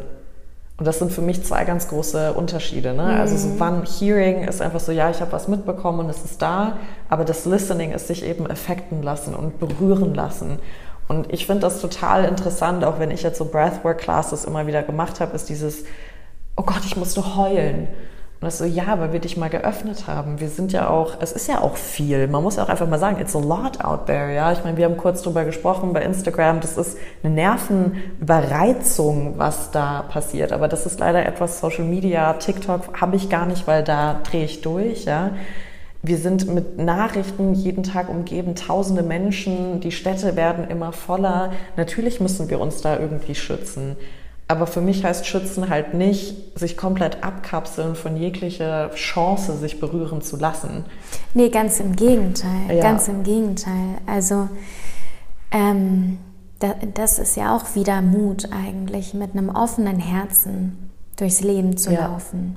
Und 0.78 0.87
das 0.87 0.98
sind 0.98 1.12
für 1.12 1.20
mich 1.20 1.44
zwei 1.44 1.64
ganz 1.64 1.88
große 1.88 2.32
Unterschiede. 2.32 2.94
Ne? 2.94 3.02
Mhm. 3.02 3.20
Also 3.20 3.37
so 3.37 3.48
wann 3.58 3.85
Hearing 3.85 4.44
ist 4.44 4.62
einfach 4.62 4.81
so, 4.81 4.92
ja, 4.92 5.10
ich 5.10 5.20
habe 5.20 5.33
was 5.33 5.46
mitbekommen 5.48 6.00
und 6.00 6.10
es 6.10 6.25
ist 6.25 6.40
da, 6.40 6.77
aber 7.08 7.25
das 7.25 7.44
Listening 7.44 7.92
ist 7.92 8.08
sich 8.08 8.25
eben 8.25 8.48
effekten 8.48 9.02
lassen 9.02 9.35
und 9.35 9.58
berühren 9.60 10.14
lassen. 10.14 10.58
Und 11.09 11.33
ich 11.33 11.46
finde 11.46 11.63
das 11.63 11.81
total 11.81 12.25
interessant, 12.25 12.85
auch 12.85 12.98
wenn 12.98 13.11
ich 13.11 13.23
jetzt 13.23 13.38
so 13.38 13.44
Breathwork-Classes 13.44 14.44
immer 14.44 14.67
wieder 14.67 14.83
gemacht 14.83 15.21
habe, 15.21 15.37
ist 15.37 15.48
dieses, 15.48 15.85
oh 16.57 16.63
Gott, 16.63 16.85
ich 16.85 16.96
musste 16.96 17.37
heulen. 17.37 17.88
Und 18.42 18.46
das 18.46 18.59
so, 18.59 18.65
ja, 18.65 18.98
weil 18.98 19.13
wir 19.13 19.21
dich 19.21 19.37
mal 19.37 19.50
geöffnet 19.50 20.09
haben. 20.09 20.40
Wir 20.40 20.48
sind 20.48 20.73
ja 20.73 20.88
auch, 20.88 21.15
es 21.21 21.31
ist 21.31 21.46
ja 21.46 21.61
auch 21.61 21.77
viel. 21.77 22.27
Man 22.27 22.42
muss 22.42 22.57
ja 22.57 22.65
auch 22.65 22.69
einfach 22.69 22.88
mal 22.88 22.98
sagen, 22.98 23.21
it's 23.21 23.37
a 23.37 23.38
lot 23.38 23.85
out 23.85 24.07
there, 24.07 24.35
ja. 24.35 24.50
Ich 24.50 24.65
meine, 24.65 24.77
wir 24.77 24.87
haben 24.87 24.96
kurz 24.96 25.23
drüber 25.23 25.44
gesprochen 25.44 25.92
bei 25.92 26.03
Instagram. 26.03 26.61
Das 26.61 26.77
ist 26.77 26.98
eine 27.23 27.33
Nervenüberreizung, 27.35 29.38
was 29.38 29.71
da 29.71 30.03
passiert. 30.03 30.50
Aber 30.50 30.67
das 30.67 30.87
ist 30.87 30.98
leider 30.98 31.25
etwas 31.25 31.61
Social 31.61 31.85
Media, 31.85 32.33
TikTok 32.33 33.00
habe 33.00 33.15
ich 33.15 33.31
gar 33.31 33.46
nicht, 33.46 33.69
weil 33.69 33.85
da 33.85 34.19
drehe 34.25 34.46
ich 34.46 34.61
durch, 34.61 35.05
ja. 35.05 35.31
Wir 36.05 36.19
sind 36.19 36.53
mit 36.53 36.79
Nachrichten 36.79 37.55
jeden 37.55 37.85
Tag 37.85 38.09
umgeben, 38.09 38.57
tausende 38.57 39.03
Menschen, 39.03 39.81
die 39.81 39.92
Städte 39.92 40.35
werden 40.35 40.69
immer 40.69 40.92
voller. 40.92 41.53
Natürlich 41.77 42.21
müssen 42.21 42.50
wir 42.50 42.61
uns 42.61 42.81
da 42.81 42.98
irgendwie 42.98 43.37
schützen. 43.37 43.96
Aber 44.48 44.67
für 44.67 44.81
mich 44.81 45.05
heißt 45.05 45.27
Schützen 45.27 45.71
halt 45.71 45.94
nicht, 45.94 46.59
sich 46.59 46.77
komplett 46.77 47.23
abkapseln 47.23 47.94
von 47.94 48.17
jeglicher 48.17 48.90
Chance, 48.90 49.57
sich 49.57 49.81
berühren 49.81 50.23
zu 50.23 50.37
lassen. 50.37 50.85
Nee, 51.35 51.48
ganz 51.48 51.79
im 51.79 51.94
Gegenteil. 51.94 52.77
Ja. 52.77 52.83
Ganz 52.83 53.07
im 53.07 53.23
Gegenteil. 53.23 53.98
Also 54.05 54.48
ähm, 55.53 56.19
da, 56.59 56.75
das 56.94 57.19
ist 57.19 57.37
ja 57.37 57.57
auch 57.57 57.75
wieder 57.75 58.03
Mut 58.03 58.48
eigentlich, 58.53 59.15
mit 59.15 59.33
einem 59.33 59.48
offenen 59.48 59.98
Herzen 59.98 60.90
durchs 61.17 61.40
Leben 61.40 61.77
zu 61.77 61.92
ja. 61.92 62.09
laufen. 62.09 62.57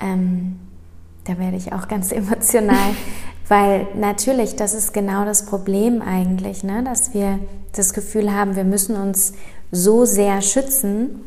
Ähm, 0.00 0.60
da 1.28 1.38
werde 1.38 1.56
ich 1.56 1.72
auch 1.72 1.88
ganz 1.88 2.10
emotional, 2.12 2.94
weil 3.48 3.86
natürlich, 3.94 4.56
das 4.56 4.74
ist 4.74 4.92
genau 4.92 5.24
das 5.24 5.46
Problem 5.46 6.02
eigentlich, 6.02 6.64
ne? 6.64 6.82
dass 6.82 7.14
wir 7.14 7.38
das 7.72 7.92
Gefühl 7.92 8.32
haben, 8.32 8.56
wir 8.56 8.64
müssen 8.64 8.96
uns 8.96 9.34
so 9.70 10.04
sehr 10.04 10.42
schützen, 10.42 11.20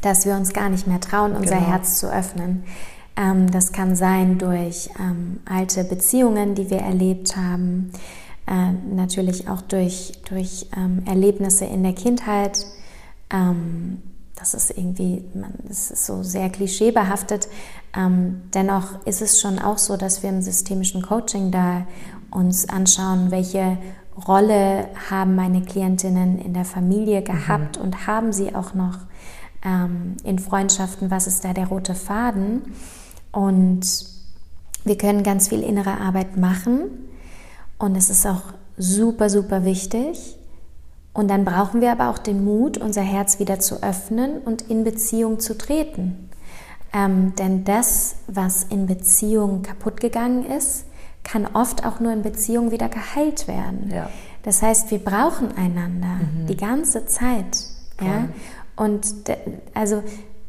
dass 0.00 0.26
wir 0.26 0.34
uns 0.34 0.52
gar 0.52 0.68
nicht 0.68 0.86
mehr 0.86 1.00
trauen, 1.00 1.32
unser 1.32 1.56
genau. 1.56 1.68
Herz 1.68 1.98
zu 1.98 2.12
öffnen. 2.12 2.64
Ähm, 3.16 3.50
das 3.50 3.72
kann 3.72 3.96
sein 3.96 4.38
durch 4.38 4.90
ähm, 4.98 5.40
alte 5.44 5.84
Beziehungen, 5.84 6.54
die 6.54 6.70
wir 6.70 6.78
erlebt 6.78 7.36
haben, 7.36 7.92
äh, 8.46 8.72
natürlich 8.94 9.48
auch 9.48 9.60
durch, 9.60 10.12
durch 10.28 10.66
ähm, 10.76 11.02
Erlebnisse 11.06 11.64
in 11.64 11.82
der 11.82 11.92
Kindheit. 11.92 12.66
Das 14.40 14.54
ist 14.54 14.70
irgendwie, 14.70 15.24
man, 15.34 15.52
das 15.68 15.90
ist 15.90 16.06
so 16.06 16.22
sehr 16.22 16.48
klischeebehaftet. 16.50 17.48
Ähm, 17.96 18.42
dennoch 18.54 19.06
ist 19.06 19.22
es 19.22 19.40
schon 19.40 19.58
auch 19.58 19.78
so, 19.78 19.96
dass 19.96 20.22
wir 20.22 20.30
im 20.30 20.42
systemischen 20.42 21.02
Coaching 21.02 21.50
da 21.50 21.86
uns 22.30 22.68
anschauen, 22.68 23.30
welche 23.30 23.78
Rolle 24.26 24.88
haben 25.10 25.34
meine 25.34 25.62
Klientinnen 25.62 26.38
in 26.38 26.54
der 26.54 26.64
Familie 26.64 27.22
gehabt 27.22 27.78
mhm. 27.78 27.84
und 27.84 28.06
haben 28.06 28.32
sie 28.32 28.54
auch 28.54 28.74
noch 28.74 28.98
ähm, 29.64 30.16
in 30.24 30.38
Freundschaften, 30.38 31.10
was 31.10 31.26
ist 31.26 31.44
da 31.44 31.52
der 31.52 31.68
rote 31.68 31.94
Faden? 31.94 32.62
Und 33.32 33.86
wir 34.84 34.96
können 34.96 35.22
ganz 35.22 35.48
viel 35.48 35.62
innere 35.62 36.00
Arbeit 36.00 36.36
machen 36.36 36.80
und 37.78 37.96
es 37.96 38.10
ist 38.10 38.26
auch 38.26 38.42
super, 38.76 39.28
super 39.28 39.64
wichtig. 39.64 40.36
Und 41.12 41.28
dann 41.28 41.44
brauchen 41.44 41.80
wir 41.80 41.92
aber 41.92 42.10
auch 42.10 42.18
den 42.18 42.44
Mut, 42.44 42.78
unser 42.78 43.02
Herz 43.02 43.38
wieder 43.38 43.58
zu 43.58 43.82
öffnen 43.82 44.38
und 44.38 44.62
in 44.62 44.84
Beziehung 44.84 45.40
zu 45.40 45.58
treten. 45.58 46.30
Ähm, 46.92 47.34
denn 47.36 47.64
das, 47.64 48.16
was 48.26 48.64
in 48.64 48.86
Beziehung 48.86 49.62
kaputt 49.62 50.00
gegangen 50.00 50.44
ist, 50.44 50.84
kann 51.24 51.46
oft 51.52 51.84
auch 51.84 52.00
nur 52.00 52.12
in 52.12 52.22
Beziehung 52.22 52.70
wieder 52.70 52.88
geheilt 52.88 53.46
werden. 53.48 53.90
Ja. 53.92 54.08
Das 54.42 54.62
heißt, 54.62 54.90
wir 54.90 54.98
brauchen 54.98 55.56
einander 55.56 56.06
mhm. 56.06 56.46
die 56.46 56.56
ganze 56.56 57.06
Zeit. 57.06 57.64
Ja? 58.00 58.28
Und 58.76 59.06
also 59.74 60.02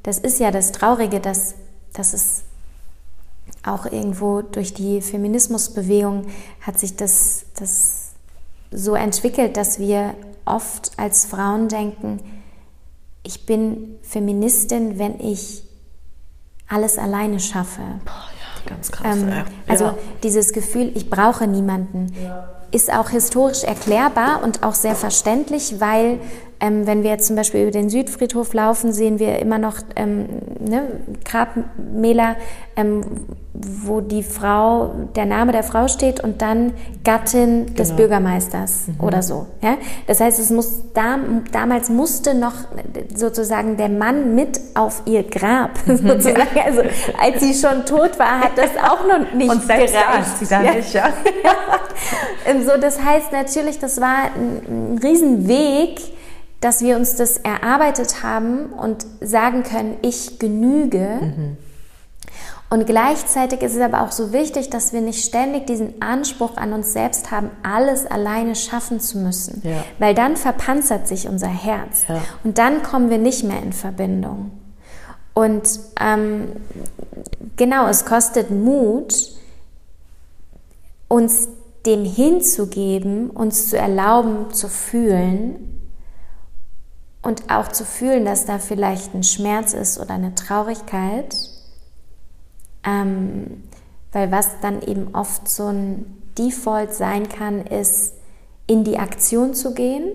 das 0.03 0.17
ist 0.19 0.39
ja 0.39 0.51
das 0.51 0.71
Traurige, 0.71 1.19
dass, 1.19 1.55
dass 1.93 2.13
es 2.13 2.43
auch 3.63 3.85
irgendwo 3.85 4.41
durch 4.41 4.73
die 4.73 5.01
Feminismusbewegung 5.01 6.27
hat 6.61 6.79
sich 6.79 6.95
das, 6.95 7.45
das 7.55 8.11
so 8.71 8.95
entwickelt, 8.95 9.57
dass 9.57 9.79
wir 9.79 10.15
oft 10.51 10.91
als 10.97 11.25
Frauen 11.25 11.67
denken, 11.67 12.19
ich 13.23 13.45
bin 13.45 13.99
Feministin, 14.01 14.97
wenn 14.97 15.19
ich 15.19 15.63
alles 16.67 16.97
alleine 16.97 17.39
schaffe. 17.39 17.81
Boah, 18.05 18.31
Ganz 18.65 18.91
krass. 18.91 19.17
Ähm, 19.17 19.29
ja. 19.29 19.45
Also 19.67 19.97
dieses 20.23 20.53
Gefühl, 20.53 20.91
ich 20.95 21.09
brauche 21.09 21.47
niemanden, 21.47 22.13
ja. 22.21 22.47
ist 22.71 22.93
auch 22.93 23.09
historisch 23.09 23.63
erklärbar 23.63 24.43
und 24.43 24.63
auch 24.63 24.75
sehr 24.75 24.95
verständlich, 24.95 25.79
weil 25.79 26.19
ähm, 26.61 26.85
wenn 26.85 27.01
wir 27.03 27.09
jetzt 27.09 27.25
zum 27.25 27.35
Beispiel 27.35 27.63
über 27.63 27.71
den 27.71 27.89
Südfriedhof 27.89 28.53
laufen, 28.53 28.93
sehen 28.93 29.17
wir 29.17 29.39
immer 29.39 29.57
noch 29.57 29.77
ähm, 29.95 30.27
ne, 30.59 30.83
Grabmäler, 31.25 32.35
ähm, 32.75 33.01
wo 33.53 33.99
die 33.99 34.21
Frau, 34.21 34.91
der 35.15 35.25
Name 35.25 35.51
der 35.51 35.63
Frau 35.63 35.87
steht 35.87 36.23
und 36.23 36.41
dann 36.41 36.73
Gattin 37.03 37.65
genau. 37.65 37.77
des 37.77 37.93
Bürgermeisters 37.93 38.87
mhm. 38.87 39.03
oder 39.05 39.23
so. 39.23 39.47
Ja? 39.61 39.77
Das 40.05 40.19
heißt, 40.19 40.39
es 40.39 40.51
muss 40.51 40.83
da, 40.93 41.17
damals 41.51 41.89
musste 41.89 42.35
noch 42.35 42.53
sozusagen 43.13 43.77
der 43.77 43.89
Mann 43.89 44.35
mit 44.35 44.59
auf 44.75 45.01
ihr 45.05 45.23
Grab 45.23 45.71
mhm. 45.87 45.97
sozusagen. 45.97 46.59
Also 46.63 46.81
als 47.19 47.41
sie 47.41 47.53
schon 47.55 47.85
tot 47.85 48.19
war, 48.19 48.39
hat 48.39 48.55
das 48.55 48.71
auch 48.77 49.05
noch 49.07 49.33
nicht 49.33 49.51
und 49.51 49.67
gereicht. 49.67 49.93
Sie 50.39 50.45
da 50.45 50.61
ja. 50.61 50.73
nicht, 50.75 50.93
ja. 50.93 51.09
Ähm, 52.43 52.65
so, 52.65 52.71
das 52.79 53.03
heißt 53.03 53.31
natürlich, 53.31 53.77
das 53.77 54.01
war 54.01 54.31
ein, 54.35 54.95
ein 54.95 54.99
Riesenweg, 55.03 55.99
dass 56.61 56.81
wir 56.81 56.95
uns 56.95 57.15
das 57.15 57.37
erarbeitet 57.37 58.23
haben 58.23 58.67
und 58.67 59.05
sagen 59.19 59.63
können, 59.63 59.97
ich 60.03 60.37
genüge. 60.37 61.19
Mhm. 61.21 61.57
Und 62.69 62.85
gleichzeitig 62.85 63.63
ist 63.63 63.75
es 63.75 63.81
aber 63.81 64.01
auch 64.01 64.11
so 64.11 64.31
wichtig, 64.31 64.69
dass 64.69 64.93
wir 64.93 65.01
nicht 65.01 65.25
ständig 65.25 65.67
diesen 65.67 66.01
Anspruch 66.01 66.55
an 66.55 66.71
uns 66.71 66.93
selbst 66.93 67.29
haben, 67.29 67.49
alles 67.63 68.05
alleine 68.05 68.55
schaffen 68.55 69.01
zu 69.01 69.17
müssen. 69.17 69.61
Ja. 69.65 69.83
Weil 69.99 70.15
dann 70.15 70.37
verpanzert 70.37 71.07
sich 71.07 71.27
unser 71.27 71.49
Herz. 71.49 72.03
Ja. 72.07 72.21
Und 72.45 72.59
dann 72.59 72.81
kommen 72.81 73.09
wir 73.09 73.17
nicht 73.17 73.43
mehr 73.43 73.61
in 73.61 73.73
Verbindung. 73.73 74.51
Und 75.33 75.63
ähm, 75.99 76.47
genau, 77.57 77.87
es 77.87 78.05
kostet 78.05 78.51
Mut, 78.51 79.31
uns 81.07 81.49
dem 81.85 82.05
hinzugeben, 82.05 83.31
uns 83.31 83.69
zu 83.69 83.77
erlauben, 83.77 84.53
zu 84.53 84.69
fühlen 84.69 85.80
und 87.21 87.51
auch 87.51 87.67
zu 87.67 87.85
fühlen, 87.85 88.25
dass 88.25 88.45
da 88.45 88.59
vielleicht 88.59 89.13
ein 89.13 89.23
Schmerz 89.23 89.73
ist 89.73 89.99
oder 89.99 90.15
eine 90.15 90.33
Traurigkeit, 90.35 91.35
ähm, 92.83 93.63
weil 94.11 94.31
was 94.31 94.59
dann 94.61 94.81
eben 94.81 95.13
oft 95.13 95.47
so 95.47 95.67
ein 95.67 96.21
Default 96.37 96.93
sein 96.93 97.29
kann, 97.29 97.65
ist 97.65 98.13
in 98.67 98.83
die 98.83 98.97
Aktion 98.97 99.53
zu 99.53 99.73
gehen 99.73 100.11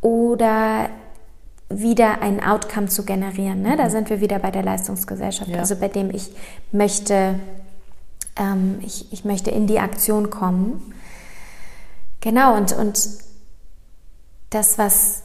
oder 0.00 0.90
wieder 1.68 2.20
ein 2.20 2.42
Outcome 2.42 2.88
zu 2.88 3.04
generieren. 3.04 3.62
Ne? 3.62 3.76
Da 3.76 3.84
mhm. 3.84 3.90
sind 3.90 4.10
wir 4.10 4.20
wieder 4.20 4.38
bei 4.38 4.50
der 4.50 4.62
Leistungsgesellschaft, 4.62 5.50
ja. 5.50 5.58
also 5.58 5.76
bei 5.76 5.88
dem 5.88 6.10
ich 6.10 6.30
möchte, 6.70 7.38
ähm, 8.36 8.78
ich, 8.82 9.12
ich 9.12 9.24
möchte 9.24 9.50
in 9.50 9.66
die 9.66 9.80
Aktion 9.80 10.30
kommen. 10.30 10.92
Genau, 12.20 12.56
und, 12.56 12.72
und 12.72 13.08
das, 14.50 14.78
was 14.78 15.22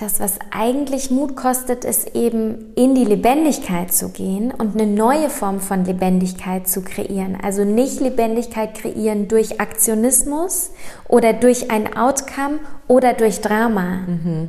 das, 0.00 0.20
was 0.20 0.38
eigentlich 0.50 1.10
Mut 1.10 1.36
kostet, 1.36 1.84
ist 1.84 2.14
eben 2.14 2.72
in 2.74 2.94
die 2.94 3.04
Lebendigkeit 3.04 3.92
zu 3.92 4.10
gehen 4.10 4.50
und 4.50 4.74
eine 4.74 4.90
neue 4.90 5.30
Form 5.30 5.60
von 5.60 5.84
Lebendigkeit 5.84 6.68
zu 6.68 6.82
kreieren. 6.82 7.36
Also 7.42 7.64
nicht 7.64 8.00
Lebendigkeit 8.00 8.74
kreieren 8.74 9.28
durch 9.28 9.60
Aktionismus 9.60 10.70
oder 11.08 11.32
durch 11.32 11.70
ein 11.70 11.96
Outcome 11.96 12.60
oder 12.88 13.12
durch 13.12 13.40
Drama. 13.40 14.00
Mhm. 14.06 14.48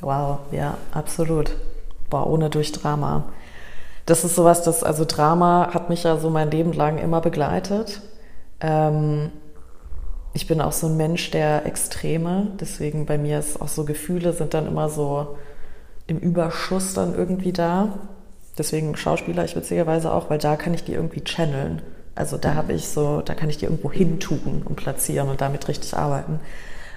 Wow, 0.00 0.40
ja, 0.52 0.76
absolut. 0.92 1.56
Boah, 2.10 2.26
ohne 2.26 2.50
durch 2.50 2.72
Drama. 2.72 3.24
Das 4.06 4.24
ist 4.24 4.34
sowas, 4.34 4.62
das, 4.62 4.84
also 4.84 5.04
Drama 5.06 5.70
hat 5.72 5.88
mich 5.88 6.02
ja 6.02 6.18
so 6.18 6.28
mein 6.28 6.50
Leben 6.50 6.72
lang 6.72 6.98
immer 6.98 7.20
begleitet. 7.22 8.02
Ähm, 8.60 9.30
ich 10.34 10.48
bin 10.48 10.60
auch 10.60 10.72
so 10.72 10.88
ein 10.88 10.96
Mensch 10.96 11.30
der 11.30 11.64
Extreme, 11.64 12.48
deswegen 12.60 13.06
bei 13.06 13.16
mir 13.16 13.38
ist 13.38 13.60
auch 13.60 13.68
so 13.68 13.84
Gefühle 13.84 14.32
sind 14.32 14.52
dann 14.52 14.66
immer 14.66 14.88
so 14.88 15.36
im 16.08 16.18
Überschuss 16.18 16.92
dann 16.92 17.14
irgendwie 17.14 17.52
da. 17.52 18.00
Deswegen 18.58 18.96
Schauspieler 18.96 19.44
ich 19.44 19.56
witzigerweise 19.56 20.12
auch, 20.12 20.30
weil 20.30 20.38
da 20.38 20.56
kann 20.56 20.74
ich 20.74 20.84
die 20.84 20.92
irgendwie 20.92 21.22
channeln. 21.22 21.82
Also 22.16 22.36
da 22.36 22.54
habe 22.54 22.72
ich 22.72 22.88
so, 22.88 23.20
da 23.20 23.34
kann 23.34 23.48
ich 23.48 23.58
die 23.58 23.64
irgendwo 23.64 23.90
hintun 23.90 24.62
und 24.64 24.76
platzieren 24.76 25.28
und 25.28 25.40
damit 25.40 25.68
richtig 25.68 25.96
arbeiten. 25.96 26.40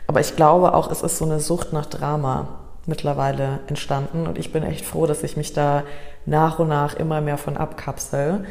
Aber 0.08 0.20
ich 0.20 0.36
glaube 0.36 0.74
auch, 0.74 0.92
es 0.92 1.04
ist 1.04 1.18
so 1.18 1.26
eine 1.26 1.40
Sucht 1.40 1.74
nach 1.74 1.86
Drama 1.86 2.60
mittlerweile 2.88 3.60
entstanden 3.68 4.26
und 4.26 4.40
ich 4.40 4.52
bin 4.52 4.64
echt 4.64 4.86
froh, 4.86 5.06
dass 5.06 5.22
ich 5.22 5.38
mich 5.38 5.54
da 5.54 5.84
nach 6.26 6.58
und 6.58 6.70
nach 6.70 6.96
immer 6.96 7.22
mehr 7.22 7.38
von 7.38 7.58
abkapsel. 7.58 8.46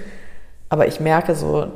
Aber 0.68 0.87
ich 0.87 1.01
merke 1.01 1.34
so, 1.34 1.68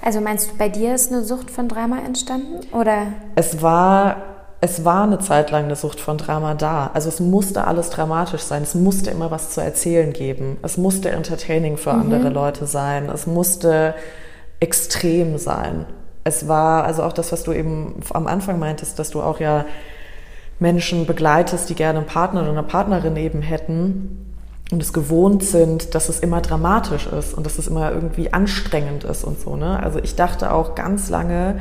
also 0.00 0.20
meinst 0.20 0.50
du, 0.50 0.56
bei 0.56 0.68
dir 0.68 0.94
ist 0.94 1.12
eine 1.12 1.24
Sucht 1.24 1.50
von 1.50 1.68
Drama 1.68 1.98
entstanden? 2.04 2.60
Oder? 2.72 3.08
Es 3.34 3.62
war 3.62 4.16
es 4.64 4.84
war 4.84 5.02
eine 5.02 5.18
Zeit 5.18 5.50
lang 5.50 5.64
eine 5.64 5.74
Sucht 5.74 5.98
von 5.98 6.18
Drama 6.18 6.54
da. 6.54 6.92
Also 6.94 7.08
es 7.08 7.18
musste 7.18 7.66
alles 7.66 7.90
dramatisch 7.90 8.42
sein. 8.42 8.62
Es 8.62 8.76
musste 8.76 9.10
immer 9.10 9.32
was 9.32 9.50
zu 9.50 9.60
erzählen 9.60 10.12
geben. 10.12 10.56
Es 10.62 10.76
musste 10.76 11.10
entertaining 11.10 11.76
für 11.76 11.92
mhm. 11.92 12.02
andere 12.02 12.28
Leute 12.28 12.66
sein. 12.66 13.08
Es 13.08 13.26
musste 13.26 13.96
extrem 14.60 15.36
sein. 15.36 15.86
Es 16.22 16.46
war 16.46 16.84
also 16.84 17.02
auch 17.02 17.12
das, 17.12 17.32
was 17.32 17.42
du 17.42 17.52
eben 17.52 18.04
am 18.14 18.28
Anfang 18.28 18.60
meintest, 18.60 19.00
dass 19.00 19.10
du 19.10 19.20
auch 19.20 19.40
ja 19.40 19.64
Menschen 20.60 21.06
begleitest, 21.06 21.68
die 21.68 21.74
gerne 21.74 21.98
einen 21.98 22.06
Partner 22.06 22.42
oder 22.42 22.50
eine 22.50 22.62
Partnerin 22.62 23.16
eben 23.16 23.42
hätten 23.42 24.21
und 24.72 24.82
es 24.82 24.92
gewohnt 24.92 25.44
sind, 25.44 25.94
dass 25.94 26.08
es 26.08 26.18
immer 26.20 26.40
dramatisch 26.40 27.06
ist 27.06 27.34
und 27.34 27.44
dass 27.44 27.58
es 27.58 27.68
immer 27.68 27.92
irgendwie 27.92 28.32
anstrengend 28.32 29.04
ist 29.04 29.22
und 29.22 29.38
so. 29.38 29.54
Ne? 29.54 29.78
Also 29.80 29.98
ich 30.02 30.16
dachte 30.16 30.52
auch 30.52 30.74
ganz 30.74 31.10
lange, 31.10 31.56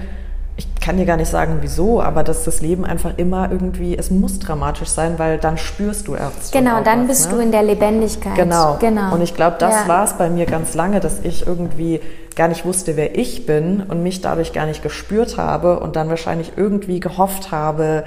ich 0.55 0.67
kann 0.79 0.97
dir 0.97 1.05
gar 1.05 1.17
nicht 1.17 1.29
sagen, 1.29 1.57
wieso, 1.61 2.01
aber 2.01 2.23
dass 2.23 2.43
das 2.43 2.61
Leben 2.61 2.85
einfach 2.85 3.17
immer 3.17 3.51
irgendwie, 3.51 3.97
es 3.97 4.11
muss 4.11 4.39
dramatisch 4.39 4.89
sein, 4.89 5.17
weil 5.17 5.37
dann 5.37 5.57
spürst 5.57 6.07
du 6.07 6.15
erst. 6.15 6.53
Genau, 6.53 6.81
dann 6.83 7.01
was, 7.01 7.07
bist 7.07 7.31
ne? 7.31 7.35
du 7.35 7.41
in 7.43 7.51
der 7.51 7.63
Lebendigkeit. 7.63 8.35
Genau. 8.35 8.77
genau. 8.79 9.13
Und 9.13 9.21
ich 9.21 9.35
glaube, 9.35 9.57
das 9.59 9.73
ja. 9.73 9.87
war 9.87 10.05
es 10.05 10.13
bei 10.13 10.29
mir 10.29 10.45
ganz 10.45 10.73
lange, 10.73 10.99
dass 10.99 11.19
ich 11.23 11.45
irgendwie 11.45 11.99
gar 12.35 12.47
nicht 12.47 12.63
wusste, 12.65 12.95
wer 12.95 13.17
ich 13.17 13.45
bin 13.45 13.83
und 13.87 14.03
mich 14.03 14.21
dadurch 14.21 14.53
gar 14.53 14.65
nicht 14.65 14.83
gespürt 14.83 15.37
habe 15.37 15.79
und 15.79 15.95
dann 15.95 16.09
wahrscheinlich 16.09 16.53
irgendwie 16.55 16.99
gehofft 16.99 17.51
habe, 17.51 18.05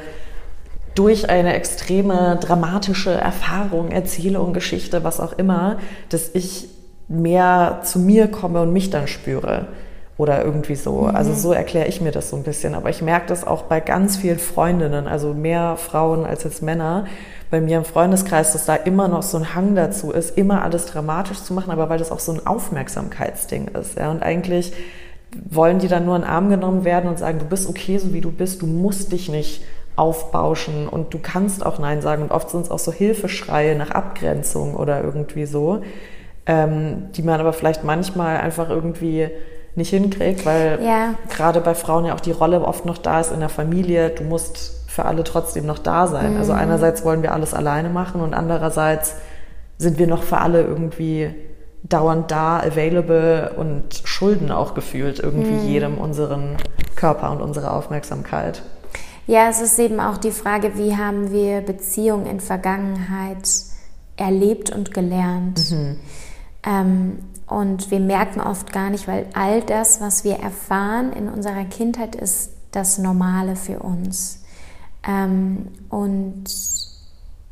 durch 0.94 1.28
eine 1.28 1.54
extreme 1.54 2.38
dramatische 2.40 3.12
Erfahrung, 3.12 3.90
Erzählung, 3.90 4.52
Geschichte, 4.52 5.04
was 5.04 5.20
auch 5.20 5.32
immer, 5.32 5.78
dass 6.08 6.30
ich 6.34 6.68
mehr 7.08 7.80
zu 7.82 7.98
mir 7.98 8.28
komme 8.28 8.62
und 8.62 8.72
mich 8.72 8.90
dann 8.90 9.06
spüre 9.06 9.66
oder 10.16 10.44
irgendwie 10.44 10.76
so. 10.76 11.02
Mhm. 11.02 11.16
Also 11.16 11.34
so 11.34 11.52
erkläre 11.52 11.88
ich 11.88 12.00
mir 12.00 12.12
das 12.12 12.30
so 12.30 12.36
ein 12.36 12.42
bisschen. 12.42 12.74
Aber 12.74 12.90
ich 12.90 13.02
merke 13.02 13.26
das 13.26 13.46
auch 13.46 13.62
bei 13.62 13.80
ganz 13.80 14.16
vielen 14.16 14.38
Freundinnen, 14.38 15.06
also 15.06 15.34
mehr 15.34 15.76
Frauen 15.76 16.24
als 16.24 16.44
jetzt 16.44 16.62
Männer, 16.62 17.06
bei 17.50 17.60
mir 17.60 17.78
im 17.78 17.84
Freundeskreis, 17.84 18.52
dass 18.52 18.64
da 18.64 18.74
immer 18.74 19.08
noch 19.08 19.22
so 19.22 19.38
ein 19.38 19.54
Hang 19.54 19.74
dazu 19.74 20.10
ist, 20.10 20.36
immer 20.36 20.62
alles 20.62 20.86
dramatisch 20.86 21.42
zu 21.42 21.54
machen, 21.54 21.70
aber 21.70 21.88
weil 21.88 21.98
das 21.98 22.10
auch 22.10 22.18
so 22.18 22.32
ein 22.32 22.46
Aufmerksamkeitsding 22.46 23.68
ist. 23.68 23.96
Ja? 23.96 24.10
Und 24.10 24.22
eigentlich 24.22 24.72
wollen 25.50 25.78
die 25.78 25.88
dann 25.88 26.04
nur 26.04 26.16
in 26.16 26.22
den 26.22 26.30
Arm 26.30 26.48
genommen 26.48 26.84
werden 26.84 27.08
und 27.08 27.18
sagen, 27.18 27.38
du 27.38 27.44
bist 27.44 27.68
okay, 27.68 27.98
so 27.98 28.12
wie 28.12 28.20
du 28.20 28.30
bist, 28.30 28.62
du 28.62 28.66
musst 28.66 29.12
dich 29.12 29.28
nicht 29.28 29.62
aufbauschen 29.96 30.88
und 30.88 31.14
du 31.14 31.18
kannst 31.18 31.64
auch 31.64 31.78
Nein 31.78 32.02
sagen. 32.02 32.22
Und 32.22 32.32
oft 32.32 32.50
sind 32.50 32.62
es 32.62 32.70
auch 32.70 32.78
so 32.78 32.92
Hilfeschreie 32.92 33.76
nach 33.76 33.90
Abgrenzung 33.90 34.74
oder 34.74 35.02
irgendwie 35.02 35.46
so, 35.46 35.82
ähm, 36.46 37.10
die 37.12 37.22
man 37.22 37.40
aber 37.40 37.52
vielleicht 37.52 37.84
manchmal 37.84 38.38
einfach 38.38 38.70
irgendwie 38.70 39.28
nicht 39.76 39.90
hinkriegt, 39.90 40.46
weil 40.46 40.78
ja. 40.82 41.14
gerade 41.30 41.60
bei 41.60 41.74
Frauen 41.74 42.04
ja 42.04 42.14
auch 42.14 42.20
die 42.20 42.32
Rolle 42.32 42.60
oft 42.60 42.86
noch 42.86 42.98
da 42.98 43.20
ist 43.20 43.32
in 43.32 43.40
der 43.40 43.48
Familie, 43.48 44.10
du 44.10 44.22
musst 44.22 44.88
für 44.88 45.04
alle 45.04 45.24
trotzdem 45.24 45.66
noch 45.66 45.78
da 45.78 46.06
sein. 46.06 46.26
Also 46.26 46.30
mhm. 46.34 46.38
Also 46.38 46.52
einerseits 46.52 47.04
wollen 47.04 47.22
wir 47.22 47.32
alles 47.32 47.54
alleine 47.54 47.88
machen 47.88 48.20
und 48.20 48.34
andererseits 48.34 49.16
sind 49.78 49.98
wir 49.98 50.06
noch 50.06 50.22
für 50.22 50.38
alle 50.38 50.62
irgendwie 50.62 51.34
dauernd 51.82 52.30
da, 52.30 52.60
available 52.60 53.52
und 53.56 54.02
schulden 54.04 54.50
auch 54.50 54.74
gefühlt 54.74 55.18
irgendwie 55.18 55.52
mhm. 55.52 55.66
jedem 55.66 55.98
unseren 55.98 56.56
Körper 56.94 57.30
und 57.32 57.42
unsere 57.42 57.72
Aufmerksamkeit. 57.72 58.62
Ja, 59.26 59.48
es 59.48 59.60
ist 59.60 59.78
eben 59.78 60.00
auch 60.00 60.18
die 60.18 60.30
Frage, 60.30 60.76
wie 60.76 60.96
haben 60.96 61.30
wir 61.30 61.60
Beziehungen 61.60 62.26
in 62.26 62.40
Vergangenheit 62.40 63.48
erlebt 64.16 64.70
und 64.70 64.92
gelernt. 64.92 65.70
Mhm. 65.70 65.96
Ähm, 66.64 67.18
und 67.46 67.90
wir 67.90 68.00
merken 68.00 68.40
oft 68.40 68.72
gar 68.72 68.90
nicht, 68.90 69.06
weil 69.06 69.26
all 69.34 69.62
das, 69.62 70.00
was 70.00 70.24
wir 70.24 70.36
erfahren 70.36 71.12
in 71.12 71.28
unserer 71.28 71.64
Kindheit, 71.64 72.14
ist 72.14 72.50
das 72.72 72.98
Normale 72.98 73.56
für 73.56 73.80
uns. 73.80 74.40
Ähm, 75.06 75.68
und 75.88 76.44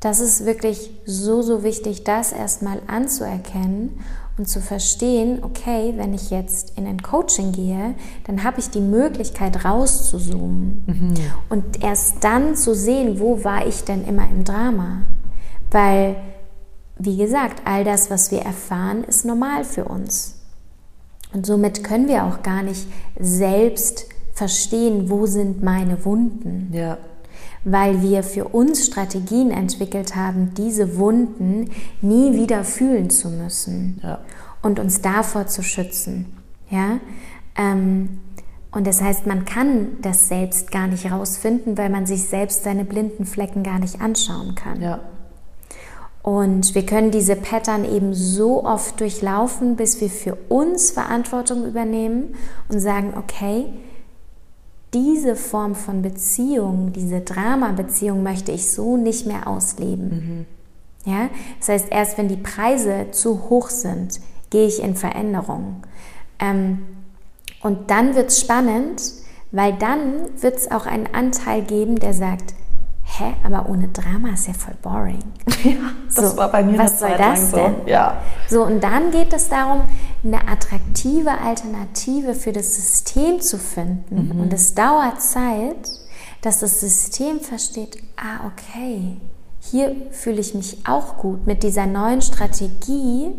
das 0.00 0.20
ist 0.20 0.44
wirklich 0.44 0.90
so, 1.06 1.42
so 1.42 1.62
wichtig, 1.62 2.04
das 2.04 2.32
erstmal 2.32 2.80
anzuerkennen 2.86 4.00
und 4.42 4.48
zu 4.48 4.60
verstehen, 4.60 5.38
okay, 5.42 5.94
wenn 5.96 6.12
ich 6.14 6.30
jetzt 6.30 6.76
in 6.76 6.84
ein 6.88 7.00
Coaching 7.00 7.52
gehe, 7.52 7.94
dann 8.24 8.42
habe 8.42 8.58
ich 8.58 8.70
die 8.70 8.80
Möglichkeit 8.80 9.64
rauszuzoomen 9.64 10.82
mhm. 10.84 11.14
und 11.48 11.84
erst 11.84 12.24
dann 12.24 12.56
zu 12.56 12.74
sehen, 12.74 13.20
wo 13.20 13.44
war 13.44 13.64
ich 13.68 13.84
denn 13.84 14.04
immer 14.04 14.28
im 14.28 14.42
Drama. 14.42 15.02
Weil 15.70 16.16
wie 16.98 17.16
gesagt, 17.16 17.62
all 17.66 17.84
das, 17.84 18.10
was 18.10 18.32
wir 18.32 18.40
erfahren, 18.40 19.04
ist 19.04 19.24
normal 19.24 19.62
für 19.62 19.84
uns. 19.84 20.40
Und 21.32 21.46
somit 21.46 21.84
können 21.84 22.08
wir 22.08 22.24
auch 22.24 22.42
gar 22.42 22.64
nicht 22.64 22.88
selbst 23.20 24.06
verstehen, 24.32 25.08
wo 25.08 25.26
sind 25.26 25.62
meine 25.62 26.04
Wunden. 26.04 26.72
Ja. 26.72 26.98
Weil 27.64 28.02
wir 28.02 28.22
für 28.22 28.46
uns 28.46 28.86
Strategien 28.86 29.50
entwickelt 29.50 30.16
haben, 30.16 30.52
diese 30.56 30.96
Wunden 30.96 31.70
nie 32.00 32.34
wieder 32.34 32.64
fühlen 32.64 33.10
zu 33.10 33.28
müssen 33.28 34.00
ja. 34.02 34.18
und 34.62 34.80
uns 34.80 35.00
davor 35.00 35.46
zu 35.46 35.62
schützen. 35.62 36.26
Ja? 36.70 36.98
Ähm, 37.56 38.20
und 38.72 38.86
das 38.86 39.02
heißt, 39.02 39.26
man 39.26 39.44
kann 39.44 39.98
das 40.00 40.28
selbst 40.28 40.70
gar 40.70 40.86
nicht 40.86 41.10
rausfinden, 41.10 41.76
weil 41.76 41.90
man 41.90 42.06
sich 42.06 42.24
selbst 42.24 42.64
seine 42.64 42.84
blinden 42.84 43.26
Flecken 43.26 43.62
gar 43.62 43.78
nicht 43.78 44.00
anschauen 44.00 44.54
kann. 44.54 44.80
Ja. 44.80 45.00
Und 46.22 46.74
wir 46.74 46.86
können 46.86 47.10
diese 47.10 47.36
Pattern 47.36 47.84
eben 47.84 48.14
so 48.14 48.64
oft 48.64 49.00
durchlaufen, 49.00 49.76
bis 49.76 50.00
wir 50.00 50.08
für 50.08 50.36
uns 50.48 50.92
Verantwortung 50.92 51.66
übernehmen 51.66 52.34
und 52.68 52.80
sagen, 52.80 53.12
okay, 53.16 53.66
diese 54.94 55.36
Form 55.36 55.74
von 55.74 56.02
Beziehung, 56.02 56.92
diese 56.92 57.20
Drama-Beziehung 57.20 58.22
möchte 58.22 58.52
ich 58.52 58.70
so 58.70 58.96
nicht 58.96 59.26
mehr 59.26 59.46
ausleben. 59.46 60.46
Mhm. 61.04 61.10
Ja? 61.10 61.30
Das 61.58 61.68
heißt, 61.68 61.86
erst 61.90 62.18
wenn 62.18 62.28
die 62.28 62.36
Preise 62.36 63.06
zu 63.10 63.48
hoch 63.48 63.70
sind, 63.70 64.20
gehe 64.50 64.66
ich 64.66 64.82
in 64.82 64.94
Veränderung. 64.94 65.82
Ähm, 66.38 66.80
und 67.62 67.90
dann 67.90 68.14
wird 68.14 68.30
es 68.30 68.40
spannend, 68.40 69.02
weil 69.50 69.74
dann 69.74 70.40
wird 70.40 70.56
es 70.56 70.70
auch 70.70 70.86
einen 70.86 71.06
Anteil 71.12 71.62
geben, 71.62 71.96
der 71.96 72.12
sagt, 72.12 72.54
hä, 73.22 73.34
aber 73.44 73.68
ohne 73.68 73.88
Drama 73.88 74.30
ist 74.34 74.48
ja 74.48 74.54
voll 74.54 74.74
boring. 74.82 75.22
Ja, 75.64 75.92
das 76.14 76.32
so, 76.32 76.36
war 76.36 76.50
bei 76.50 76.62
mir 76.62 76.78
Was 76.78 76.98
soll 76.98 77.16
das 77.16 77.50
so. 77.50 77.56
denn? 77.56 77.74
Ja. 77.86 78.20
So, 78.48 78.64
und 78.64 78.82
dann 78.82 79.10
geht 79.10 79.32
es 79.32 79.48
darum, 79.48 79.82
eine 80.24 80.48
attraktive 80.48 81.30
Alternative 81.30 82.34
für 82.34 82.52
das 82.52 82.74
System 82.74 83.40
zu 83.40 83.58
finden. 83.58 84.30
Mhm. 84.34 84.40
Und 84.40 84.52
es 84.52 84.74
dauert 84.74 85.20
Zeit, 85.20 85.88
dass 86.40 86.60
das 86.60 86.80
System 86.80 87.40
versteht, 87.40 88.02
ah, 88.16 88.46
okay, 88.46 89.16
hier 89.60 89.94
fühle 90.10 90.40
ich 90.40 90.54
mich 90.54 90.78
auch 90.86 91.18
gut. 91.18 91.46
Mit 91.46 91.62
dieser 91.62 91.86
neuen 91.86 92.20
Strategie 92.20 93.30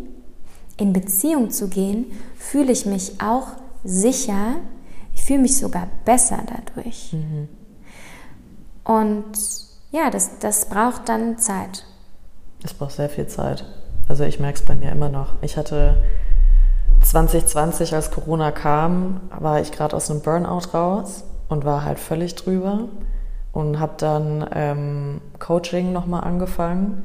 in 0.78 0.92
Beziehung 0.92 1.50
zu 1.50 1.68
gehen, 1.68 2.06
fühle 2.36 2.72
ich 2.72 2.86
mich 2.86 3.20
auch 3.20 3.48
sicher. 3.84 4.56
Ich 5.14 5.22
fühle 5.22 5.40
mich 5.40 5.58
sogar 5.58 5.88
besser 6.04 6.42
dadurch. 6.46 7.12
Mhm. 7.12 7.48
Und 8.84 9.32
ja, 9.94 10.10
das, 10.10 10.40
das 10.40 10.68
braucht 10.68 11.08
dann 11.08 11.38
Zeit. 11.38 11.84
Es 12.64 12.74
braucht 12.74 12.92
sehr 12.92 13.08
viel 13.08 13.28
Zeit. 13.28 13.64
Also 14.08 14.24
ich 14.24 14.40
merke 14.40 14.58
es 14.58 14.64
bei 14.64 14.74
mir 14.74 14.90
immer 14.90 15.08
noch. 15.08 15.34
Ich 15.40 15.56
hatte 15.56 16.02
2020, 17.02 17.94
als 17.94 18.10
Corona 18.10 18.50
kam, 18.50 19.20
war 19.30 19.60
ich 19.60 19.70
gerade 19.70 19.94
aus 19.94 20.10
einem 20.10 20.20
Burnout 20.20 20.74
raus 20.74 21.22
und 21.48 21.64
war 21.64 21.84
halt 21.84 22.00
völlig 22.00 22.34
drüber 22.34 22.88
und 23.52 23.78
habe 23.78 23.92
dann 23.98 24.48
ähm, 24.52 25.20
Coaching 25.38 25.92
nochmal 25.92 26.24
angefangen. 26.24 27.04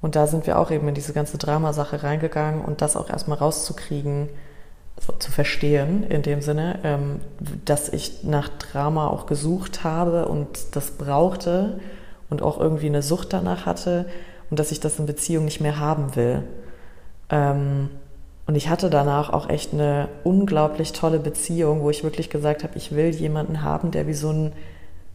Und 0.00 0.14
da 0.14 0.28
sind 0.28 0.46
wir 0.46 0.58
auch 0.58 0.70
eben 0.70 0.86
in 0.86 0.94
diese 0.94 1.12
ganze 1.12 1.36
Dramasache 1.36 2.04
reingegangen 2.04 2.64
und 2.64 2.80
das 2.80 2.96
auch 2.96 3.10
erstmal 3.10 3.38
rauszukriegen, 3.38 4.28
so, 5.00 5.14
zu 5.14 5.32
verstehen 5.32 6.04
in 6.04 6.22
dem 6.22 6.42
Sinne, 6.42 6.78
ähm, 6.84 7.20
dass 7.64 7.88
ich 7.88 8.22
nach 8.22 8.48
Drama 8.50 9.08
auch 9.08 9.26
gesucht 9.26 9.82
habe 9.82 10.28
und 10.28 10.76
das 10.76 10.92
brauchte 10.92 11.80
und 12.30 12.42
auch 12.42 12.58
irgendwie 12.58 12.86
eine 12.86 13.02
Sucht 13.02 13.32
danach 13.32 13.66
hatte 13.66 14.06
und 14.48 14.58
dass 14.58 14.72
ich 14.72 14.80
das 14.80 14.98
in 14.98 15.06
Beziehung 15.06 15.44
nicht 15.44 15.60
mehr 15.60 15.78
haben 15.78 16.16
will. 16.16 16.42
Ähm, 17.28 17.90
und 18.46 18.56
ich 18.56 18.68
hatte 18.68 18.90
danach 18.90 19.32
auch 19.32 19.48
echt 19.48 19.72
eine 19.72 20.08
unglaublich 20.24 20.92
tolle 20.92 21.20
Beziehung, 21.20 21.82
wo 21.82 21.90
ich 21.90 22.02
wirklich 22.02 22.30
gesagt 22.30 22.64
habe, 22.64 22.76
ich 22.76 22.92
will 22.92 23.10
jemanden 23.10 23.62
haben, 23.62 23.92
der 23.92 24.06
wie 24.06 24.14
so 24.14 24.30
ein 24.30 24.52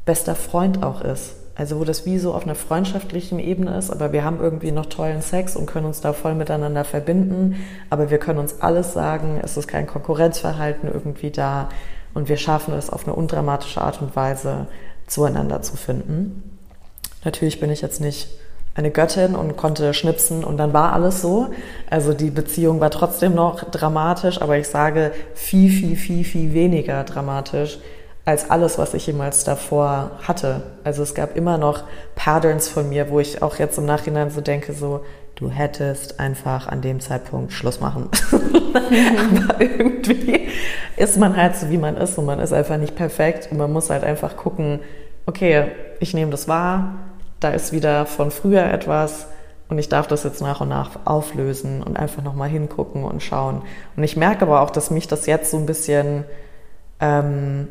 bester 0.05 0.35
Freund 0.35 0.83
auch 0.83 1.01
ist. 1.01 1.35
Also 1.55 1.79
wo 1.79 1.85
das 1.85 2.05
wie 2.05 2.17
so 2.17 2.33
auf 2.33 2.43
einer 2.43 2.55
freundschaftlichen 2.55 3.39
Ebene 3.39 3.77
ist, 3.77 3.89
aber 3.89 4.11
wir 4.11 4.25
haben 4.25 4.41
irgendwie 4.41 4.71
noch 4.71 4.87
tollen 4.87 5.21
Sex 5.21 5.55
und 5.55 5.67
können 5.67 5.85
uns 5.85 6.01
da 6.01 6.11
voll 6.11 6.35
miteinander 6.35 6.83
verbinden, 6.83 7.55
aber 7.89 8.09
wir 8.09 8.17
können 8.17 8.39
uns 8.39 8.61
alles 8.61 8.91
sagen, 8.91 9.39
es 9.41 9.55
ist 9.55 9.67
kein 9.67 9.87
Konkurrenzverhalten 9.87 10.89
irgendwie 10.91 11.31
da 11.31 11.69
und 12.13 12.27
wir 12.27 12.35
schaffen 12.35 12.73
es 12.73 12.89
auf 12.89 13.05
eine 13.05 13.15
undramatische 13.15 13.81
Art 13.81 14.01
und 14.01 14.15
Weise 14.17 14.67
zueinander 15.07 15.61
zu 15.61 15.77
finden. 15.77 16.54
Natürlich 17.25 17.59
bin 17.59 17.69
ich 17.69 17.81
jetzt 17.81 17.99
nicht 17.99 18.29
eine 18.75 18.91
Göttin 18.91 19.35
und 19.35 19.57
konnte 19.57 19.93
schnipsen 19.93 20.43
und 20.43 20.57
dann 20.57 20.73
war 20.73 20.93
alles 20.93 21.21
so. 21.21 21.47
Also 21.89 22.13
die 22.13 22.29
Beziehung 22.29 22.79
war 22.81 22.91
trotzdem 22.91 23.33
noch 23.33 23.63
dramatisch, 23.63 24.41
aber 24.41 24.57
ich 24.57 24.67
sage 24.67 25.11
viel, 25.33 25.69
viel, 25.69 25.95
viel, 25.95 26.23
viel 26.23 26.53
weniger 26.53 27.03
dramatisch 27.03 27.79
als 28.25 28.49
alles, 28.49 28.77
was 28.77 28.93
ich 28.93 29.07
jemals 29.07 29.43
davor 29.43 30.11
hatte. 30.23 30.63
Also 30.83 31.03
es 31.03 31.13
gab 31.13 31.37
immer 31.37 31.57
noch 31.57 31.83
Patterns 32.15 32.67
von 32.67 32.89
mir, 32.89 33.09
wo 33.09 33.19
ich 33.19 33.41
auch 33.41 33.57
jetzt 33.57 33.77
im 33.77 33.85
Nachhinein 33.85 34.29
so 34.29 34.41
denke, 34.41 34.73
so, 34.73 35.05
du 35.35 35.49
hättest 35.49 36.19
einfach 36.19 36.67
an 36.67 36.81
dem 36.81 36.99
Zeitpunkt 36.99 37.53
Schluss 37.53 37.79
machen. 37.79 38.09
Aber 39.49 39.61
irgendwie 39.61 40.49
ist 40.97 41.17
man 41.17 41.37
halt 41.37 41.55
so, 41.55 41.69
wie 41.69 41.77
man 41.77 41.97
ist 41.97 42.17
und 42.17 42.25
man 42.25 42.39
ist 42.39 42.51
einfach 42.51 42.77
nicht 42.77 42.95
perfekt 42.95 43.49
und 43.51 43.57
man 43.57 43.71
muss 43.71 43.89
halt 43.89 44.03
einfach 44.03 44.35
gucken, 44.35 44.79
okay, 45.27 45.67
ich 45.99 46.13
nehme 46.13 46.31
das 46.31 46.47
wahr, 46.47 46.95
da 47.39 47.49
ist 47.51 47.71
wieder 47.71 48.05
von 48.05 48.31
früher 48.31 48.65
etwas 48.65 49.27
und 49.67 49.79
ich 49.79 49.89
darf 49.89 50.07
das 50.07 50.23
jetzt 50.23 50.41
nach 50.41 50.61
und 50.61 50.69
nach 50.69 50.91
auflösen 51.05 51.81
und 51.81 51.97
einfach 51.97 52.21
nochmal 52.21 52.49
hingucken 52.49 53.03
und 53.03 53.23
schauen. 53.23 53.63
Und 53.95 54.03
ich 54.03 54.15
merke 54.15 54.43
aber 54.43 54.61
auch, 54.61 54.69
dass 54.69 54.91
mich 54.91 55.07
das 55.07 55.25
jetzt 55.25 55.51
so 55.51 55.57
ein 55.57 55.65
bisschen, 55.65 56.23
ähm, 56.99 57.67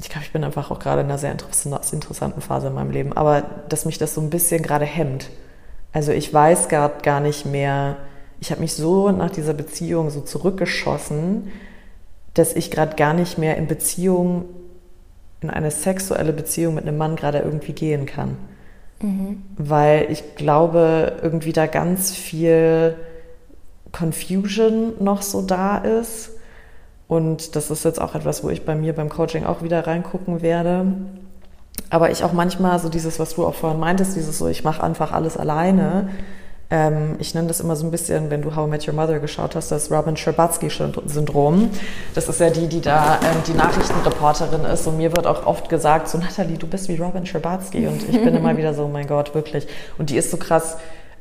ich 0.00 0.10
glaube, 0.10 0.24
ich 0.24 0.32
bin 0.32 0.44
einfach 0.44 0.70
auch 0.70 0.78
gerade 0.78 1.00
in 1.00 1.06
einer 1.06 1.18
sehr 1.18 1.32
interessanten 1.32 2.42
Phase 2.42 2.66
in 2.66 2.74
meinem 2.74 2.90
Leben, 2.90 3.12
aber 3.14 3.42
dass 3.68 3.86
mich 3.86 3.98
das 3.98 4.14
so 4.14 4.20
ein 4.20 4.30
bisschen 4.30 4.62
gerade 4.62 4.84
hemmt. 4.84 5.30
Also 5.92 6.12
ich 6.12 6.32
weiß 6.32 6.68
gerade 6.68 7.02
gar 7.02 7.20
nicht 7.20 7.46
mehr, 7.46 7.96
ich 8.40 8.50
habe 8.50 8.60
mich 8.60 8.74
so 8.74 9.10
nach 9.10 9.30
dieser 9.30 9.54
Beziehung 9.54 10.10
so 10.10 10.20
zurückgeschossen, 10.20 11.52
dass 12.34 12.54
ich 12.54 12.70
gerade 12.70 12.96
gar 12.96 13.14
nicht 13.14 13.38
mehr 13.38 13.56
in 13.56 13.66
Beziehung, 13.66 14.46
in 15.40 15.50
eine 15.50 15.70
sexuelle 15.70 16.32
Beziehung 16.32 16.74
mit 16.74 16.86
einem 16.86 16.98
Mann 16.98 17.16
gerade 17.16 17.38
irgendwie 17.38 17.72
gehen 17.72 18.04
kann. 18.06 18.36
Mhm. 19.02 19.42
Weil 19.56 20.10
ich 20.10 20.36
glaube, 20.36 21.16
irgendwie 21.22 21.52
da 21.52 21.66
ganz 21.66 22.12
viel 22.12 22.96
Confusion 23.92 24.94
noch 25.00 25.22
so 25.22 25.42
da 25.42 25.76
ist. 25.78 26.30
Und 27.08 27.56
das 27.56 27.70
ist 27.70 27.84
jetzt 27.84 28.00
auch 28.00 28.14
etwas, 28.14 28.42
wo 28.42 28.48
ich 28.48 28.64
bei 28.64 28.74
mir 28.74 28.94
beim 28.94 29.10
Coaching 29.10 29.44
auch 29.44 29.62
wieder 29.62 29.86
reingucken 29.86 30.40
werde 30.40 30.86
aber 31.92 32.10
ich 32.10 32.24
auch 32.24 32.32
manchmal 32.32 32.78
so 32.78 32.88
dieses, 32.88 33.18
was 33.18 33.34
du 33.34 33.44
auch 33.44 33.54
vorhin 33.54 33.78
meintest, 33.78 34.16
dieses 34.16 34.38
so, 34.38 34.48
ich 34.48 34.64
mache 34.64 34.82
einfach 34.82 35.12
alles 35.12 35.36
alleine. 35.36 36.08
Ähm, 36.72 37.16
ich 37.18 37.34
nenne 37.34 37.48
das 37.48 37.60
immer 37.60 37.76
so 37.76 37.86
ein 37.86 37.90
bisschen, 37.90 38.30
wenn 38.30 38.40
du 38.40 38.56
How 38.56 38.66
I 38.66 38.70
Met 38.70 38.88
Your 38.88 38.94
Mother 38.94 39.18
geschaut 39.20 39.54
hast, 39.54 39.70
das 39.70 39.90
Robin 39.90 40.16
Scherbatsky-Syndrom. 40.16 41.68
Das 42.14 42.30
ist 42.30 42.40
ja 42.40 42.48
die, 42.48 42.66
die 42.66 42.80
da 42.80 43.20
ähm, 43.22 43.42
die 43.46 43.52
Nachrichtenreporterin 43.52 44.64
ist. 44.64 44.86
Und 44.86 44.96
mir 44.96 45.14
wird 45.14 45.26
auch 45.26 45.44
oft 45.46 45.68
gesagt, 45.68 46.08
so 46.08 46.16
Nathalie, 46.16 46.56
du 46.56 46.66
bist 46.66 46.88
wie 46.88 46.96
Robin 46.96 47.26
Scherbatsky. 47.26 47.86
Und 47.86 48.08
ich 48.08 48.24
bin 48.24 48.34
immer 48.34 48.56
wieder 48.56 48.72
so, 48.72 48.84
oh 48.84 48.88
mein 48.88 49.06
Gott, 49.06 49.34
wirklich. 49.34 49.68
Und 49.98 50.08
die 50.08 50.16
ist 50.16 50.30
so 50.30 50.38
krass 50.38 50.78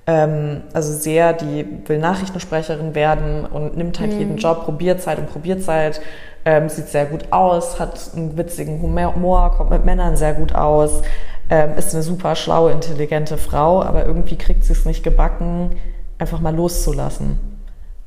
ähm, 0.08 0.62
also 0.74 0.94
sehr, 0.94 1.34
die 1.34 1.66
will 1.86 2.00
Nachrichtensprecherin 2.00 2.96
werden 2.96 3.46
und 3.46 3.78
nimmt 3.78 4.00
halt 4.00 4.14
mhm. 4.14 4.20
jeden 4.20 4.38
Job, 4.38 4.64
probiert 4.64 5.02
Zeit 5.02 5.20
und 5.20 5.30
probiert 5.32 5.64
Zeit 5.64 6.02
ähm, 6.44 6.70
sieht 6.70 6.88
sehr 6.88 7.06
gut 7.06 7.32
aus, 7.32 7.80
hat 7.80 8.00
einen 8.16 8.36
witzigen 8.38 8.82
Humor, 8.82 9.54
kommt 9.56 9.70
mit 9.70 9.86
Männern 9.86 10.16
sehr 10.16 10.34
gut 10.34 10.56
aus, 10.56 11.04
ähm, 11.52 11.78
ist 11.78 11.94
eine 11.94 12.02
super 12.02 12.36
schlaue, 12.36 12.72
intelligente 12.72 13.38
Frau, 13.38 13.84
aber 13.84 14.06
irgendwie 14.06 14.38
kriegt 14.38 14.64
sie 14.64 14.72
es 14.72 14.86
nicht 14.86 15.04
gebacken, 15.04 15.72
einfach 16.18 16.40
mal 16.40 16.56
loszulassen. 16.56 17.38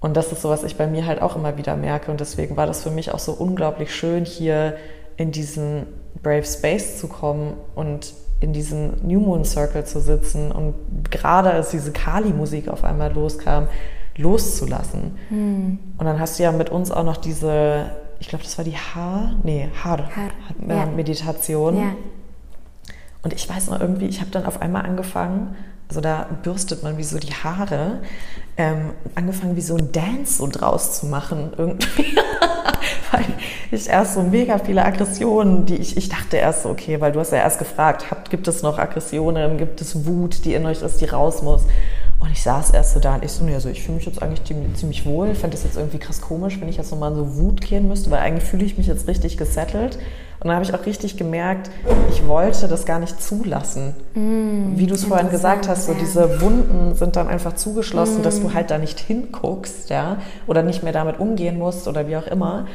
Und 0.01 0.17
das 0.17 0.33
ist 0.33 0.43
so, 0.43 0.49
was 0.49 0.65
ich 0.65 0.77
bei 0.77 0.87
mir 0.87 1.07
halt 1.07 1.23
auch 1.23 1.37
immer 1.37 1.57
wieder 1.57 1.77
merke. 1.77 2.11
Und 2.11 2.21
deswegen 2.21 2.57
war 2.57 2.67
das 2.67 2.83
für 2.83 2.91
mich 2.91 3.13
auch 3.13 3.19
so 3.19 3.33
unglaublich 3.33 3.95
schön, 3.95 4.25
hier 4.25 4.77
in 5.17 5.31
diesen 5.31 5.87
Brave 6.23 6.45
Space 6.45 6.99
zu 6.99 7.07
kommen 7.07 7.55
und 7.75 8.15
in 8.41 8.53
diesem 8.53 8.95
New 9.03 9.21
Moon 9.21 9.45
Circle 9.45 9.85
zu 9.85 10.01
sitzen 10.01 10.51
und 10.51 10.75
gerade 11.11 11.51
als 11.51 11.71
diese 11.71 11.93
Kali-Musik 11.93 12.69
auf 12.69 12.83
einmal 12.83 13.13
loskam, 13.13 13.69
loszulassen. 14.17 15.19
Hm. 15.29 15.79
Und 15.97 16.05
dann 16.05 16.19
hast 16.19 16.39
du 16.39 16.43
ja 16.43 16.53
mit 16.53 16.71
uns 16.71 16.91
auch 16.91 17.05
noch 17.05 17.17
diese 17.19 17.91
ich 18.21 18.29
glaube, 18.29 18.45
das 18.45 18.57
war 18.57 18.65
die 18.65 18.77
Haar, 18.77 19.35
nee, 19.43 19.69
Haar, 19.83 19.99
Haar. 20.17 20.31
Ja. 20.67 20.87
Meditation. 20.87 21.77
Ja. 21.77 21.93
Und 23.25 23.33
ich 23.33 23.49
weiß 23.49 23.69
noch 23.69 23.81
irgendwie, 23.81 24.07
ich 24.07 24.21
habe 24.21 24.31
dann 24.31 24.47
auf 24.47 24.63
einmal 24.63 24.85
angefangen, 24.85 25.57
also 25.89 26.01
da 26.01 26.27
bürstet 26.43 26.83
man 26.83 26.99
wie 26.99 27.05
so 27.05 27.19
die 27.19 27.33
Haare, 27.33 28.01
ähm, 28.57 28.91
angefangen 29.15 29.57
wie 29.57 29.61
so 29.61 29.77
ein 29.77 29.93
Dance 29.93 30.39
so 30.39 30.47
draus 30.47 31.01
zu 31.01 31.07
machen 31.07 31.53
irgendwie. 31.57 32.17
weil 33.13 33.25
ich 33.71 33.89
erst 33.89 34.15
so 34.15 34.23
mega 34.23 34.59
viele 34.59 34.85
Aggressionen, 34.85 35.67
die 35.67 35.77
ich, 35.77 35.97
ich 35.97 36.09
dachte 36.09 36.37
erst 36.37 36.63
so, 36.63 36.71
okay, 36.71 37.01
weil 37.01 37.13
du 37.13 37.21
hast 37.21 37.33
ja 37.33 37.39
erst 37.39 37.59
gefragt, 37.59 38.11
habt, 38.11 38.31
gibt 38.31 38.49
es 38.49 38.63
noch 38.63 38.79
Aggressionen, 38.79 39.59
gibt 39.59 39.81
es 39.81 40.07
Wut, 40.07 40.45
die 40.45 40.55
in 40.55 40.67
euch 40.67 40.83
ist, 40.83 41.01
die 41.01 41.07
raus 41.07 41.43
muss? 41.43 41.65
Und 42.21 42.31
ich 42.31 42.43
saß 42.43 42.71
erst 42.71 42.95
so 42.95 43.01
da 43.01 43.17
und 43.17 43.25
ich 43.25 43.33
so, 43.33 43.45
nee, 43.45 43.55
also 43.55 43.69
ich 43.69 43.83
fühle 43.83 43.97
mich 43.97 44.07
jetzt 44.07 44.23
eigentlich 44.23 44.43
ziemlich 44.75 45.05
wohl. 45.05 45.35
Fände 45.35 45.57
das 45.57 45.65
jetzt 45.65 45.77
irgendwie 45.77 45.99
krass 45.99 46.21
komisch, 46.21 46.61
wenn 46.61 46.69
ich 46.69 46.77
jetzt 46.77 46.91
nochmal 46.91 47.15
so 47.15 47.37
Wut 47.37 47.61
gehen 47.61 47.89
müsste, 47.89 48.11
weil 48.11 48.21
eigentlich 48.21 48.49
fühle 48.49 48.65
ich 48.65 48.79
mich 48.79 48.87
jetzt 48.87 49.09
richtig 49.09 49.37
gesettelt. 49.37 49.99
Und 50.45 50.49
dann 50.49 50.57
habe 50.57 50.65
ich 50.67 50.75
auch 50.75 50.85
richtig 50.85 51.17
gemerkt, 51.17 51.71
ich 52.11 52.29
wollte 52.29 52.69
das 52.69 52.85
gar 52.85 52.99
nicht 52.99 53.23
zulassen. 53.23 53.95
Mm, 54.13 54.77
Wie 54.77 54.87
du 54.87 54.93
es 54.93 55.05
vorhin 55.05 55.31
gesagt 55.31 55.69
hast, 55.69 55.87
so 55.87 55.93
ja. 55.93 55.99
diese 55.99 56.43
Wunden 56.43 56.95
sind 56.95 57.17
dann 57.17 57.29
einfach 57.29 57.55
zugeschlossen, 57.55 58.21
mm. 58.21 58.23
dass 58.25 58.41
du 58.41 58.49
mm. 58.49 58.55
halt 58.55 58.71
da 58.71 58.77
nicht 58.77 59.01
hinguckst, 59.01 59.89
ja, 59.89 60.19
oder 60.47 60.63
nicht 60.63 60.83
mehr 60.83 60.93
damit 60.93 61.19
umgehen 61.19 61.59
musst 61.59 61.89
oder 61.89 62.09
wie 62.09 62.19
auch 62.19 62.27
immer. 62.27 62.67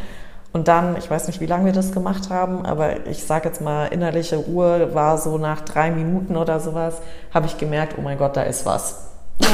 Und 0.51 0.67
dann, 0.67 0.97
ich 0.97 1.11
weiß 1.11 1.27
nicht, 1.27 1.41
wie 1.41 1.45
lange 1.45 1.65
wir 1.65 1.71
das 1.71 1.91
gemacht 1.91 2.31
haben, 2.31 2.65
aber 2.65 3.05
ich 3.05 3.23
sage 3.23 3.49
jetzt 3.49 3.61
mal, 3.61 3.85
innerliche 3.85 4.49
Uhr 4.49 4.95
war 4.95 5.19
so 5.19 5.37
nach 5.37 5.61
drei 5.61 5.91
Minuten 5.91 6.37
oder 6.37 6.59
sowas, 6.59 7.03
habe 7.31 7.45
ich 7.45 7.59
gemerkt, 7.59 7.97
oh 7.99 8.01
mein 8.01 8.17
Gott, 8.17 8.35
da 8.35 8.41
ist 8.41 8.65
was. 8.65 9.09
Ja. 9.39 9.47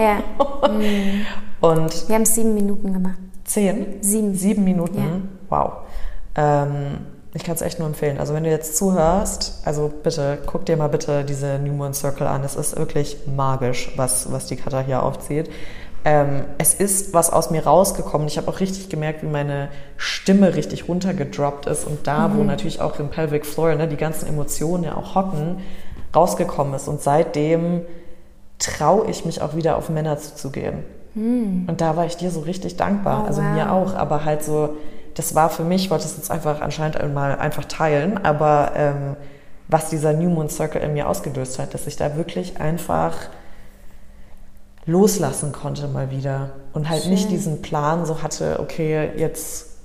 ja. 0.00 0.16
Mhm. 0.68 1.26
Und 1.60 2.08
wir 2.08 2.14
haben 2.14 2.24
sieben 2.24 2.54
Minuten 2.54 2.92
gemacht. 2.92 3.18
Zehn? 3.44 4.02
Sieben. 4.02 4.34
Sieben 4.34 4.64
Minuten? 4.64 4.98
Ja. 4.98 5.56
Wow. 5.58 5.72
Ähm, 6.34 6.98
ich 7.36 7.44
kann 7.44 7.54
es 7.54 7.60
echt 7.60 7.78
nur 7.78 7.86
empfehlen. 7.86 8.18
Also 8.18 8.34
wenn 8.34 8.44
du 8.44 8.50
jetzt 8.50 8.76
zuhörst, 8.76 9.60
also 9.64 9.92
bitte, 10.02 10.38
guck 10.46 10.64
dir 10.64 10.76
mal 10.76 10.88
bitte 10.88 11.24
diese 11.24 11.58
New 11.58 11.72
Moon 11.72 11.92
Circle 11.92 12.26
an. 12.26 12.42
Es 12.44 12.56
ist 12.56 12.76
wirklich 12.76 13.18
magisch, 13.26 13.92
was, 13.96 14.32
was 14.32 14.46
die 14.46 14.56
Kata 14.56 14.80
hier 14.80 15.02
aufzieht. 15.02 15.50
Ähm, 16.04 16.44
es 16.58 16.72
ist 16.72 17.14
was 17.14 17.30
aus 17.30 17.50
mir 17.50 17.64
rausgekommen. 17.64 18.26
Ich 18.26 18.38
habe 18.38 18.48
auch 18.48 18.60
richtig 18.60 18.88
gemerkt, 18.88 19.22
wie 19.22 19.26
meine 19.26 19.68
Stimme 19.96 20.54
richtig 20.54 20.88
runtergedroppt 20.88 21.66
ist 21.66 21.86
und 21.86 22.06
da, 22.06 22.28
mhm. 22.28 22.38
wo 22.38 22.44
natürlich 22.44 22.80
auch 22.80 22.98
im 22.98 23.08
Pelvic 23.08 23.44
Floor 23.44 23.74
ne, 23.74 23.86
die 23.86 23.96
ganzen 23.96 24.28
Emotionen 24.28 24.84
ja 24.84 24.96
auch 24.96 25.14
hocken, 25.14 25.58
rausgekommen 26.14 26.74
ist. 26.74 26.88
Und 26.88 27.02
seitdem 27.02 27.82
traue 28.58 29.10
ich 29.10 29.24
mich 29.24 29.42
auch 29.42 29.54
wieder 29.54 29.76
auf 29.76 29.90
Männer 29.90 30.16
zuzugehen. 30.16 30.84
Hm. 31.14 31.64
Und 31.66 31.80
da 31.80 31.96
war 31.96 32.06
ich 32.06 32.16
dir 32.16 32.30
so 32.30 32.40
richtig 32.40 32.76
dankbar. 32.76 33.22
Oh, 33.24 33.26
also 33.26 33.42
wow. 33.42 33.52
mir 33.52 33.72
auch, 33.72 33.94
aber 33.94 34.24
halt 34.24 34.42
so, 34.42 34.76
das 35.16 35.34
war 35.34 35.48
für 35.48 35.64
mich, 35.64 35.84
ich 35.84 35.90
wollte 35.90 36.04
es 36.04 36.16
jetzt 36.16 36.30
einfach 36.30 36.60
anscheinend 36.60 37.14
mal 37.14 37.38
einfach 37.38 37.64
teilen, 37.64 38.22
aber 38.24 38.72
ähm, 38.76 39.16
was 39.66 39.88
dieser 39.88 40.12
New 40.12 40.28
Moon 40.28 40.48
Circle 40.48 40.80
in 40.82 40.92
mir 40.92 41.08
ausgelöst 41.08 41.58
hat, 41.58 41.74
dass 41.74 41.86
ich 41.86 41.96
da 41.96 42.16
wirklich 42.16 42.60
einfach 42.60 43.14
loslassen 44.84 45.52
konnte 45.52 45.88
mal 45.88 46.10
wieder 46.10 46.50
und 46.72 46.88
halt 46.88 47.02
Schön. 47.02 47.12
nicht 47.12 47.30
diesen 47.30 47.62
Plan 47.62 48.04
so 48.06 48.22
hatte, 48.22 48.60
okay, 48.60 49.10
jetzt 49.16 49.78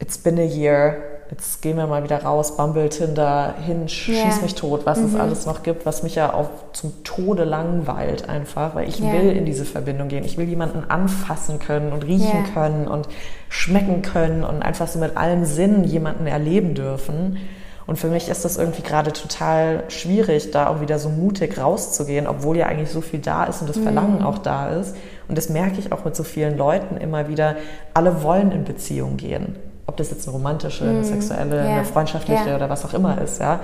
it's 0.00 0.18
been 0.18 0.38
a 0.38 0.42
year, 0.42 0.96
jetzt 1.30 1.62
gehen 1.62 1.76
wir 1.76 1.86
mal 1.86 2.04
wieder 2.04 2.22
raus, 2.22 2.56
Bumble, 2.56 2.88
Tinder, 2.88 3.54
yeah. 3.66 3.88
schieß 3.88 4.42
mich 4.42 4.54
tot, 4.54 4.86
was 4.86 4.98
mhm. 4.98 5.06
es 5.06 5.14
alles 5.16 5.46
noch 5.46 5.62
gibt, 5.62 5.86
was 5.86 6.02
mich 6.02 6.14
ja 6.14 6.32
auch 6.32 6.50
zum 6.72 7.02
Tode 7.04 7.44
langweilt 7.44 8.28
einfach, 8.28 8.74
weil 8.74 8.88
ich 8.88 9.00
yeah. 9.00 9.12
will 9.12 9.30
in 9.30 9.44
diese 9.44 9.64
Verbindung 9.64 10.08
gehen. 10.08 10.24
Ich 10.24 10.36
will 10.36 10.48
jemanden 10.48 10.88
anfassen 10.88 11.58
können 11.58 11.92
und 11.92 12.04
riechen 12.04 12.44
yeah. 12.44 12.52
können 12.52 12.88
und 12.88 13.08
schmecken 13.48 14.02
können 14.02 14.44
und 14.44 14.62
einfach 14.62 14.88
so 14.88 14.98
mit 14.98 15.16
allen 15.16 15.44
Sinnen 15.46 15.84
jemanden 15.84 16.26
erleben 16.26 16.74
dürfen. 16.74 17.38
Und 17.86 17.98
für 17.98 18.08
mich 18.08 18.28
ist 18.30 18.46
das 18.46 18.56
irgendwie 18.56 18.82
gerade 18.82 19.12
total 19.12 19.84
schwierig, 19.88 20.50
da 20.50 20.68
auch 20.68 20.80
wieder 20.80 20.98
so 20.98 21.10
mutig 21.10 21.58
rauszugehen, 21.58 22.26
obwohl 22.26 22.56
ja 22.56 22.66
eigentlich 22.66 22.90
so 22.90 23.02
viel 23.02 23.20
da 23.20 23.44
ist 23.44 23.60
und 23.60 23.68
das 23.68 23.76
Verlangen 23.76 24.20
mhm. 24.20 24.24
auch 24.24 24.38
da 24.38 24.68
ist. 24.68 24.96
Und 25.28 25.36
das 25.36 25.50
merke 25.50 25.78
ich 25.78 25.92
auch 25.92 26.04
mit 26.04 26.16
so 26.16 26.22
vielen 26.22 26.56
Leuten 26.56 26.96
immer 26.96 27.28
wieder. 27.28 27.56
Alle 27.92 28.22
wollen 28.22 28.52
in 28.52 28.64
Beziehung 28.64 29.18
gehen 29.18 29.56
ob 29.86 29.96
das 29.96 30.10
jetzt 30.10 30.26
eine 30.26 30.36
romantische, 30.36 30.84
eine 30.84 30.98
mhm. 30.98 31.04
sexuelle, 31.04 31.56
ja. 31.56 31.76
eine 31.76 31.84
freundschaftliche 31.84 32.48
ja. 32.50 32.56
oder 32.56 32.70
was 32.70 32.84
auch 32.84 32.94
immer 32.94 33.20
ist, 33.20 33.40
ja. 33.40 33.60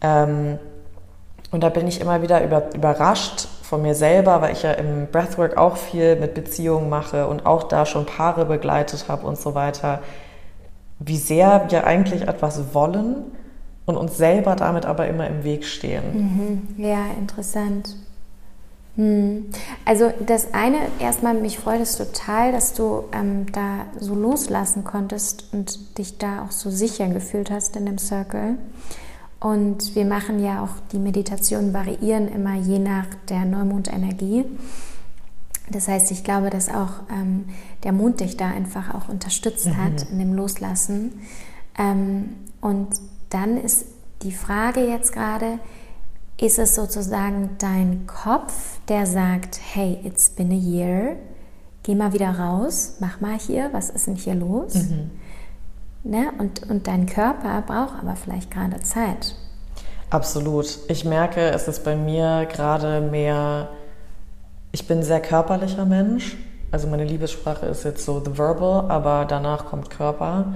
Ähm, 0.00 0.58
und 1.50 1.62
da 1.62 1.68
bin 1.68 1.86
ich 1.86 2.00
immer 2.00 2.22
wieder 2.22 2.42
über, 2.42 2.74
überrascht 2.74 3.46
von 3.62 3.82
mir 3.82 3.94
selber, 3.94 4.40
weil 4.40 4.52
ich 4.52 4.62
ja 4.62 4.72
im 4.72 5.06
Breathwork 5.12 5.56
auch 5.56 5.76
viel 5.76 6.16
mit 6.16 6.34
Beziehungen 6.34 6.88
mache 6.88 7.26
und 7.26 7.46
auch 7.46 7.64
da 7.64 7.86
schon 7.86 8.06
Paare 8.06 8.46
begleitet 8.46 9.06
habe 9.08 9.26
und 9.26 9.38
so 9.38 9.54
weiter, 9.54 10.00
wie 10.98 11.18
sehr 11.18 11.66
wir 11.68 11.86
eigentlich 11.86 12.22
etwas 12.22 12.74
wollen 12.74 13.16
und 13.84 13.96
uns 13.96 14.16
selber 14.16 14.56
damit 14.56 14.86
aber 14.86 15.08
immer 15.08 15.26
im 15.26 15.44
Weg 15.44 15.64
stehen. 15.64 16.02
Mhm. 16.76 16.84
Ja, 16.84 17.06
interessant. 17.18 17.96
Hm. 18.96 19.46
Also 19.84 20.12
das 20.26 20.52
eine, 20.52 20.76
erstmal, 20.98 21.34
mich 21.34 21.58
freut 21.58 21.80
es 21.80 21.96
total, 21.96 22.52
dass 22.52 22.74
du 22.74 23.04
ähm, 23.12 23.46
da 23.52 23.86
so 23.98 24.14
loslassen 24.14 24.84
konntest 24.84 25.52
und 25.52 25.98
dich 25.98 26.18
da 26.18 26.44
auch 26.44 26.50
so 26.50 26.70
sicher 26.70 27.08
gefühlt 27.08 27.50
hast 27.50 27.76
in 27.76 27.86
dem 27.86 27.98
Circle. 27.98 28.58
Und 29.40 29.96
wir 29.96 30.04
machen 30.04 30.42
ja 30.42 30.62
auch, 30.62 30.70
die 30.92 30.98
Meditationen 30.98 31.72
variieren 31.72 32.28
immer 32.28 32.54
je 32.54 32.78
nach 32.78 33.06
der 33.28 33.44
Neumondenergie. 33.44 34.44
Das 35.70 35.88
heißt, 35.88 36.10
ich 36.10 36.22
glaube, 36.22 36.50
dass 36.50 36.68
auch 36.68 37.00
ähm, 37.10 37.46
der 37.82 37.92
Mond 37.92 38.20
dich 38.20 38.36
da 38.36 38.48
einfach 38.48 38.94
auch 38.94 39.08
unterstützt 39.08 39.66
mhm. 39.66 39.76
hat 39.78 40.10
in 40.10 40.18
dem 40.18 40.34
Loslassen. 40.34 41.12
Ähm, 41.78 42.34
und 42.60 42.88
dann 43.30 43.56
ist 43.56 43.86
die 44.22 44.32
Frage 44.32 44.86
jetzt 44.86 45.12
gerade, 45.12 45.58
ist 46.42 46.58
es 46.58 46.74
sozusagen 46.74 47.50
dein 47.58 48.06
Kopf, 48.08 48.80
der 48.88 49.06
sagt, 49.06 49.60
hey, 49.74 49.98
it's 50.02 50.28
been 50.28 50.50
a 50.50 50.54
year, 50.54 51.16
geh 51.84 51.94
mal 51.94 52.12
wieder 52.12 52.36
raus, 52.36 52.96
mach 52.98 53.20
mal 53.20 53.38
hier, 53.38 53.68
was 53.72 53.90
ist 53.90 54.08
denn 54.08 54.16
hier 54.16 54.34
los? 54.34 54.74
Mhm. 54.74 55.10
Ne? 56.02 56.32
Und, 56.38 56.68
und 56.68 56.88
dein 56.88 57.06
Körper 57.06 57.62
braucht 57.64 58.02
aber 58.02 58.16
vielleicht 58.16 58.50
gerade 58.50 58.80
Zeit. 58.80 59.36
Absolut. 60.10 60.80
Ich 60.88 61.04
merke, 61.04 61.40
es 61.40 61.68
ist 61.68 61.84
bei 61.84 61.94
mir 61.94 62.46
gerade 62.46 63.00
mehr, 63.00 63.68
ich 64.72 64.88
bin 64.88 64.98
ein 64.98 65.04
sehr 65.04 65.22
körperlicher 65.22 65.84
Mensch. 65.84 66.36
Also 66.72 66.88
meine 66.88 67.04
Liebessprache 67.04 67.66
ist 67.66 67.84
jetzt 67.84 68.04
so 68.04 68.20
the 68.24 68.36
verbal, 68.36 68.90
aber 68.90 69.26
danach 69.26 69.66
kommt 69.66 69.90
Körper. 69.90 70.54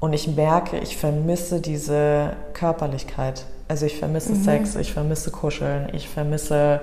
Und 0.00 0.14
ich 0.14 0.26
merke, 0.26 0.78
ich 0.78 0.96
vermisse 0.96 1.60
diese 1.60 2.32
Körperlichkeit. 2.54 3.44
Also 3.72 3.86
ich 3.86 3.96
vermisse 3.96 4.34
mhm. 4.34 4.44
Sex, 4.44 4.76
ich 4.76 4.92
vermisse 4.92 5.30
Kuscheln, 5.30 5.88
ich 5.94 6.06
vermisse 6.06 6.82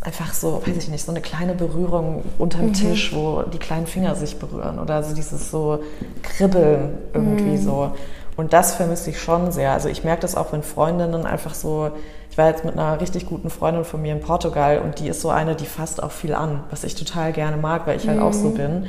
einfach 0.00 0.32
so, 0.32 0.62
weiß 0.66 0.74
ich 0.78 0.88
nicht, 0.88 1.04
so 1.04 1.12
eine 1.12 1.20
kleine 1.20 1.52
Berührung 1.52 2.22
unterm 2.38 2.68
mhm. 2.68 2.72
Tisch, 2.72 3.14
wo 3.14 3.42
die 3.42 3.58
kleinen 3.58 3.86
Finger 3.86 4.14
sich 4.14 4.38
berühren 4.38 4.78
oder 4.78 5.02
so 5.02 5.14
dieses 5.14 5.50
so 5.50 5.80
Kribbeln 6.22 6.96
irgendwie 7.12 7.58
mhm. 7.58 7.62
so. 7.62 7.92
Und 8.34 8.54
das 8.54 8.76
vermisse 8.76 9.10
ich 9.10 9.20
schon 9.20 9.52
sehr. 9.52 9.72
Also 9.72 9.90
ich 9.90 10.04
merke 10.04 10.22
das 10.22 10.36
auch, 10.36 10.54
wenn 10.54 10.62
Freundinnen 10.62 11.26
einfach 11.26 11.52
so, 11.52 11.90
ich 12.30 12.38
war 12.38 12.48
jetzt 12.48 12.64
mit 12.64 12.78
einer 12.78 12.98
richtig 12.98 13.26
guten 13.26 13.50
Freundin 13.50 13.84
von 13.84 14.00
mir 14.00 14.14
in 14.14 14.20
Portugal 14.20 14.78
und 14.78 14.98
die 15.00 15.08
ist 15.08 15.20
so 15.20 15.28
eine, 15.28 15.54
die 15.54 15.66
fasst 15.66 16.02
auch 16.02 16.12
viel 16.12 16.34
an, 16.34 16.64
was 16.70 16.82
ich 16.82 16.94
total 16.94 17.34
gerne 17.34 17.58
mag, 17.58 17.86
weil 17.86 17.98
ich 17.98 18.08
halt 18.08 18.22
auch 18.22 18.32
so 18.32 18.48
mhm. 18.48 18.54
bin. 18.54 18.86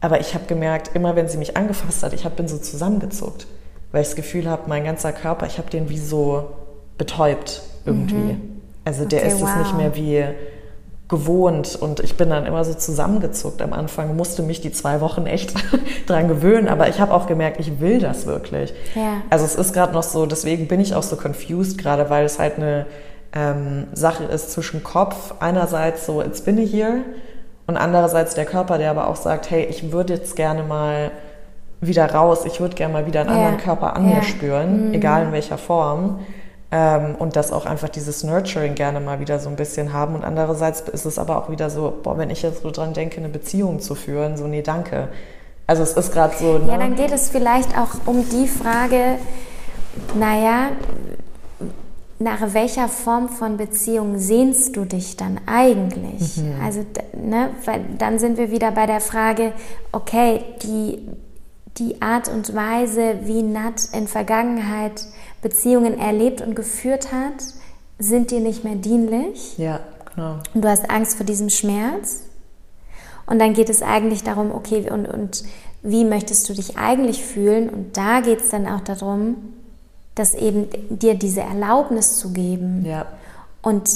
Aber 0.00 0.18
ich 0.18 0.32
habe 0.32 0.46
gemerkt, 0.46 0.92
immer 0.94 1.14
wenn 1.14 1.28
sie 1.28 1.36
mich 1.36 1.58
angefasst 1.58 2.02
hat, 2.02 2.14
ich 2.14 2.24
hab, 2.24 2.36
bin 2.36 2.48
so 2.48 2.56
zusammengezuckt, 2.56 3.46
weil 3.94 4.02
ich 4.02 4.08
das 4.08 4.16
Gefühl 4.16 4.50
habe, 4.50 4.62
mein 4.66 4.82
ganzer 4.82 5.12
Körper, 5.12 5.46
ich 5.46 5.58
habe 5.58 5.70
den 5.70 5.88
wie 5.88 5.98
so 5.98 6.50
betäubt 6.98 7.62
irgendwie. 7.86 8.14
Mhm. 8.14 8.60
Also 8.84 9.04
der 9.04 9.20
okay, 9.20 9.28
ist 9.28 9.34
es 9.36 9.42
wow. 9.42 9.58
nicht 9.58 9.76
mehr 9.76 9.94
wie 9.94 10.24
gewohnt 11.06 11.76
und 11.76 12.00
ich 12.00 12.16
bin 12.16 12.28
dann 12.28 12.44
immer 12.44 12.64
so 12.64 12.74
zusammengezuckt 12.74 13.62
am 13.62 13.72
Anfang, 13.72 14.16
musste 14.16 14.42
mich 14.42 14.60
die 14.60 14.72
zwei 14.72 15.00
Wochen 15.00 15.26
echt 15.26 15.54
dran 16.08 16.26
gewöhnen, 16.26 16.66
aber 16.66 16.88
ich 16.88 16.98
habe 16.98 17.14
auch 17.14 17.28
gemerkt, 17.28 17.60
ich 17.60 17.78
will 17.78 18.00
das 18.00 18.26
wirklich. 18.26 18.74
Ja. 18.96 19.22
Also 19.30 19.44
es 19.44 19.54
ist 19.54 19.72
gerade 19.72 19.92
noch 19.92 20.02
so, 20.02 20.26
deswegen 20.26 20.66
bin 20.66 20.80
ich 20.80 20.96
auch 20.96 21.04
so 21.04 21.14
confused 21.14 21.78
gerade, 21.78 22.10
weil 22.10 22.24
es 22.24 22.40
halt 22.40 22.56
eine 22.56 22.86
ähm, 23.32 23.86
Sache 23.92 24.24
ist 24.24 24.50
zwischen 24.50 24.82
Kopf, 24.82 25.34
einerseits 25.38 26.04
so, 26.04 26.20
it's 26.20 26.40
been 26.40 26.58
a 26.58 26.62
year 26.62 26.96
und 27.68 27.76
andererseits 27.76 28.34
der 28.34 28.44
Körper, 28.44 28.76
der 28.78 28.90
aber 28.90 29.06
auch 29.06 29.16
sagt, 29.16 29.50
hey, 29.50 29.64
ich 29.66 29.92
würde 29.92 30.14
jetzt 30.14 30.34
gerne 30.34 30.64
mal 30.64 31.12
wieder 31.86 32.12
raus, 32.12 32.44
ich 32.44 32.60
würde 32.60 32.74
gerne 32.74 32.92
mal 32.92 33.06
wieder 33.06 33.20
einen 33.20 33.30
ja. 33.30 33.36
anderen 33.36 33.58
Körper 33.58 33.96
an 33.96 34.06
mir 34.06 34.22
spüren, 34.22 34.88
mhm. 34.88 34.94
egal 34.94 35.26
in 35.26 35.32
welcher 35.32 35.58
Form. 35.58 36.20
Ähm, 36.70 37.14
und 37.16 37.36
das 37.36 37.52
auch 37.52 37.66
einfach 37.66 37.88
dieses 37.88 38.24
Nurturing 38.24 38.74
gerne 38.74 38.98
mal 38.98 39.20
wieder 39.20 39.38
so 39.38 39.48
ein 39.48 39.56
bisschen 39.56 39.92
haben. 39.92 40.14
Und 40.14 40.24
andererseits 40.24 40.80
ist 40.80 41.04
es 41.04 41.18
aber 41.18 41.38
auch 41.38 41.50
wieder 41.50 41.70
so, 41.70 41.92
boah, 42.02 42.18
wenn 42.18 42.30
ich 42.30 42.42
jetzt 42.42 42.62
so 42.62 42.70
dran 42.70 42.94
denke, 42.94 43.18
eine 43.18 43.28
Beziehung 43.28 43.80
zu 43.80 43.94
führen, 43.94 44.36
so, 44.36 44.46
nee, 44.46 44.62
danke. 44.62 45.08
Also 45.66 45.82
es 45.82 45.92
ist 45.92 46.12
gerade 46.12 46.34
so. 46.36 46.58
Ne? 46.58 46.72
Ja, 46.72 46.78
dann 46.78 46.96
geht 46.96 47.12
es 47.12 47.30
vielleicht 47.30 47.78
auch 47.78 47.90
um 48.06 48.28
die 48.28 48.48
Frage, 48.48 49.18
naja, 50.18 50.70
nach 52.18 52.54
welcher 52.54 52.88
Form 52.88 53.28
von 53.28 53.56
Beziehung 53.56 54.18
sehnst 54.18 54.76
du 54.76 54.84
dich 54.84 55.16
dann 55.16 55.40
eigentlich? 55.46 56.38
Mhm. 56.38 56.54
Also, 56.62 56.84
ne, 57.12 57.50
weil 57.64 57.80
dann 57.98 58.18
sind 58.18 58.38
wir 58.38 58.50
wieder 58.50 58.70
bei 58.70 58.86
der 58.86 59.00
Frage, 59.00 59.52
okay, 59.92 60.42
die, 60.62 61.06
die 61.78 62.00
Art 62.00 62.28
und 62.28 62.54
Weise, 62.54 63.20
wie 63.24 63.42
Nat 63.42 63.88
in 63.92 64.06
Vergangenheit 64.06 65.06
Beziehungen 65.42 65.98
erlebt 65.98 66.40
und 66.40 66.54
geführt 66.54 67.12
hat, 67.12 67.44
sind 67.98 68.30
dir 68.30 68.40
nicht 68.40 68.64
mehr 68.64 68.76
dienlich. 68.76 69.58
Ja, 69.58 69.80
genau. 70.14 70.38
Und 70.54 70.64
du 70.64 70.68
hast 70.68 70.90
Angst 70.90 71.16
vor 71.16 71.26
diesem 71.26 71.50
Schmerz. 71.50 72.22
Und 73.26 73.38
dann 73.38 73.54
geht 73.54 73.70
es 73.70 73.82
eigentlich 73.82 74.22
darum, 74.22 74.52
okay, 74.52 74.90
und, 74.90 75.06
und 75.06 75.44
wie 75.82 76.04
möchtest 76.04 76.48
du 76.48 76.54
dich 76.54 76.78
eigentlich 76.78 77.22
fühlen? 77.22 77.68
Und 77.68 77.96
da 77.96 78.20
geht 78.20 78.40
es 78.40 78.50
dann 78.50 78.66
auch 78.66 78.80
darum, 78.80 79.36
dass 80.14 80.34
eben 80.34 80.68
dir 80.90 81.14
diese 81.14 81.40
Erlaubnis 81.40 82.16
zu 82.16 82.32
geben. 82.32 82.84
Ja. 82.86 83.06
Und 83.62 83.90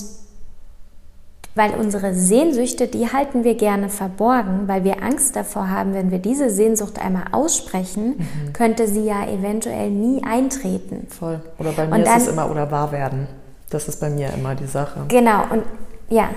weil 1.59 1.73
unsere 1.73 2.15
Sehnsüchte, 2.15 2.87
die 2.87 3.13
halten 3.13 3.43
wir 3.43 3.57
gerne 3.57 3.89
verborgen, 3.89 4.69
weil 4.69 4.85
wir 4.85 5.03
Angst 5.03 5.35
davor 5.35 5.69
haben, 5.69 5.93
wenn 5.93 6.13
wir 6.13 6.21
diese 6.21 6.51
Sehnsucht 6.51 7.05
einmal 7.05 7.25
aussprechen, 7.33 8.17
mhm. 8.17 8.53
könnte 8.53 8.87
sie 8.87 9.05
ja 9.05 9.27
eventuell 9.27 9.91
nie 9.91 10.23
eintreten. 10.23 11.09
Voll. 11.11 11.41
Oder 11.59 11.73
bei 11.73 11.87
mir 11.87 11.97
und 11.97 12.03
ist 12.03 12.09
dann, 12.09 12.21
es 12.21 12.29
immer 12.29 12.49
oder 12.49 12.71
wahr 12.71 12.93
werden. 12.93 13.27
Das 13.71 13.89
ist 13.89 14.01
bei 14.01 14.09
mir 14.09 14.33
immer 14.33 14.55
die 14.55 14.67
Sache. 14.67 15.01
Genau, 15.09 15.43
und 15.51 15.65
ja, 16.09 16.31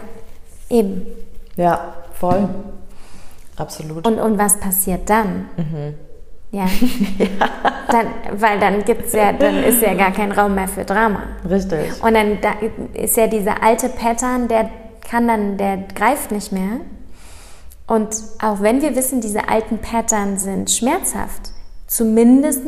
eben. 0.69 1.05
Ja, 1.55 1.93
voll. 2.15 2.49
Absolut. 3.55 4.05
Und, 4.07 4.19
und 4.19 4.39
was 4.39 4.59
passiert 4.59 5.07
dann? 5.07 5.45
Mhm. 5.55 5.93
Ja. 6.51 6.65
ja. 7.19 7.27
Dann, 7.91 8.07
weil 8.39 8.57
dann 8.57 8.85
gibt's 8.85 9.11
ja, 9.11 9.33
dann 9.33 9.65
ist 9.65 9.81
ja 9.81 9.93
gar 9.95 10.11
kein 10.11 10.31
Raum 10.31 10.55
mehr 10.55 10.69
für 10.69 10.85
Drama. 10.85 11.23
Richtig. 11.49 12.01
Und 12.01 12.13
dann 12.13 12.39
da 12.39 12.53
ist 12.93 13.17
ja 13.17 13.27
dieser 13.27 13.61
alte 13.61 13.89
Pattern, 13.89 14.47
der 14.47 14.69
kann 15.11 15.27
dann, 15.27 15.57
der 15.57 15.77
greift 15.93 16.31
nicht 16.31 16.53
mehr. 16.53 16.79
Und 17.85 18.15
auch 18.41 18.61
wenn 18.61 18.81
wir 18.81 18.95
wissen, 18.95 19.19
diese 19.19 19.49
alten 19.49 19.79
Pattern 19.79 20.39
sind 20.39 20.71
schmerzhaft, 20.71 21.51
zumindest 21.85 22.63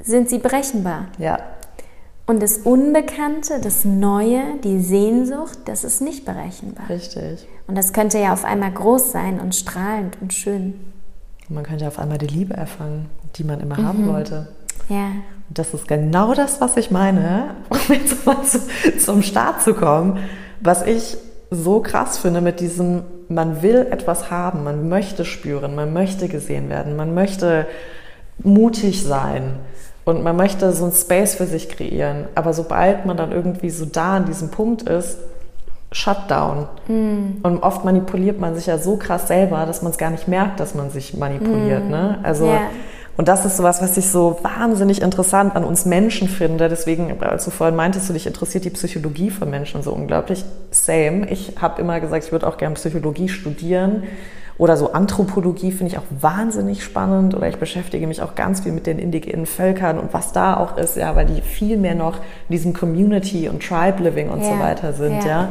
sind 0.00 0.28
sie 0.28 0.38
berechenbar. 0.38 1.06
Ja. 1.18 1.40
Und 2.26 2.40
das 2.40 2.58
Unbekannte, 2.58 3.60
das 3.60 3.84
Neue, 3.84 4.40
die 4.62 4.78
Sehnsucht, 4.78 5.58
das 5.64 5.82
ist 5.82 6.00
nicht 6.00 6.24
berechenbar. 6.24 6.88
Richtig. 6.88 7.48
Und 7.66 7.76
das 7.76 7.92
könnte 7.92 8.20
ja 8.20 8.32
auf 8.32 8.44
einmal 8.44 8.70
groß 8.70 9.10
sein 9.10 9.40
und 9.40 9.56
strahlend 9.56 10.16
und 10.20 10.32
schön. 10.32 10.74
Und 11.48 11.56
man 11.56 11.64
könnte 11.64 11.88
auf 11.88 11.98
einmal 11.98 12.18
die 12.18 12.28
Liebe 12.28 12.54
erfangen, 12.54 13.10
die 13.34 13.42
man 13.42 13.58
immer 13.58 13.80
mhm. 13.80 13.84
haben 13.84 14.06
wollte. 14.06 14.46
Ja. 14.88 15.06
Und 15.48 15.58
das 15.58 15.74
ist 15.74 15.88
genau 15.88 16.34
das, 16.34 16.60
was 16.60 16.76
ich 16.76 16.92
meine, 16.92 17.56
um 17.68 17.78
jetzt 17.88 18.24
mal 18.24 18.44
zu, 18.44 18.60
zum 18.98 19.22
Start 19.22 19.62
zu 19.62 19.74
kommen, 19.74 20.18
was 20.60 20.86
ich 20.86 21.16
so 21.50 21.80
krass 21.80 22.18
finde 22.18 22.40
mit 22.40 22.60
diesem, 22.60 23.02
man 23.28 23.62
will 23.62 23.86
etwas 23.90 24.30
haben, 24.30 24.64
man 24.64 24.88
möchte 24.88 25.24
spüren, 25.24 25.74
man 25.74 25.92
möchte 25.92 26.28
gesehen 26.28 26.68
werden, 26.68 26.96
man 26.96 27.14
möchte 27.14 27.66
mutig 28.42 29.04
sein 29.04 29.54
und 30.04 30.22
man 30.22 30.36
möchte 30.36 30.72
so 30.72 30.86
ein 30.86 30.92
Space 30.92 31.34
für 31.34 31.46
sich 31.46 31.68
kreieren. 31.68 32.26
Aber 32.34 32.52
sobald 32.52 33.04
man 33.04 33.16
dann 33.16 33.32
irgendwie 33.32 33.70
so 33.70 33.84
da 33.84 34.16
an 34.16 34.26
diesem 34.26 34.50
Punkt 34.50 34.82
ist, 34.82 35.18
Shutdown. 35.92 36.68
Mm. 36.86 37.42
Und 37.42 37.62
oft 37.64 37.84
manipuliert 37.84 38.38
man 38.38 38.54
sich 38.54 38.66
ja 38.66 38.78
so 38.78 38.96
krass 38.96 39.26
selber, 39.26 39.66
dass 39.66 39.82
man 39.82 39.90
es 39.90 39.98
gar 39.98 40.10
nicht 40.10 40.28
merkt, 40.28 40.60
dass 40.60 40.74
man 40.74 40.90
sich 40.90 41.16
manipuliert. 41.16 41.84
Mm. 41.86 41.90
Ne? 41.90 42.18
Also 42.22 42.46
yeah. 42.46 42.60
Und 43.20 43.28
das 43.28 43.44
ist 43.44 43.58
sowas, 43.58 43.82
was 43.82 43.98
ich 43.98 44.08
so 44.08 44.38
wahnsinnig 44.40 45.02
interessant 45.02 45.54
an 45.54 45.62
uns 45.62 45.84
Menschen 45.84 46.26
finde. 46.26 46.70
Deswegen, 46.70 47.22
als 47.22 47.44
du 47.44 47.50
vorhin 47.50 47.76
meintest, 47.76 48.08
du 48.08 48.14
dich 48.14 48.26
interessiert 48.26 48.64
die 48.64 48.70
Psychologie 48.70 49.28
von 49.28 49.50
Menschen 49.50 49.82
so 49.82 49.92
unglaublich. 49.92 50.42
Same. 50.70 51.28
Ich 51.28 51.52
habe 51.60 51.82
immer 51.82 52.00
gesagt, 52.00 52.24
ich 52.24 52.32
würde 52.32 52.46
auch 52.46 52.56
gerne 52.56 52.76
Psychologie 52.76 53.28
studieren. 53.28 54.04
Oder 54.56 54.78
so 54.78 54.94
Anthropologie 54.94 55.70
finde 55.70 55.92
ich 55.92 55.98
auch 55.98 56.06
wahnsinnig 56.18 56.82
spannend. 56.82 57.34
Oder 57.34 57.50
ich 57.50 57.58
beschäftige 57.58 58.06
mich 58.06 58.22
auch 58.22 58.36
ganz 58.36 58.60
viel 58.60 58.72
mit 58.72 58.86
den 58.86 58.98
indigenen 58.98 59.44
Völkern 59.44 59.98
und 59.98 60.14
was 60.14 60.32
da 60.32 60.56
auch 60.56 60.78
ist, 60.78 60.96
ja, 60.96 61.14
weil 61.14 61.26
die 61.26 61.42
viel 61.42 61.76
mehr 61.76 61.94
noch 61.94 62.16
in 62.16 62.52
diesem 62.52 62.72
Community 62.72 63.50
und 63.50 63.62
Tribe 63.62 64.02
Living 64.02 64.30
und 64.30 64.40
ja, 64.40 64.54
so 64.54 64.58
weiter 64.60 64.94
sind, 64.94 65.24
ja. 65.24 65.28
ja. 65.28 65.48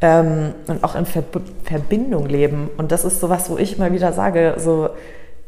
Ähm, 0.00 0.54
und 0.66 0.82
auch 0.82 0.94
in 0.94 1.04
Ver 1.04 1.24
Verbindung 1.64 2.24
leben. 2.24 2.70
Und 2.78 2.90
das 2.90 3.04
ist 3.04 3.20
sowas, 3.20 3.50
wo 3.50 3.58
ich 3.58 3.76
immer 3.76 3.92
wieder 3.92 4.14
sage, 4.14 4.54
so, 4.56 4.88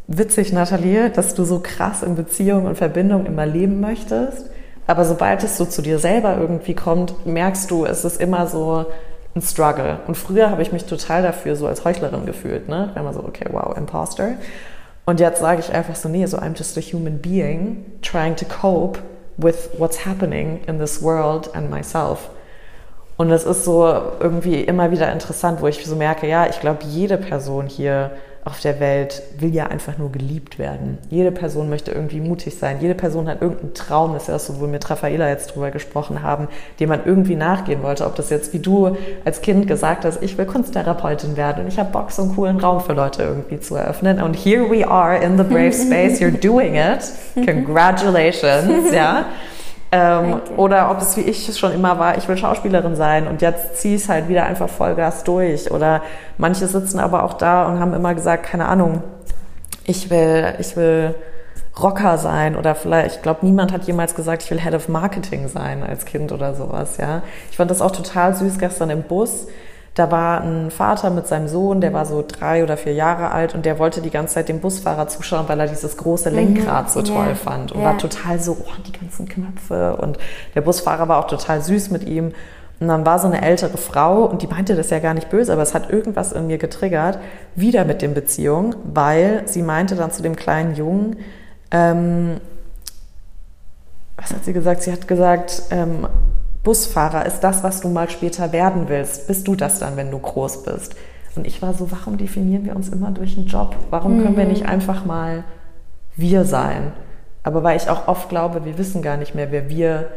witzig, 0.07 0.53
Nathalie, 0.53 1.11
dass 1.11 1.35
du 1.35 1.45
so 1.45 1.61
krass 1.61 2.03
in 2.03 2.15
Beziehung 2.15 2.67
und 2.67 2.77
Verbindung 2.77 3.27
immer 3.27 3.47
leben 3.47 3.81
möchtest. 3.81 4.51
Aber 4.87 5.05
sobald 5.05 5.43
es 5.43 5.57
so 5.57 5.65
zu 5.65 5.83
dir 5.83 5.99
selber 5.99 6.37
irgendwie 6.39 6.75
kommt, 6.75 7.27
merkst 7.27 7.71
du, 7.71 7.87
es 7.87 8.05
ist 8.05 8.21
immer 8.21 8.47
so 8.47 8.87
ein 9.35 9.43
Struggle. 9.43 9.99
Und 10.07 10.17
früher 10.17 10.51
habe 10.51 10.63
ich 10.63 10.73
mich 10.73 10.85
total 10.85 11.23
dafür 11.23 11.57
so 11.57 11.67
als 11.67 11.85
Heuchlerin 11.85 12.27
gefühlt. 12.27 12.69
Ne? 12.69 12.91
War 12.93 13.03
immer 13.03 13.13
so, 13.13 13.21
okay, 13.21 13.47
wow, 13.51 13.77
Imposter. 13.77 14.33
Und 15.07 15.21
jetzt 15.21 15.41
sage 15.41 15.61
ich 15.61 15.73
einfach 15.73 15.97
so, 15.97 16.09
nee, 16.09 16.27
so 16.27 16.39
I'm 16.39 16.57
just 16.57 16.79
a 16.79 16.81
human 16.81 17.19
being 17.19 17.85
trying 18.03 18.37
to 18.37 18.45
cope 18.45 19.01
with 19.37 19.71
what's 19.79 20.07
happening 20.07 20.61
in 20.67 20.79
this 20.79 21.03
world 21.03 21.55
and 21.55 21.71
myself. 21.71 22.31
Und 23.17 23.31
es 23.31 23.45
ist 23.45 23.65
so 23.65 23.85
irgendwie 24.19 24.61
immer 24.61 24.91
wieder 24.91 25.13
interessant, 25.13 25.61
wo 25.61 25.69
ich 25.69 25.85
so 25.85 25.95
merke, 25.95 26.27
ja, 26.27 26.47
ich 26.47 26.61
glaube, 26.61 26.85
jede 26.85 27.17
Person 27.17 27.67
hier 27.67 28.11
auf 28.45 28.61
der 28.61 28.79
Welt 28.79 29.23
will 29.39 29.55
ja 29.55 29.69
einfach 29.69 29.97
nur 29.97 30.13
geliebt 30.13 30.59
werden. 30.59 30.99
Jede 31.09 31.33
Person 31.33 31.71
möchte 31.71 31.93
irgendwie 31.93 32.21
mutig 32.21 32.59
sein. 32.59 32.77
Jede 32.79 32.95
Person 32.95 33.27
hat 33.27 33.41
irgendeinen 33.41 33.73
Traum, 33.73 34.13
das 34.13 34.25
ist 34.25 34.29
ja 34.29 34.39
so, 34.39 34.57
wo 34.57 34.63
wir 34.63 34.69
mit 34.69 34.89
Raffaela 34.91 35.31
jetzt 35.31 35.55
drüber 35.55 35.71
gesprochen 35.71 36.23
haben, 36.23 36.49
dem 36.79 36.91
man 36.91 37.01
irgendwie 37.07 37.37
nachgehen 37.37 37.83
wollte. 37.83 38.05
Ob 38.05 38.17
das 38.17 38.29
jetzt 38.29 38.53
wie 38.53 38.59
du 38.59 38.97
als 39.25 39.41
Kind 39.41 39.67
gesagt 39.67 40.05
hast, 40.05 40.23
ich 40.23 40.37
will 40.37 40.45
Kunsttherapeutin 40.45 41.39
werden 41.39 41.65
und 41.65 41.69
ich 41.69 41.79
habe 41.79 41.91
Bock, 41.91 42.11
so 42.11 42.23
einen 42.23 42.35
coolen 42.35 42.61
Raum 42.61 42.81
für 42.81 42.93
Leute 42.93 43.23
irgendwie 43.23 43.61
zu 43.61 43.77
eröffnen. 43.77 44.21
Und 44.21 44.35
here 44.35 44.71
we 44.71 44.87
are 44.87 45.17
in 45.17 45.39
the 45.39 45.45
brave 45.45 45.73
space, 45.73 46.21
you're 46.21 46.31
doing 46.31 46.75
it. 46.75 47.13
Congratulations, 47.47 48.93
ja. 48.93 49.25
Ähm, 49.97 50.41
oder 50.57 50.91
ob 50.91 51.01
es 51.01 51.17
wie 51.17 51.21
ich 51.21 51.49
es 51.49 51.57
schon 51.57 51.71
immer 51.71 52.01
war, 52.01 52.19
ich 52.19 52.27
will 52.27 52.37
Schauspielerin 52.37 52.97
sein 52.97 53.29
und 53.29 53.43
jetzt 53.43 53.77
ziehe 53.77 53.95
ich 53.95 54.03
es 54.03 54.09
halt 54.09 54.29
wieder 54.29 54.45
einfach 54.45 54.69
Vollgas 54.69 55.23
durch. 55.23 55.71
Oder 55.71 56.03
manche 56.37 56.67
sitzen 56.67 56.99
aber 56.99 57.23
auch 57.23 57.35
da 57.35 57.67
und 57.69 57.79
haben 57.79 57.95
immer 57.95 58.13
gesagt, 58.13 58.45
keine 58.45 58.67
Ahnung, 58.67 59.05
ich 59.85 60.11
will, 60.11 60.53
ich 60.59 60.77
will 60.77 61.15
Rocker 61.81 62.19
sein 62.19 62.57
oder 62.57 62.75
vielleicht, 62.75 63.17
ich 63.17 63.23
glaube, 63.23 63.47
niemand 63.47 63.73
hat 63.73 63.85
jemals 63.85 64.17
gesagt, 64.17 64.43
ich 64.43 64.51
will 64.51 64.61
Head 64.61 64.75
of 64.75 64.89
Marketing 64.89 65.47
sein 65.47 65.85
als 65.85 66.05
Kind 66.07 66.33
oder 66.33 66.55
sowas, 66.55 66.97
ja. 66.97 67.23
Ich 67.53 67.57
fand 67.57 67.71
das 67.71 67.81
auch 67.81 67.93
total 67.93 68.35
süß 68.35 68.59
gestern 68.59 68.91
im 68.91 69.05
Bus 69.05 69.47
da 69.95 70.11
war 70.11 70.43
ein 70.43 70.73
Vater 70.73 71.11
mit 71.11 71.29
seinem 71.29 71.47
Sohn, 71.47 71.81
der 71.81 71.93
war 71.93 72.05
so 72.05 72.25
drei 72.27 72.65
oder 72.65 72.77
vier 72.77 72.95
Jahre 72.95 73.31
alt 73.31 73.55
und 73.55 73.65
der 73.65 73.79
wollte 73.79 74.01
die 74.01 74.11
ganze 74.11 74.35
Zeit 74.35 74.49
dem 74.49 74.61
Busfahrer 74.61 75.07
zuschauen, 75.07 75.49
weil 75.49 75.61
er 75.61 75.69
dieses 75.69 75.97
große 75.97 76.31
mhm. 76.31 76.37
Lenkrad 76.37 76.91
so 76.91 77.01
toll 77.03 77.27
yeah. 77.27 77.35
fand 77.37 77.71
und 77.73 77.81
yeah. 77.81 77.91
war 77.91 77.99
total 77.99 78.41
so, 78.41 78.57
oh, 78.61 78.83
die 78.85 78.93
ganzen 78.93 79.29
Knöpfe. 79.29 79.97
Und 79.97 80.19
der 80.57 80.63
Busfahrer 80.63 81.07
war 81.07 81.19
auch 81.19 81.29
total 81.29 81.63
süß 81.63 81.91
mit 81.91 82.05
ihm. 82.09 82.33
Und 82.81 82.89
dann 82.89 83.07
war 83.07 83.21
so 83.21 83.29
eine 83.29 83.41
ältere 83.41 83.79
Frau 83.79 84.25
und 84.25 84.43
die 84.43 84.49
meinte 84.49 84.75
das 84.75 84.91
ja 84.91 84.99
gar 84.99 85.15
nicht 85.15 85.31
böse, 85.31 85.53
aber 85.53 85.63
es 85.63 85.75
hat 85.75 85.91
irgendwas 85.91 86.33
in 86.33 86.49
mir 86.49 86.59
getriggert, 86.59 87.21
wieder 87.55 87.85
mit 87.85 88.03
den 88.03 88.15
Beziehungen, 88.15 88.75
weil 88.83 89.43
sie 89.47 89.63
meinte 89.63 89.95
dann 89.95 90.11
zu 90.11 90.23
dem 90.23 90.35
kleinen 90.35 90.75
Jungen, 90.75 91.17
ähm, 91.71 92.41
was 94.17 94.33
hat 94.33 94.45
sie 94.45 94.53
gesagt? 94.53 94.83
Sie 94.83 94.91
hat 94.91 95.07
gesagt, 95.07 95.63
ähm, 95.71 96.09
Busfahrer 96.65 97.27
ist 97.27 97.41
das, 97.41 97.63
was 97.63 97.81
du 97.81 97.89
mal 97.89 98.11
später 98.11 98.53
werden 98.53 98.89
willst. 98.89 99.29
Bist 99.29 99.47
du 99.47 99.55
das 99.55 99.79
dann, 99.79 99.97
wenn 99.97 100.11
du 100.11 100.19
groß 100.19 100.65
bist? 100.65 100.97
Und 101.37 101.47
ich 101.47 101.63
war 101.63 101.75
so, 101.75 101.91
warum 101.93 102.17
definieren 102.17 102.65
wir 102.65 102.75
uns 102.75 102.89
immer 102.89 103.11
durch 103.11 103.37
einen 103.37 103.47
Job? 103.47 103.77
Warum 103.91 104.23
können 104.23 104.37
wir 104.37 104.45
mhm. 104.45 104.51
nicht 104.51 104.67
einfach 104.67 105.05
mal 105.05 105.45
wir 106.17 106.45
sein? 106.45 106.93
Aber 107.43 107.63
weil 107.63 107.77
ich 107.77 107.89
auch 107.91 108.09
oft 108.09 108.29
glaube, 108.29 108.65
wir 108.65 108.79
wissen 108.79 109.03
gar 109.03 109.17
nicht 109.17 109.35
mehr, 109.35 109.53
wer 109.53 109.69
wir 109.69 110.09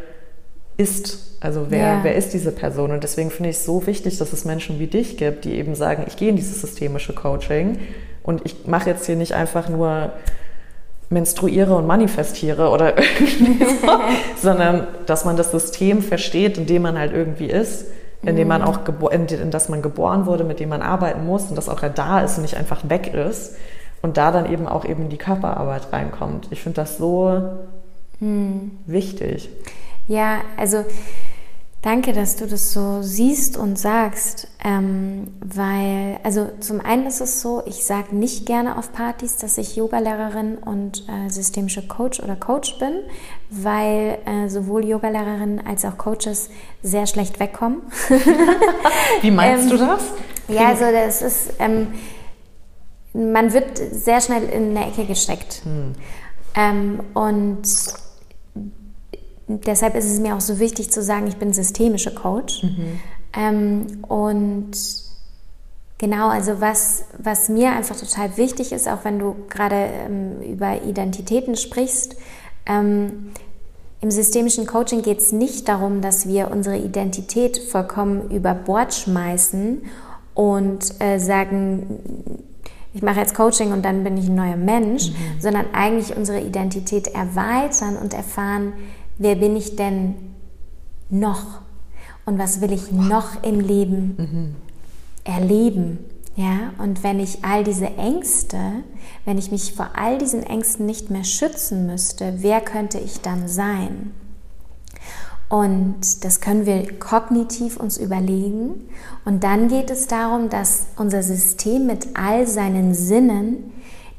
ist. 0.78 1.38
Also 1.40 1.68
wer, 1.70 1.80
yeah. 1.80 2.00
wer 2.04 2.16
ist 2.16 2.34
diese 2.34 2.52
Person? 2.52 2.92
Und 2.92 3.04
deswegen 3.04 3.30
finde 3.30 3.50
ich 3.50 3.58
es 3.58 3.66
so 3.66 3.86
wichtig, 3.86 4.18
dass 4.18 4.32
es 4.32 4.46
Menschen 4.46 4.80
wie 4.80 4.88
dich 4.88 5.18
gibt, 5.18 5.46
die 5.46 5.56
eben 5.56 5.76
sagen, 5.76 6.06
ich 6.08 6.18
gehe 6.18 6.30
in 6.30 6.36
dieses 6.36 6.62
systemische 6.62 7.14
Coaching 7.14 7.80
und 8.24 8.42
ich 8.46 8.66
mache 8.66 8.90
jetzt 8.90 9.06
hier 9.06 9.16
nicht 9.16 9.34
einfach 9.34 9.70
nur 9.70 10.14
menstruiere 11.10 11.76
und 11.76 11.88
manifestiere 11.88 12.70
oder 12.70 12.98
irgendwie 13.20 13.64
so, 13.64 14.00
sondern 14.42 14.88
dass 15.06 15.26
man 15.26 15.38
das 15.38 15.52
System 15.52 16.02
versteht, 16.02 16.58
in 16.58 16.66
dem 16.66 16.82
man 16.82 16.98
halt 16.98 17.14
irgendwie 17.14 17.48
ist, 17.48 17.86
in 18.24 18.36
dem 18.36 18.48
man 18.48 18.62
mhm. 18.62 18.68
auch 18.68 19.12
in, 19.12 19.26
in 19.28 19.52
das 19.52 19.70
man 19.70 19.82
geboren 19.82 20.26
wurde, 20.26 20.44
mit 20.44 20.60
dem 20.60 20.70
man 20.70 20.82
arbeiten 20.82 21.26
muss 21.26 21.46
und 21.50 21.56
dass 21.56 21.70
auch 21.70 21.84
er 21.84 21.90
da 21.90 22.22
ist 22.22 22.38
und 22.38 22.42
nicht 22.42 22.58
einfach 22.58 22.90
weg 22.90 23.14
ist 23.14 23.56
und 24.02 24.18
da 24.18 24.32
dann 24.32 24.52
eben 24.52 24.68
auch 24.68 24.86
eben 24.86 25.10
die 25.10 25.18
Körperarbeit 25.18 25.94
reinkommt. 25.94 26.48
Ich 26.52 26.62
finde 26.62 26.82
das 26.82 26.98
so 26.98 27.42
hm. 28.20 28.72
wichtig. 28.86 29.50
Ja, 30.08 30.38
also 30.58 30.86
Danke, 31.84 32.12
dass 32.12 32.36
du 32.36 32.48
das 32.48 32.74
so 32.74 33.04
siehst 33.04 33.56
und 33.56 33.78
sagst, 33.78 34.48
ähm, 34.66 35.28
weil, 35.42 36.20
also 36.24 36.50
zum 36.60 36.82
einen 36.82 37.06
ist 37.06 37.22
es 37.22 37.40
so, 37.42 37.62
ich 37.68 37.86
sage 37.86 38.16
nicht 38.16 38.48
gerne 38.48 38.80
auf 38.80 38.92
Partys, 38.94 39.38
dass 39.38 39.60
ich 39.60 39.76
Yogalehrerin 39.76 40.58
und 40.58 41.08
äh, 41.08 41.30
systemische 41.30 41.88
Coach 41.88 42.20
oder 42.20 42.36
Coach 42.36 42.80
bin, 42.80 43.04
weil 43.52 44.18
äh, 44.26 44.50
sowohl 44.50 44.86
Yogalehrerin 44.86 45.62
als 45.66 45.86
auch 45.86 46.00
Coaches 46.00 46.50
sehr 46.82 47.06
schlecht 47.06 47.40
wegkommen. 47.40 47.84
Wie 49.22 49.32
meinst 49.32 49.66
ähm, 49.66 49.78
du 49.78 49.78
das? 49.78 50.02
Ja, 50.48 50.70
also 50.70 50.86
das 50.92 51.22
ist, 51.22 51.54
ähm, 51.60 51.94
man 53.14 53.54
wird 53.54 53.78
sehr 53.78 54.20
schnell 54.20 54.44
in 54.50 54.76
eine 54.76 54.88
Ecke 54.88 55.06
gesteckt. 55.06 55.62
Hm. 55.64 55.94
Ähm, 56.56 57.00
und 57.14 57.62
deshalb 59.48 59.96
ist 59.96 60.06
es 60.06 60.20
mir 60.20 60.36
auch 60.36 60.42
so 60.42 60.60
wichtig 60.60 60.92
zu 60.92 61.02
sagen, 61.02 61.28
ich 61.28 61.38
bin 61.38 61.54
systemische 61.54 62.14
Coach. 62.14 62.64
Mhm. 62.64 63.00
Ähm, 63.34 63.88
und 64.08 64.72
genau, 65.98 66.30
also 66.30 66.60
was, 66.60 67.06
was 67.18 67.50
mir 67.50 67.72
einfach 67.72 67.96
total 67.96 68.38
wichtig 68.38 68.72
ist, 68.72 68.88
auch 68.88 69.04
wenn 69.04 69.20
du 69.20 69.36
gerade 69.50 69.76
ähm, 69.76 70.42
über 70.42 70.84
Identitäten 70.84 71.56
sprichst, 71.56 72.16
ähm, 72.66 73.32
im 74.00 74.12
systemischen 74.12 74.68
Coaching 74.68 75.02
geht 75.02 75.20
es 75.20 75.32
nicht 75.32 75.68
darum, 75.68 76.02
dass 76.02 76.28
wir 76.28 76.52
unsere 76.52 76.78
Identität 76.78 77.58
vollkommen 77.58 78.30
über 78.30 78.54
Bord 78.54 78.94
schmeißen 78.94 79.82
und 80.36 81.02
äh, 81.02 81.18
sagen, 81.18 82.00
ich 82.94 83.02
mache 83.02 83.20
jetzt 83.20 83.34
Coaching 83.34 83.72
und 83.72 83.84
dann 83.84 84.04
bin 84.04 84.18
ich 84.18 84.28
ein 84.28 84.36
neuer 84.36 84.56
Mensch, 84.56 85.10
mhm. 85.10 85.42
sondern 85.42 85.66
eigentlich 85.74 86.16
unsere 86.16 86.42
Identität 86.42 87.08
erweitern 87.08 87.98
und 87.98 88.14
erfahren, 88.14 88.74
wer 89.18 89.36
bin 89.36 89.56
ich 89.56 89.76
denn 89.76 90.16
noch 91.10 91.62
und 92.26 92.38
was 92.38 92.62
will 92.62 92.74
ich 92.74 92.92
noch 92.92 93.44
im 93.44 93.60
Leben 93.60 94.16
mhm. 94.18 94.56
erleben. 95.24 96.00
Ja, 96.36 96.72
und 96.78 97.02
wenn 97.02 97.20
ich 97.20 97.44
all 97.44 97.64
diese 97.64 97.88
Ängste, 97.88 98.60
wenn 99.26 99.40
ich 99.40 99.52
mich 99.52 99.74
vor 99.74 99.90
all 99.96 100.20
diesen 100.20 100.44
Ängsten 100.44 100.86
nicht 100.86 101.10
mehr 101.10 101.24
schützen 101.24 101.88
müsste, 101.88 102.36
wer 102.38 102.62
könnte 102.62 103.00
ich 103.00 103.22
dann 103.22 103.48
sein? 103.48 104.12
Und 105.50 106.24
das 106.24 106.42
können 106.42 106.66
wir 106.66 107.00
kognitiv 107.00 107.78
uns 107.78 107.98
überlegen. 107.98 108.88
Und 109.26 109.44
dann 109.44 109.70
geht 109.70 109.90
es 109.90 110.08
darum, 110.08 110.50
dass 110.50 110.88
unser 110.98 111.24
System 111.24 111.88
mit 111.88 112.10
all 112.16 112.46
seinen 112.46 112.94
Sinnen 112.94 113.72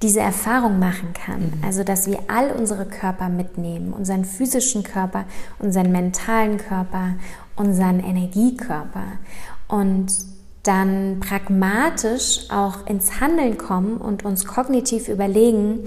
diese 0.02 0.20
Erfahrung 0.20 0.78
machen 0.78 1.12
kann. 1.12 1.40
Mhm. 1.40 1.64
Also, 1.64 1.84
dass 1.84 2.06
wir 2.06 2.18
all 2.28 2.52
unsere 2.52 2.86
Körper 2.86 3.28
mitnehmen, 3.28 3.92
unseren 3.92 4.24
physischen 4.24 4.82
Körper, 4.82 5.24
unseren 5.58 5.90
mentalen 5.92 6.56
Körper, 6.58 7.14
unseren 7.56 8.00
Energiekörper 8.00 9.04
und 9.66 10.06
dann 10.62 11.20
pragmatisch 11.20 12.50
auch 12.50 12.86
ins 12.86 13.20
Handeln 13.20 13.56
kommen 13.56 13.96
und 13.96 14.24
uns 14.24 14.44
kognitiv 14.44 15.08
überlegen, 15.08 15.80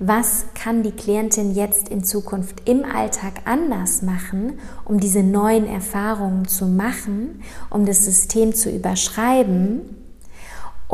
was 0.00 0.46
kann 0.54 0.82
die 0.82 0.90
Klientin 0.90 1.54
jetzt 1.54 1.88
in 1.88 2.02
Zukunft 2.02 2.68
im 2.68 2.84
Alltag 2.84 3.42
anders 3.44 4.02
machen, 4.02 4.58
um 4.84 4.98
diese 4.98 5.22
neuen 5.22 5.68
Erfahrungen 5.68 6.48
zu 6.48 6.66
machen, 6.66 7.42
um 7.70 7.86
das 7.86 8.04
System 8.04 8.54
zu 8.54 8.70
überschreiben 8.70 10.03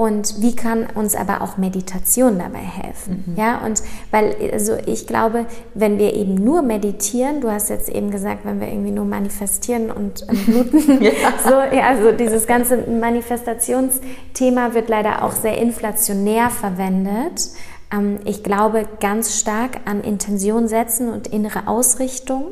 und 0.00 0.40
wie 0.40 0.56
kann 0.56 0.86
uns 0.94 1.14
aber 1.14 1.42
auch 1.42 1.58
Meditation 1.58 2.38
dabei 2.38 2.60
helfen? 2.60 3.22
Mhm. 3.26 3.36
Ja, 3.36 3.58
und 3.58 3.82
weil, 4.10 4.34
also 4.50 4.78
ich 4.86 5.06
glaube, 5.06 5.44
wenn 5.74 5.98
wir 5.98 6.14
eben 6.14 6.36
nur 6.36 6.62
meditieren, 6.62 7.42
du 7.42 7.50
hast 7.50 7.68
jetzt 7.68 7.90
eben 7.90 8.10
gesagt, 8.10 8.46
wenn 8.46 8.62
wir 8.62 8.68
irgendwie 8.68 8.92
nur 8.92 9.04
manifestieren 9.04 9.90
und 9.90 10.26
bluten, 10.46 11.02
ja. 11.02 11.10
so, 11.44 11.50
ja, 11.50 11.88
also 11.88 12.12
dieses 12.12 12.46
ganze 12.46 12.78
Manifestationsthema 12.78 14.72
wird 14.72 14.88
leider 14.88 15.22
auch 15.22 15.32
sehr 15.32 15.58
inflationär 15.58 16.48
verwendet. 16.48 17.50
Ähm, 17.92 18.20
ich 18.24 18.42
glaube 18.42 18.88
ganz 19.00 19.38
stark 19.38 19.80
an 19.84 20.00
Intention 20.00 20.66
setzen 20.66 21.10
und 21.10 21.26
innere 21.26 21.68
Ausrichtung, 21.68 22.46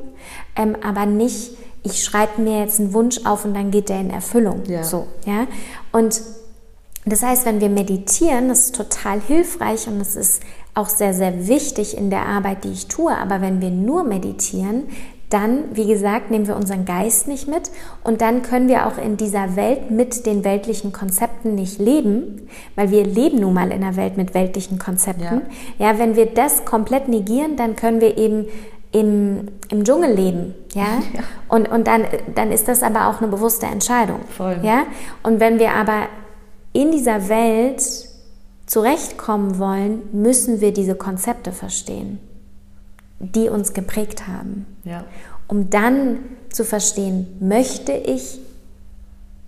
ähm, 0.54 0.76
aber 0.86 1.06
nicht, 1.06 1.56
ich 1.82 2.04
schreibe 2.04 2.42
mir 2.42 2.60
jetzt 2.60 2.78
einen 2.78 2.92
Wunsch 2.92 3.24
auf 3.24 3.46
und 3.46 3.54
dann 3.54 3.70
geht 3.70 3.88
der 3.88 4.00
in 4.00 4.10
Erfüllung. 4.10 4.64
Ja. 4.66 4.84
So, 4.84 5.06
ja. 5.24 5.46
Und 5.92 6.20
das 7.12 7.22
heißt, 7.22 7.46
wenn 7.46 7.60
wir 7.60 7.68
meditieren, 7.68 8.48
das 8.48 8.66
ist 8.66 8.74
total 8.74 9.20
hilfreich 9.20 9.86
und 9.88 10.00
es 10.00 10.16
ist 10.16 10.42
auch 10.74 10.88
sehr, 10.88 11.14
sehr 11.14 11.48
wichtig 11.48 11.96
in 11.96 12.10
der 12.10 12.26
Arbeit, 12.26 12.64
die 12.64 12.72
ich 12.72 12.88
tue. 12.88 13.16
Aber 13.16 13.40
wenn 13.40 13.60
wir 13.60 13.70
nur 13.70 14.04
meditieren, 14.04 14.84
dann, 15.30 15.64
wie 15.72 15.86
gesagt, 15.86 16.30
nehmen 16.30 16.46
wir 16.46 16.56
unseren 16.56 16.86
Geist 16.86 17.28
nicht 17.28 17.48
mit 17.48 17.70
und 18.02 18.22
dann 18.22 18.42
können 18.42 18.68
wir 18.68 18.86
auch 18.86 18.96
in 18.96 19.18
dieser 19.18 19.56
Welt 19.56 19.90
mit 19.90 20.24
den 20.24 20.42
weltlichen 20.42 20.92
Konzepten 20.92 21.54
nicht 21.54 21.78
leben, 21.78 22.48
weil 22.76 22.90
wir 22.90 23.04
leben 23.04 23.40
nun 23.40 23.52
mal 23.52 23.70
in 23.70 23.84
einer 23.84 23.96
Welt 23.96 24.16
mit 24.16 24.32
weltlichen 24.32 24.78
Konzepten. 24.78 25.42
Ja, 25.78 25.90
ja 25.90 25.98
wenn 25.98 26.16
wir 26.16 26.26
das 26.26 26.64
komplett 26.64 27.08
negieren, 27.08 27.56
dann 27.56 27.76
können 27.76 28.00
wir 28.00 28.16
eben 28.16 28.46
im, 28.90 29.48
im 29.70 29.84
Dschungel 29.84 30.14
leben, 30.14 30.54
ja? 30.72 30.82
ja. 31.14 31.22
Und, 31.48 31.68
und 31.68 31.86
dann, 31.86 32.06
dann 32.34 32.50
ist 32.50 32.68
das 32.68 32.82
aber 32.82 33.08
auch 33.08 33.20
eine 33.20 33.28
bewusste 33.28 33.66
Entscheidung. 33.66 34.20
Voll. 34.34 34.58
Ja? 34.62 34.84
Und 35.22 35.40
wenn 35.40 35.58
wir 35.58 35.72
aber 35.72 36.08
in 36.72 36.90
dieser 36.92 37.28
Welt 37.28 37.82
zurechtkommen 38.66 39.58
wollen, 39.58 40.02
müssen 40.12 40.60
wir 40.60 40.72
diese 40.72 40.94
Konzepte 40.94 41.52
verstehen, 41.52 42.18
die 43.18 43.48
uns 43.48 43.72
geprägt 43.72 44.26
haben. 44.26 44.66
Ja. 44.84 45.04
Um 45.46 45.70
dann 45.70 46.18
zu 46.50 46.64
verstehen, 46.64 47.26
möchte 47.40 47.92
ich 47.92 48.40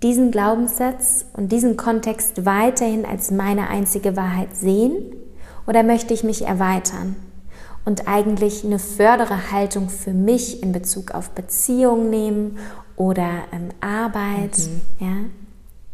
diesen 0.03 0.31
Glaubenssatz 0.31 1.27
und 1.35 1.53
diesen 1.53 1.77
Kontext 1.77 2.47
weiterhin 2.47 3.05
als 3.05 3.31
meine 3.31 3.69
einzige 3.69 4.17
Wahrheit 4.17 4.57
sehen 4.57 4.95
oder 5.67 5.83
möchte 5.83 6.15
ich 6.15 6.25
mich 6.25 6.47
erweitern 6.47 7.17
und 7.85 8.09
eigentlich 8.09 8.65
eine 8.65 8.79
fördere 8.79 9.53
Haltung 9.53 9.91
für 9.91 10.13
mich 10.13 10.63
in 10.63 10.73
Bezug 10.73 11.13
auf 11.13 11.31
Beziehungen 11.31 12.09
nehmen 12.09 12.59
oder 12.97 13.29
ähm, 13.53 13.69
Arbeit? 13.81 14.59
Mhm. 14.59 14.81
Ja, 14.99 15.17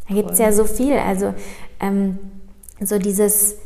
da 0.08 0.14
gibt 0.14 0.30
es 0.32 0.38
ja 0.38 0.52
so 0.52 0.64
viel. 0.64 0.96
Also 0.96 1.34
ähm, 1.80 2.18
so 2.80 2.98
dieses 2.98 3.56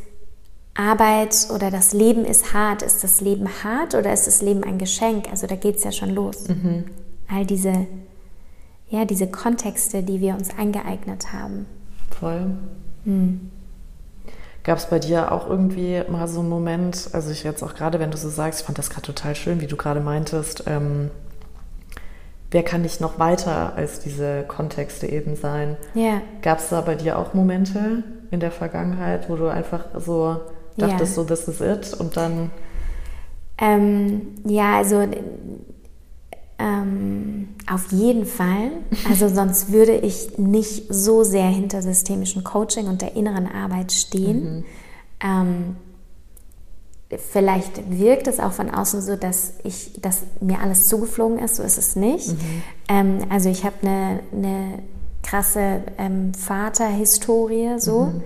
Arbeit 0.73 1.47
oder 1.53 1.69
das 1.69 1.93
Leben 1.93 2.25
ist 2.25 2.53
hart. 2.53 2.81
Ist 2.81 3.03
das 3.03 3.21
Leben 3.21 3.47
hart 3.63 3.95
oder 3.95 4.13
ist 4.13 4.27
das 4.27 4.41
Leben 4.41 4.63
ein 4.63 4.77
Geschenk? 4.77 5.29
Also 5.29 5.47
da 5.47 5.55
geht 5.55 5.77
es 5.77 5.83
ja 5.83 5.91
schon 5.91 6.09
los. 6.11 6.47
Mhm. 6.47 6.85
All 7.27 7.45
diese, 7.45 7.87
ja, 8.89 9.05
diese 9.05 9.27
Kontexte, 9.27 10.03
die 10.03 10.21
wir 10.21 10.33
uns 10.33 10.49
angeeignet 10.57 11.33
haben. 11.33 11.65
Voll. 12.09 12.51
Mhm. 13.05 13.51
Gab 14.63 14.77
es 14.77 14.85
bei 14.85 14.99
dir 14.99 15.31
auch 15.31 15.49
irgendwie 15.49 16.03
mal 16.07 16.27
so 16.27 16.41
einen 16.41 16.49
Moment, 16.49 17.09
also 17.13 17.31
ich 17.31 17.43
jetzt 17.43 17.63
auch 17.63 17.73
gerade, 17.73 17.99
wenn 17.99 18.11
du 18.11 18.17
so 18.17 18.29
sagst, 18.29 18.59
ich 18.59 18.65
fand 18.65 18.77
das 18.77 18.91
gerade 18.91 19.07
total 19.07 19.35
schön, 19.35 19.59
wie 19.59 19.65
du 19.65 19.75
gerade 19.75 20.01
meintest, 20.01 20.65
ähm, 20.67 21.09
wer 22.51 22.63
kann 22.63 22.81
nicht 22.81 23.01
noch 23.01 23.17
weiter 23.17 23.73
als 23.75 23.99
diese 23.99 24.43
Kontexte 24.43 25.07
eben 25.07 25.35
sein? 25.35 25.77
Ja. 25.93 26.21
Gab 26.41 26.59
es 26.59 26.69
da 26.69 26.81
bei 26.81 26.95
dir 26.95 27.17
auch 27.17 27.33
Momente 27.33 28.03
in 28.29 28.39
der 28.39 28.51
Vergangenheit, 28.51 29.29
wo 29.29 29.35
du 29.35 29.47
einfach 29.47 29.85
so 29.97 30.37
dachtest, 30.77 31.17
ja. 31.17 31.23
so 31.23 31.23
this 31.23 31.47
is 31.47 31.61
it 31.61 31.93
und 31.99 32.15
dann... 32.15 32.51
Ähm, 33.57 34.21
ja, 34.43 34.77
also 34.77 35.07
ähm, 36.61 37.49
auf 37.71 37.91
jeden 37.91 38.25
Fall. 38.25 38.71
Also 39.09 39.27
sonst 39.33 39.71
würde 39.71 39.95
ich 39.97 40.37
nicht 40.37 40.93
so 40.93 41.23
sehr 41.23 41.47
hinter 41.47 41.81
systemischem 41.81 42.43
Coaching 42.43 42.87
und 42.87 43.01
der 43.01 43.15
inneren 43.15 43.47
Arbeit 43.47 43.91
stehen. 43.91 44.57
Mhm. 44.57 44.65
Ähm, 45.23 45.75
vielleicht 47.17 47.89
wirkt 47.89 48.27
es 48.27 48.39
auch 48.39 48.53
von 48.53 48.69
außen 48.69 49.01
so, 49.01 49.15
dass 49.15 49.53
ich, 49.63 49.93
dass 50.01 50.21
mir 50.39 50.59
alles 50.59 50.87
zugeflogen 50.87 51.39
ist. 51.39 51.57
So 51.57 51.63
ist 51.63 51.77
es 51.77 51.95
nicht. 51.95 52.29
Mhm. 52.29 52.63
Ähm, 52.87 53.19
also 53.29 53.49
ich 53.49 53.65
habe 53.65 53.75
eine, 53.81 54.19
eine 54.31 54.79
krasse 55.23 55.81
ähm, 55.97 56.33
Vaterhistorie 56.33 57.79
so 57.79 58.05
mhm. 58.05 58.23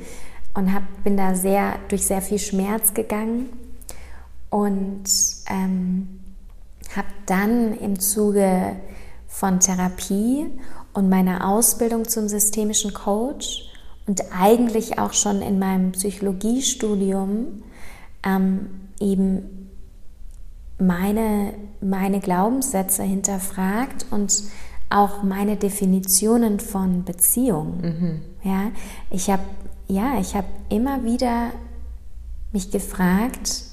und 0.54 0.74
hab, 0.74 0.84
bin 1.04 1.18
da 1.18 1.36
sehr 1.36 1.76
durch 1.90 2.06
sehr 2.06 2.22
viel 2.22 2.40
Schmerz 2.40 2.94
gegangen 2.94 3.50
und 4.50 5.04
ähm, 5.50 6.20
habe 6.96 7.08
dann 7.26 7.78
im 7.78 8.00
Zuge 8.00 8.76
von 9.28 9.60
Therapie 9.60 10.46
und 10.94 11.10
meiner 11.10 11.50
Ausbildung 11.50 12.08
zum 12.08 12.30
systemischen 12.30 12.94
Coach 12.94 13.70
und 14.08 14.24
eigentlich 14.32 14.98
auch 15.00 15.14
schon 15.14 15.42
in 15.42 15.60
meinem 15.60 15.92
Psychologiestudium 15.92 17.64
ähm, 18.26 18.70
eben 19.00 19.70
meine, 20.78 21.54
meine 21.82 22.20
Glaubenssätze 22.20 23.04
hinterfragt 23.04 24.08
und 24.12 24.44
auch 24.90 25.24
meine 25.24 25.56
Definitionen 25.56 26.60
von 26.60 27.06
Beziehung. 27.06 27.82
Mhm. 27.82 28.22
Ja, 28.44 28.72
ich 29.10 29.30
habe 29.30 29.44
ja, 29.88 30.20
ich 30.20 30.36
habe 30.36 30.48
immer 30.70 31.04
wieder 31.04 31.52
mich 32.52 32.72
gefragt, 32.72 33.64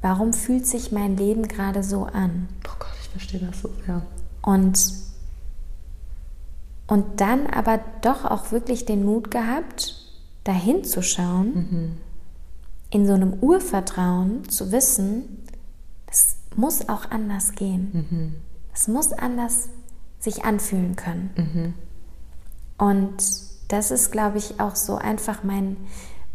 warum 0.00 0.32
fühlt 0.32 0.66
sich 0.66 0.92
mein 0.92 1.16
Leben 1.16 1.48
gerade 1.48 1.82
so 1.82 2.04
an? 2.04 2.48
Oh 2.66 2.76
Gott, 2.78 2.92
ich 3.00 3.08
verstehe 3.08 3.40
das 3.40 3.62
so, 3.62 3.70
ja. 3.86 4.02
Und, 4.42 4.92
und 6.86 7.20
dann 7.20 7.46
aber 7.46 7.80
doch 8.02 8.24
auch 8.24 8.52
wirklich 8.52 8.84
den 8.84 9.04
Mut 9.04 9.30
gehabt, 9.30 9.94
dahin 10.44 10.84
zu 10.84 11.02
schauen, 11.02 11.54
mhm. 11.54 11.96
In 12.92 13.06
so 13.06 13.14
einem 13.14 13.32
Urvertrauen 13.40 14.48
zu 14.48 14.70
wissen, 14.70 15.46
es 16.10 16.36
muss 16.54 16.88
auch 16.90 17.10
anders 17.10 17.54
gehen. 17.54 18.36
Es 18.74 18.86
mhm. 18.86 18.94
muss 18.94 19.12
anders 19.12 19.70
sich 20.20 20.44
anfühlen 20.44 20.94
können. 20.94 21.30
Mhm. 21.36 21.74
Und 22.76 23.16
das 23.68 23.90
ist, 23.90 24.12
glaube 24.12 24.36
ich, 24.36 24.60
auch 24.60 24.76
so 24.76 24.96
einfach 24.96 25.42
mein, 25.42 25.78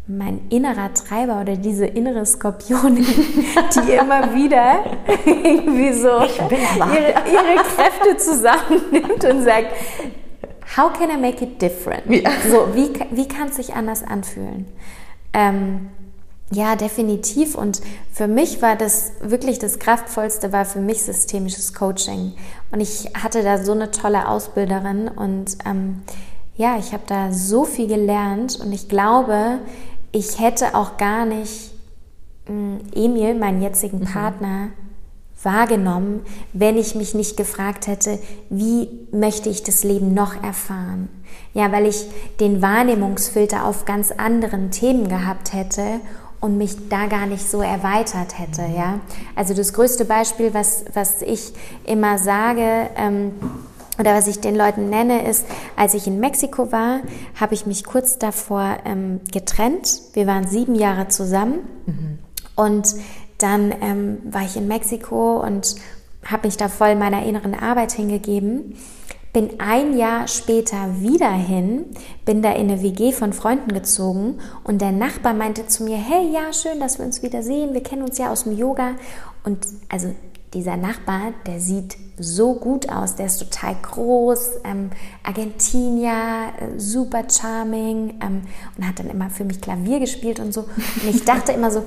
mein 0.08 0.48
innerer 0.48 0.92
Treiber 0.94 1.40
oder 1.40 1.56
diese 1.56 1.86
innere 1.86 2.26
Skorpionin, 2.26 3.06
die 3.06 3.92
immer 3.92 4.34
wieder 4.34 4.80
irgendwie 5.24 5.92
so 5.92 6.08
ihre, 6.08 7.14
ihre, 7.30 7.62
Kräfte 7.62 8.16
zusammennimmt 8.16 9.24
und 9.24 9.44
sagt, 9.44 9.68
how 10.76 10.92
can 10.92 11.10
I 11.10 11.16
make 11.16 11.44
it 11.44 11.62
different? 11.62 12.06
Ja. 12.10 12.30
So, 12.50 12.74
wie, 12.74 12.90
wie 13.12 13.28
kann 13.28 13.48
es 13.48 13.56
sich 13.56 13.74
anders 13.74 14.02
anfühlen? 14.02 14.66
Ähm, 15.32 15.90
ja, 16.50 16.76
definitiv. 16.76 17.54
Und 17.54 17.80
für 18.12 18.26
mich 18.26 18.62
war 18.62 18.76
das 18.76 19.12
wirklich 19.20 19.58
das 19.58 19.78
Kraftvollste, 19.78 20.52
war 20.52 20.64
für 20.64 20.80
mich 20.80 21.02
systemisches 21.02 21.74
Coaching. 21.74 22.32
Und 22.70 22.80
ich 22.80 23.10
hatte 23.14 23.42
da 23.42 23.62
so 23.62 23.72
eine 23.72 23.90
tolle 23.90 24.28
Ausbilderin 24.28 25.08
und 25.08 25.58
ähm, 25.66 26.02
ja, 26.56 26.76
ich 26.78 26.92
habe 26.92 27.04
da 27.06 27.32
so 27.32 27.64
viel 27.64 27.86
gelernt 27.86 28.58
und 28.60 28.72
ich 28.72 28.88
glaube, 28.88 29.60
ich 30.10 30.40
hätte 30.40 30.74
auch 30.74 30.96
gar 30.96 31.24
nicht 31.24 31.70
hm, 32.46 32.80
Emil, 32.94 33.34
meinen 33.34 33.62
jetzigen 33.62 34.00
mhm. 34.00 34.04
Partner, 34.04 34.68
wahrgenommen, 35.42 36.22
wenn 36.52 36.76
ich 36.76 36.96
mich 36.96 37.14
nicht 37.14 37.36
gefragt 37.36 37.86
hätte, 37.86 38.18
wie 38.50 38.88
möchte 39.12 39.48
ich 39.48 39.62
das 39.62 39.84
Leben 39.84 40.12
noch 40.14 40.42
erfahren? 40.42 41.08
Ja, 41.54 41.70
weil 41.70 41.86
ich 41.86 42.06
den 42.40 42.60
Wahrnehmungsfilter 42.60 43.64
auf 43.64 43.84
ganz 43.84 44.10
anderen 44.10 44.72
Themen 44.72 45.08
gehabt 45.08 45.52
hätte 45.52 46.00
und 46.40 46.56
mich 46.56 46.88
da 46.88 47.06
gar 47.06 47.26
nicht 47.26 47.48
so 47.48 47.60
erweitert 47.60 48.38
hätte, 48.38 48.62
ja. 48.62 49.00
Also 49.34 49.54
das 49.54 49.72
größte 49.72 50.04
Beispiel, 50.04 50.54
was, 50.54 50.84
was 50.94 51.22
ich 51.22 51.52
immer 51.84 52.18
sage, 52.18 52.90
ähm, 52.96 53.32
oder 53.98 54.14
was 54.14 54.28
ich 54.28 54.40
den 54.40 54.54
Leuten 54.54 54.90
nenne, 54.90 55.28
ist, 55.28 55.44
als 55.74 55.94
ich 55.94 56.06
in 56.06 56.20
Mexiko 56.20 56.70
war, 56.70 57.00
habe 57.34 57.54
ich 57.54 57.66
mich 57.66 57.84
kurz 57.84 58.18
davor 58.18 58.78
ähm, 58.84 59.20
getrennt. 59.32 60.00
Wir 60.12 60.26
waren 60.28 60.46
sieben 60.46 60.76
Jahre 60.76 61.08
zusammen. 61.08 61.58
Mhm. 61.86 62.18
Und 62.54 62.94
dann 63.38 63.74
ähm, 63.80 64.18
war 64.24 64.42
ich 64.42 64.56
in 64.56 64.68
Mexiko 64.68 65.40
und 65.40 65.76
habe 66.24 66.46
mich 66.46 66.56
da 66.56 66.68
voll 66.68 66.94
meiner 66.94 67.24
inneren 67.24 67.54
Arbeit 67.54 67.92
hingegeben. 67.92 68.76
Bin 69.32 69.60
ein 69.60 69.96
Jahr 69.96 70.26
später 70.26 71.00
wieder 71.00 71.30
hin, 71.30 71.86
bin 72.24 72.42
da 72.42 72.52
in 72.52 72.70
eine 72.70 72.82
WG 72.82 73.12
von 73.12 73.32
Freunden 73.32 73.72
gezogen 73.72 74.38
und 74.64 74.80
der 74.80 74.92
Nachbar 74.92 75.34
meinte 75.34 75.66
zu 75.66 75.84
mir, 75.84 75.96
hey, 75.96 76.30
ja, 76.32 76.52
schön, 76.52 76.80
dass 76.80 76.98
wir 76.98 77.06
uns 77.06 77.22
wieder 77.22 77.42
sehen, 77.42 77.74
wir 77.74 77.82
kennen 77.82 78.02
uns 78.02 78.18
ja 78.18 78.30
aus 78.30 78.44
dem 78.44 78.56
Yoga. 78.56 78.92
Und 79.44 79.66
also 79.88 80.14
dieser 80.54 80.76
Nachbar, 80.76 81.32
der 81.46 81.60
sieht 81.60 81.96
so 82.18 82.54
gut 82.54 82.88
aus, 82.88 83.16
der 83.16 83.26
ist 83.26 83.38
total 83.38 83.76
groß, 83.82 84.60
ähm, 84.64 84.90
Argentinier, 85.22 86.52
äh, 86.58 86.78
super 86.78 87.24
charming 87.30 88.18
ähm, 88.22 88.42
und 88.76 88.86
hat 88.86 88.98
dann 88.98 89.10
immer 89.10 89.30
für 89.30 89.44
mich 89.44 89.60
Klavier 89.60 90.00
gespielt 90.00 90.40
und 90.40 90.52
so. 90.52 90.62
Und 90.62 91.08
ich 91.10 91.24
dachte 91.24 91.52
immer 91.52 91.70
so, 91.70 91.84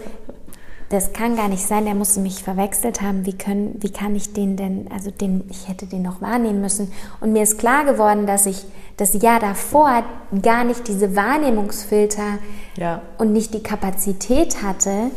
das 0.91 1.13
kann 1.13 1.37
gar 1.37 1.47
nicht 1.47 1.65
sein, 1.65 1.85
der 1.85 1.95
muss 1.95 2.17
mich 2.17 2.43
verwechselt 2.43 3.01
haben. 3.01 3.25
Wie, 3.25 3.37
können, 3.37 3.77
wie 3.79 3.91
kann 3.91 4.13
ich 4.13 4.33
den 4.33 4.57
denn, 4.57 4.89
also 4.93 5.09
den, 5.09 5.45
ich 5.49 5.69
hätte 5.69 5.85
den 5.85 6.01
noch 6.01 6.21
wahrnehmen 6.21 6.59
müssen. 6.59 6.91
Und 7.21 7.31
mir 7.31 7.43
ist 7.43 7.57
klar 7.57 7.85
geworden, 7.85 8.27
dass 8.27 8.45
ich 8.45 8.65
das 8.97 9.13
Jahr 9.13 9.39
davor 9.39 10.03
gar 10.41 10.65
nicht 10.65 10.89
diese 10.89 11.15
Wahrnehmungsfilter 11.15 12.39
ja. 12.75 13.01
und 13.17 13.31
nicht 13.31 13.53
die 13.53 13.63
Kapazität 13.63 14.61
hatte, 14.61 15.11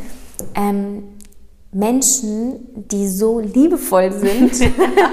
ähm, 0.55 1.03
Menschen, 1.73 2.85
die 2.89 3.09
so 3.09 3.41
liebevoll 3.41 4.13
sind, 4.13 4.53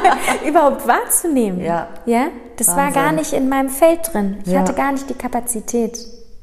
überhaupt 0.48 0.86
wahrzunehmen. 0.86 1.60
Ja. 1.60 1.88
ja? 2.06 2.28
Das 2.56 2.68
Wahnsinn. 2.68 2.84
war 2.84 2.92
gar 2.92 3.12
nicht 3.12 3.32
in 3.32 3.48
meinem 3.48 3.68
Feld 3.68 4.12
drin. 4.12 4.36
Ich 4.46 4.52
ja. 4.52 4.60
hatte 4.60 4.74
gar 4.74 4.92
nicht 4.92 5.10
die 5.10 5.14
Kapazität. 5.14 5.94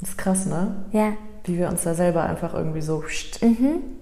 Das 0.02 0.10
ist 0.10 0.18
krass, 0.18 0.46
ne? 0.46 0.84
Ja. 0.92 1.14
Wie 1.46 1.58
wir 1.58 1.70
uns 1.70 1.84
da 1.84 1.94
selber 1.94 2.24
einfach 2.24 2.54
irgendwie 2.54 2.82
so. 2.82 3.02
Mhm. 3.42 3.99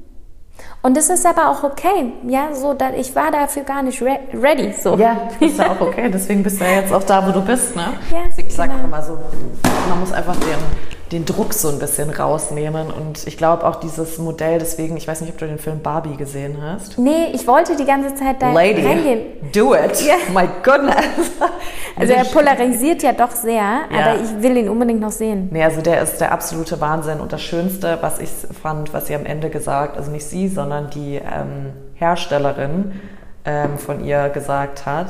Und 0.88 0.96
es 0.96 1.10
ist 1.10 1.26
aber 1.26 1.50
auch 1.50 1.64
okay, 1.64 2.14
ja, 2.30 2.48
so, 2.54 2.74
da, 2.74 2.92
ich 2.94 3.14
war 3.14 3.30
dafür 3.30 3.64
gar 3.64 3.84
nicht 3.84 4.02
re 4.02 4.20
ready, 4.34 4.72
so. 4.72 4.96
Ja, 4.96 5.28
das 5.38 5.50
ist 5.50 5.60
ja 5.60 5.72
auch 5.74 5.82
okay, 5.82 6.10
deswegen 6.10 6.42
bist 6.42 6.62
du 6.62 6.64
ja 6.64 6.80
jetzt 6.80 6.94
auch 6.94 7.04
da, 7.04 7.28
wo 7.28 7.34
du 7.34 7.42
bist, 7.42 7.76
ne? 7.76 7.88
Ja, 8.10 8.20
ich 8.38 8.56
sag 8.56 8.72
genau. 8.72 8.86
immer 8.86 9.04
so, 9.04 9.18
man 9.90 10.00
muss 10.00 10.14
einfach 10.14 10.38
den 10.38 10.48
den 11.12 11.26
Druck 11.26 11.54
so 11.54 11.70
ein 11.70 11.80
bisschen 11.80 12.10
rausnehmen. 12.10 12.92
Und 12.92 13.26
ich 13.28 13.38
glaube 13.38 13.66
auch 13.66 13.76
dieses 13.76 14.18
Modell, 14.18 14.60
deswegen, 14.60 14.98
ich 14.98 15.08
weiß 15.08 15.22
nicht, 15.22 15.32
ob 15.32 15.38
du 15.38 15.48
den 15.48 15.60
Film 15.60 15.82
Barbie 15.82 16.18
gesehen 16.18 16.58
hast. 16.62 16.98
Nee, 16.98 17.32
ich 17.34 17.48
wollte 17.48 17.76
die 17.76 17.86
ganze 17.86 18.16
Zeit 18.16 18.42
da 18.42 18.52
Lady, 18.52 18.86
reingehen. 18.86 19.22
Do 19.54 19.74
it. 19.74 20.02
Yeah. 20.04 20.18
My 20.34 20.48
goodness. 20.64 21.32
Also 21.96 22.14
er 22.14 22.26
polarisiert 22.26 23.04
ja 23.04 23.12
doch 23.14 23.32
sehr, 23.32 23.56
ja. 23.56 23.88
aber 23.90 24.22
ich 24.22 24.44
will 24.44 24.58
ihn 24.58 24.70
unbedingt 24.70 25.00
noch 25.00 25.12
sehen. 25.12 25.50
Nee, 25.52 25.64
also 25.64 25.82
der 25.82 26.02
ist 26.02 26.20
der 26.20 26.32
absolute 26.32 26.80
Wahnsinn. 26.80 27.20
Und 27.20 27.34
das 27.34 27.42
Schönste, 27.42 27.98
was 28.02 28.20
ich 28.20 28.30
fand, 28.62 28.94
was 28.94 29.08
sie 29.08 29.16
am 29.16 29.26
Ende 29.26 29.50
gesagt, 29.50 29.98
also 29.98 30.12
nicht 30.12 30.26
sie, 30.26 30.48
sondern 30.48 30.90
die 30.90 31.16
ähm, 31.16 31.74
Herstellerin 31.96 32.94
ähm, 33.46 33.78
von 33.78 34.04
ihr 34.04 34.30
gesagt 34.30 34.86
hat, 34.86 35.08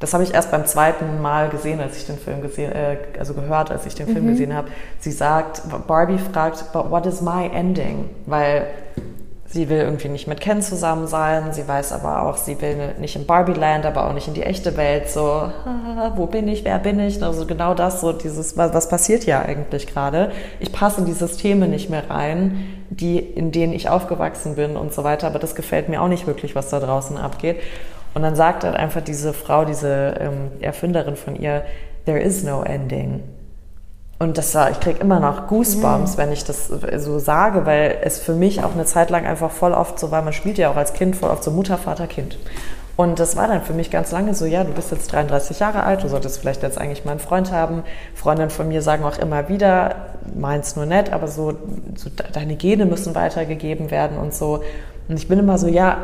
Das 0.00 0.14
habe 0.14 0.22
ich 0.22 0.32
erst 0.32 0.50
beim 0.50 0.64
zweiten 0.64 1.20
Mal 1.20 1.48
gesehen, 1.48 1.80
als 1.80 1.96
ich 1.96 2.06
den 2.06 2.18
Film 2.18 2.40
gesehen, 2.40 2.72
äh, 2.72 2.98
also 3.18 3.34
gehört, 3.34 3.70
als 3.70 3.84
ich 3.86 3.94
den 3.94 4.06
Film 4.06 4.26
mhm. 4.26 4.30
gesehen 4.30 4.54
habe. 4.54 4.68
Sie 5.00 5.10
sagt, 5.10 5.62
Barbie 5.86 6.18
fragt, 6.18 6.72
but 6.72 6.90
what 6.90 7.06
is 7.06 7.20
my 7.20 7.50
ending? 7.52 8.08
Weil 8.26 8.66
sie 9.50 9.68
will 9.68 9.78
irgendwie 9.78 10.08
nicht 10.08 10.28
mit 10.28 10.40
Ken 10.40 10.60
zusammen 10.62 11.06
sein. 11.06 11.52
Sie 11.52 11.66
weiß 11.66 11.92
aber 11.92 12.22
auch, 12.22 12.36
sie 12.36 12.60
will 12.60 12.94
nicht 13.00 13.16
in 13.16 13.26
Barbie-Land, 13.26 13.86
aber 13.86 14.06
auch 14.06 14.12
nicht 14.12 14.28
in 14.28 14.34
die 14.34 14.42
echte 14.42 14.76
Welt. 14.76 15.08
So, 15.08 15.50
wo 16.16 16.26
bin 16.26 16.48
ich? 16.48 16.64
Wer 16.64 16.78
bin 16.78 17.00
ich? 17.00 17.22
Also 17.22 17.46
genau 17.46 17.74
das, 17.74 18.00
so 18.00 18.12
dieses, 18.12 18.56
was, 18.56 18.74
was 18.74 18.88
passiert 18.88 19.24
ja 19.24 19.40
eigentlich 19.40 19.86
gerade? 19.86 20.32
Ich 20.60 20.70
passe 20.70 21.00
in 21.00 21.06
die 21.06 21.12
Systeme 21.12 21.66
nicht 21.66 21.88
mehr 21.88 22.08
rein, 22.10 22.84
die, 22.90 23.18
in 23.18 23.50
denen 23.50 23.72
ich 23.72 23.88
aufgewachsen 23.88 24.54
bin 24.56 24.76
und 24.76 24.92
so 24.92 25.02
weiter. 25.02 25.26
Aber 25.26 25.38
das 25.38 25.54
gefällt 25.54 25.88
mir 25.88 26.02
auch 26.02 26.08
nicht 26.08 26.26
wirklich, 26.26 26.54
was 26.54 26.68
da 26.68 26.78
draußen 26.78 27.16
abgeht. 27.16 27.56
Und 28.18 28.24
dann 28.24 28.34
sagt 28.34 28.64
halt 28.64 28.74
einfach 28.74 29.00
diese 29.00 29.32
Frau, 29.32 29.64
diese 29.64 30.16
ähm, 30.18 30.50
Erfinderin 30.60 31.14
von 31.14 31.36
ihr, 31.36 31.62
there 32.04 32.18
is 32.18 32.42
no 32.42 32.64
ending. 32.64 33.22
Und 34.18 34.36
das 34.38 34.56
war, 34.56 34.72
ich 34.72 34.80
kriege 34.80 34.98
immer 34.98 35.20
noch 35.20 35.46
Goosebumps, 35.46 36.14
mhm. 36.14 36.18
wenn 36.18 36.32
ich 36.32 36.42
das 36.42 36.66
so 36.66 37.20
sage, 37.20 37.64
weil 37.64 37.98
es 38.02 38.18
für 38.18 38.34
mich 38.34 38.64
auch 38.64 38.74
eine 38.74 38.86
Zeit 38.86 39.10
lang 39.10 39.24
einfach 39.24 39.52
voll 39.52 39.72
oft 39.72 40.00
so 40.00 40.10
war, 40.10 40.22
man 40.22 40.32
spielt 40.32 40.58
ja 40.58 40.68
auch 40.68 40.76
als 40.76 40.94
Kind 40.94 41.14
voll 41.14 41.30
oft 41.30 41.44
so 41.44 41.52
Mutter, 41.52 41.78
Vater, 41.78 42.08
Kind. 42.08 42.40
Und 42.96 43.20
das 43.20 43.36
war 43.36 43.46
dann 43.46 43.62
für 43.62 43.72
mich 43.72 43.92
ganz 43.92 44.10
lange 44.10 44.34
so, 44.34 44.46
ja, 44.46 44.64
du 44.64 44.72
bist 44.72 44.90
jetzt 44.90 45.12
33 45.12 45.60
Jahre 45.60 45.84
alt, 45.84 46.02
du 46.02 46.08
solltest 46.08 46.40
vielleicht 46.40 46.64
jetzt 46.64 46.76
eigentlich 46.76 47.04
mal 47.04 47.12
einen 47.12 47.20
Freund 47.20 47.52
haben. 47.52 47.84
Freundinnen 48.16 48.50
von 48.50 48.66
mir 48.66 48.82
sagen 48.82 49.04
auch 49.04 49.18
immer 49.18 49.48
wieder, 49.48 49.94
meins 50.34 50.74
nur 50.74 50.86
nett, 50.86 51.12
aber 51.12 51.28
so, 51.28 51.54
so 51.94 52.10
deine 52.32 52.56
Gene 52.56 52.84
müssen 52.84 53.14
weitergegeben 53.14 53.92
werden 53.92 54.18
und 54.18 54.34
so. 54.34 54.64
Und 55.08 55.16
ich 55.16 55.28
bin 55.28 55.38
immer 55.38 55.56
so, 55.56 55.68
ja, 55.68 55.98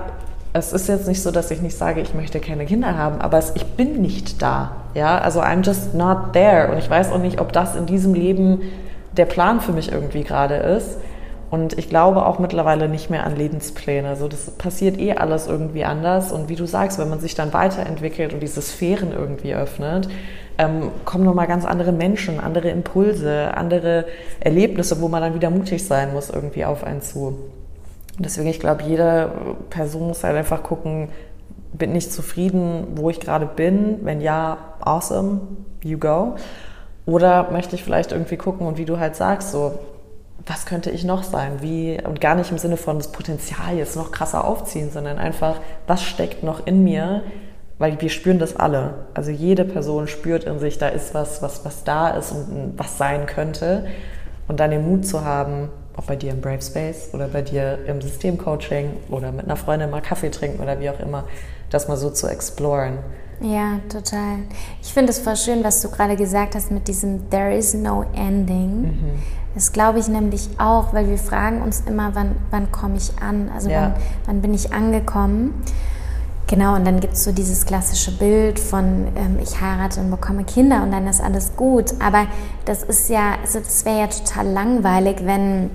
es 0.57 0.73
ist 0.73 0.89
jetzt 0.89 1.09
nicht 1.09 1.21
so, 1.21 1.33
dass 1.33 1.51
ich 1.51 1.61
nicht 1.61 1.77
sage, 1.77 2.01
ich 2.01 2.15
möchte 2.15 2.39
keine 2.39 2.65
Kinder 2.65 2.97
haben, 2.97 3.21
aber 3.21 3.39
es, 3.39 3.53
ich 3.57 3.67
bin 3.67 4.01
nicht 4.01 4.41
da. 4.41 4.77
Ja, 4.95 5.19
also 5.19 5.41
I'm 5.43 5.67
just 5.67 5.95
not 5.95 6.33
there. 6.33 6.71
Und 6.71 6.79
ich 6.79 6.89
weiß 6.89 7.11
auch 7.11 7.19
nicht, 7.19 7.41
ob 7.41 7.53
das 7.53 7.75
in 7.75 7.87
diesem 7.87 8.15
Leben 8.15 8.63
der 9.17 9.25
Plan 9.25 9.61
für 9.61 9.73
mich 9.73 9.91
irgendwie 9.91 10.23
gerade 10.23 10.55
ist. 10.55 10.99
Und 11.51 11.77
ich 11.77 11.89
glaube 11.89 12.25
auch 12.25 12.39
mittlerweile 12.39 12.89
nicht 12.89 13.11
mehr 13.11 13.25
an 13.25 13.35
Lebenspläne. 13.35 14.09
Also 14.09 14.29
das 14.29 14.53
passiert 14.53 14.97
eh 14.99 15.15
alles 15.15 15.49
irgendwie 15.49 15.85
anders. 15.85 16.31
Und 16.31 16.49
wie 16.49 16.57
du 16.57 16.67
sagst, 16.67 17.01
wenn 17.01 17.11
man 17.11 17.19
sich 17.19 17.35
dann 17.35 17.53
weiterentwickelt 17.53 18.33
und 18.33 18.41
diese 18.41 18.63
Sphären 18.63 19.11
irgendwie 19.13 19.57
öffnet, 19.57 20.09
ähm, 20.59 20.93
kommen 21.05 21.25
nochmal 21.25 21.49
ganz 21.49 21.65
andere 21.65 21.91
Menschen, 21.91 22.39
andere 22.39 22.69
Impulse, 22.71 23.53
andere 23.57 24.05
Erlebnisse, 24.39 25.01
wo 25.01 25.09
man 25.09 25.21
dann 25.21 25.35
wieder 25.35 25.51
mutig 25.51 25.85
sein 25.85 26.13
muss, 26.13 26.31
irgendwie 26.31 26.65
auf 26.65 26.85
einen 26.85 27.03
zu. 27.03 27.39
Deswegen, 28.19 28.49
ich 28.49 28.61
glaube, 28.61 28.83
jede 28.85 29.31
Person 29.71 30.09
muss 30.09 30.23
halt 30.23 30.37
einfach 30.37 30.63
gucken, 30.63 31.09
bin 31.73 31.95
ich 31.97 32.11
zufrieden, 32.11 32.87
wo 32.95 33.11
ich 33.11 33.19
gerade 33.19 33.47
bin? 33.47 34.01
Wenn 34.03 34.21
ja, 34.21 34.59
awesome, 34.81 35.41
you 35.83 35.99
go. 35.99 36.37
Oder 37.07 37.51
möchte 37.51 37.75
ich 37.75 37.83
vielleicht 37.83 38.13
irgendwie 38.13 38.37
gucken 38.37 38.67
und 38.67 38.79
wie 38.79 38.85
du 38.85 38.99
halt 38.99 39.17
sagst, 39.17 39.51
so, 39.51 39.79
was 40.47 40.67
könnte 40.67 40.91
ich 40.91 41.05
noch 41.05 41.23
sein? 41.23 41.61
Wie, 41.61 41.99
und 42.05 42.21
gar 42.21 42.35
nicht 42.35 42.51
im 42.51 42.59
Sinne 42.59 42.77
von 42.77 42.99
das 42.99 43.13
Potenzial 43.13 43.77
jetzt 43.77 43.97
noch 43.97 44.13
krasser 44.13 44.45
aufziehen, 44.45 44.91
sondern 44.91 45.19
einfach, 45.19 45.61
was 45.87 46.03
steckt 46.03 46.43
noch 46.43 46.67
in 46.67 46.85
mir? 46.85 47.23
Weil 47.79 48.01
wir 48.01 48.09
spüren 48.09 48.39
das 48.39 48.57
alle. 48.57 49.07
Also 49.15 49.33
jede 49.33 49.65
Person 49.65 50.07
spürt 50.07 50.45
in 50.45 50.61
sich, 50.61 50.79
da 50.79 50.89
ist 50.89 51.13
was, 51.13 51.43
was, 51.43 51.65
was 51.65 51.83
da 51.83 52.11
ist 52.11 52.31
und 52.31 52.75
was 52.77 52.99
sein 52.99 53.27
könnte. 53.27 53.87
Und 54.47 54.61
dann 54.61 54.71
den 54.71 54.89
Mut 54.89 55.07
zu 55.07 55.25
haben, 55.25 55.71
auch 55.97 56.05
bei 56.05 56.17
dir 56.17 56.33
im 56.33 56.41
Brave 56.41 56.63
Space 56.63 57.11
oder 57.13 57.29
bei 57.29 57.43
dir 57.43 57.79
im 57.87 58.01
Systemcoaching 58.01 58.91
oder 59.11 59.33
mit 59.33 59.45
einer 59.45 59.57
Freundin 59.57 59.91
mal 59.91 60.03
Kaffee 60.03 60.31
trinken 60.31 60.63
oder 60.63 60.81
wie 60.81 60.91
auch 60.91 61.01
immer, 61.01 61.25
das 61.71 61.89
mal 61.89 61.97
so 61.97 62.11
zu 62.11 62.27
exploren. 62.29 62.99
Ja, 63.41 63.81
total. 63.89 64.39
Ich 64.83 64.93
finde 64.93 65.11
es 65.11 65.19
voll 65.19 65.37
schön, 65.37 65.65
was 65.65 65.83
du 65.83 65.91
gerade 65.91 66.17
gesagt 66.17 66.55
hast 66.55 66.71
mit 66.71 66.89
diesem 66.89 67.29
There 67.31 67.55
is 67.55 67.75
no 67.75 68.05
ending. 68.15 68.83
Mhm. 68.83 69.23
Das 69.55 69.73
glaube 69.73 69.99
ich 69.99 70.09
nämlich 70.09 70.49
auch, 70.59 70.93
weil 70.93 71.09
wir 71.09 71.19
fragen 71.19 71.63
uns 71.63 71.83
immer, 71.87 72.15
wann, 72.15 72.37
wann 72.51 72.73
komme 72.73 72.97
ich 72.97 73.13
an? 73.21 73.51
Also 73.55 73.71
ja. 73.71 73.83
wann, 73.83 73.95
wann 74.27 74.43
bin 74.43 74.55
ich 74.55 74.73
angekommen? 74.73 75.63
Genau, 76.47 76.75
und 76.75 76.85
dann 76.85 77.01
gibt 77.01 77.15
es 77.15 77.25
so 77.25 77.33
dieses 77.33 77.65
klassische 77.65 78.11
Bild 78.13 78.59
von 78.59 79.09
ähm, 79.17 79.39
ich 79.43 79.61
heirate 79.61 80.01
und 80.01 80.11
bekomme 80.11 80.45
Kinder 80.45 80.83
und 80.83 80.93
dann 80.93 81.07
ist 81.07 81.21
alles 81.21 81.57
gut. 81.57 81.95
Aber 82.01 82.27
das 82.67 82.83
ist 82.83 83.09
ja, 83.09 83.37
also 83.43 83.61
das 83.61 83.85
wäre 83.85 84.01
ja 84.01 84.07
total 84.09 84.49
langweilig, 84.49 85.19
wenn 85.25 85.71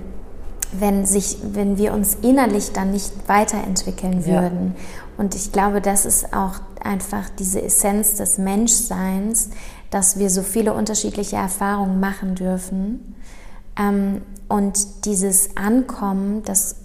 wenn, 0.72 1.04
sich, 1.04 1.38
wenn 1.42 1.78
wir 1.78 1.92
uns 1.92 2.16
innerlich 2.22 2.72
dann 2.72 2.92
nicht 2.92 3.12
weiterentwickeln 3.26 4.26
würden. 4.26 4.74
Ja. 4.76 4.82
Und 5.18 5.34
ich 5.34 5.52
glaube, 5.52 5.80
das 5.80 6.06
ist 6.06 6.32
auch 6.32 6.54
einfach 6.82 7.28
diese 7.38 7.62
Essenz 7.62 8.14
des 8.14 8.38
Menschseins, 8.38 9.50
dass 9.90 10.18
wir 10.18 10.30
so 10.30 10.42
viele 10.42 10.72
unterschiedliche 10.72 11.36
Erfahrungen 11.36 12.00
machen 12.00 12.34
dürfen. 12.34 13.14
Ähm, 13.78 14.22
und 14.48 15.04
dieses 15.04 15.56
Ankommen, 15.56 16.42
das 16.44 16.76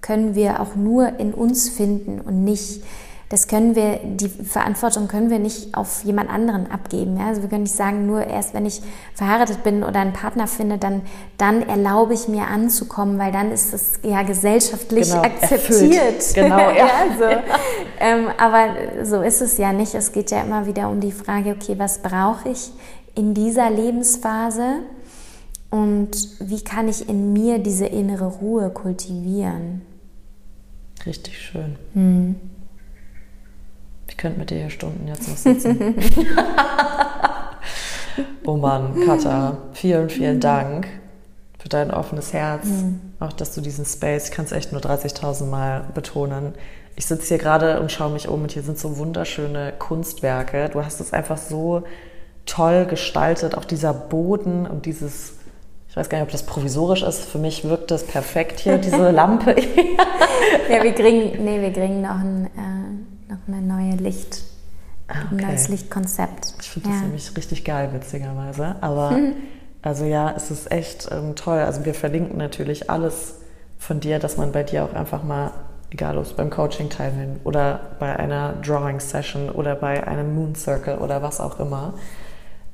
können 0.00 0.34
wir 0.34 0.60
auch 0.60 0.76
nur 0.76 1.18
in 1.18 1.32
uns 1.32 1.68
finden 1.68 2.20
und 2.20 2.44
nicht 2.44 2.82
das 3.30 3.48
können 3.48 3.74
wir, 3.74 4.00
die 4.02 4.28
Verantwortung 4.28 5.08
können 5.08 5.30
wir 5.30 5.38
nicht 5.38 5.74
auf 5.74 6.04
jemand 6.04 6.30
anderen 6.30 6.70
abgeben. 6.70 7.16
Ja? 7.16 7.28
Also 7.28 7.42
wir 7.42 7.48
können 7.48 7.62
nicht 7.62 7.74
sagen, 7.74 8.06
nur 8.06 8.26
erst 8.26 8.54
wenn 8.54 8.66
ich 8.66 8.82
verheiratet 9.14 9.62
bin 9.62 9.82
oder 9.82 10.00
einen 10.00 10.12
Partner 10.12 10.46
finde, 10.46 10.78
dann, 10.78 11.02
dann 11.38 11.62
erlaube 11.62 12.14
ich 12.14 12.28
mir 12.28 12.46
anzukommen, 12.46 13.18
weil 13.18 13.32
dann 13.32 13.50
ist 13.50 13.72
es 13.72 13.94
ja 14.02 14.22
gesellschaftlich 14.22 15.10
genau, 15.10 15.22
akzeptiert. 15.22 15.92
Erfüllt. 15.92 16.24
Genau, 16.34 16.58
ja. 16.58 16.74
ja, 16.74 16.88
so. 17.16 17.24
ja. 17.24 17.42
Ähm, 18.00 18.26
aber 18.38 19.04
so 19.04 19.22
ist 19.22 19.40
es 19.40 19.56
ja 19.56 19.72
nicht. 19.72 19.94
Es 19.94 20.12
geht 20.12 20.30
ja 20.30 20.42
immer 20.42 20.66
wieder 20.66 20.88
um 20.88 21.00
die 21.00 21.12
Frage, 21.12 21.50
okay, 21.50 21.74
was 21.78 21.98
brauche 21.98 22.48
ich 22.48 22.70
in 23.14 23.34
dieser 23.34 23.70
Lebensphase? 23.70 24.80
Und 25.70 26.10
wie 26.38 26.62
kann 26.62 26.88
ich 26.88 27.08
in 27.08 27.32
mir 27.32 27.58
diese 27.58 27.86
innere 27.86 28.26
Ruhe 28.26 28.70
kultivieren? 28.70 29.82
Richtig 31.04 31.38
schön. 31.38 31.76
Hm. 31.94 32.36
Ich 34.14 34.18
könnte 34.18 34.38
mit 34.38 34.50
dir 34.50 34.58
hier 34.58 34.70
Stunden 34.70 35.08
jetzt 35.08 35.28
noch 35.28 35.36
sitzen. 35.36 35.96
oh 38.46 38.56
Mann, 38.56 38.94
Katha, 39.04 39.58
vielen, 39.72 40.08
vielen 40.08 40.38
Dank 40.38 40.86
für 41.58 41.68
dein 41.68 41.90
offenes 41.90 42.32
Herz. 42.32 42.64
Mhm. 42.64 43.00
Auch, 43.18 43.32
dass 43.32 43.56
du 43.56 43.60
diesen 43.60 43.84
Space, 43.84 44.28
ich 44.28 44.30
kann 44.30 44.44
es 44.44 44.52
echt 44.52 44.70
nur 44.70 44.80
30.000 44.80 45.46
Mal 45.46 45.86
betonen. 45.94 46.54
Ich 46.94 47.06
sitze 47.06 47.26
hier 47.26 47.38
gerade 47.38 47.80
und 47.80 47.90
schaue 47.90 48.12
mich 48.12 48.28
um 48.28 48.42
und 48.42 48.52
hier 48.52 48.62
sind 48.62 48.78
so 48.78 48.98
wunderschöne 48.98 49.72
Kunstwerke. 49.80 50.68
Du 50.72 50.84
hast 50.84 51.00
es 51.00 51.12
einfach 51.12 51.36
so 51.36 51.82
toll 52.46 52.86
gestaltet. 52.86 53.58
Auch 53.58 53.64
dieser 53.64 53.92
Boden 53.92 54.64
und 54.64 54.86
dieses, 54.86 55.32
ich 55.88 55.96
weiß 55.96 56.08
gar 56.08 56.18
nicht, 56.18 56.26
ob 56.26 56.30
das 56.30 56.44
provisorisch 56.44 57.02
ist. 57.02 57.24
Für 57.24 57.38
mich 57.38 57.64
wirkt 57.64 57.90
das 57.90 58.04
perfekt 58.04 58.60
hier, 58.60 58.78
diese 58.78 59.10
Lampe. 59.10 59.56
ja, 60.70 60.84
wir 60.84 60.92
kriegen, 60.92 61.44
nee, 61.44 61.60
wir 61.60 61.72
kriegen 61.72 62.00
noch 62.00 62.20
ein, 62.20 62.46
äh 62.56 62.73
noch 63.28 63.38
eine 63.48 63.62
neue 63.62 63.96
Licht, 63.96 64.42
ah, 65.08 65.14
okay. 65.26 65.42
ein 65.42 65.48
neues 65.48 65.68
Lichtkonzept. 65.68 66.54
Ich 66.60 66.70
finde 66.70 66.88
ja. 66.88 66.94
das 66.94 67.02
nämlich 67.04 67.36
richtig 67.36 67.64
geil, 67.64 67.90
witzigerweise. 67.92 68.76
Aber 68.80 69.12
mhm. 69.12 69.34
also 69.82 70.04
ja, 70.04 70.32
es 70.36 70.50
ist 70.50 70.70
echt 70.70 71.08
ähm, 71.10 71.34
toll. 71.34 71.58
Also 71.58 71.84
wir 71.84 71.94
verlinken 71.94 72.38
natürlich 72.38 72.90
alles 72.90 73.36
von 73.78 74.00
dir, 74.00 74.18
dass 74.18 74.36
man 74.36 74.52
bei 74.52 74.62
dir 74.62 74.84
auch 74.84 74.94
einfach 74.94 75.22
mal, 75.22 75.52
egal 75.90 76.16
ob 76.18 76.24
es 76.24 76.32
beim 76.32 76.50
Coaching 76.50 76.90
teilnimmt 76.90 77.40
oder 77.44 77.80
bei 77.98 78.16
einer 78.16 78.54
Drawing 78.64 79.00
Session 79.00 79.50
oder 79.50 79.76
bei 79.76 80.06
einem 80.06 80.34
Moon 80.34 80.54
Circle 80.54 80.98
oder 80.98 81.22
was 81.22 81.40
auch 81.40 81.60
immer. 81.60 81.94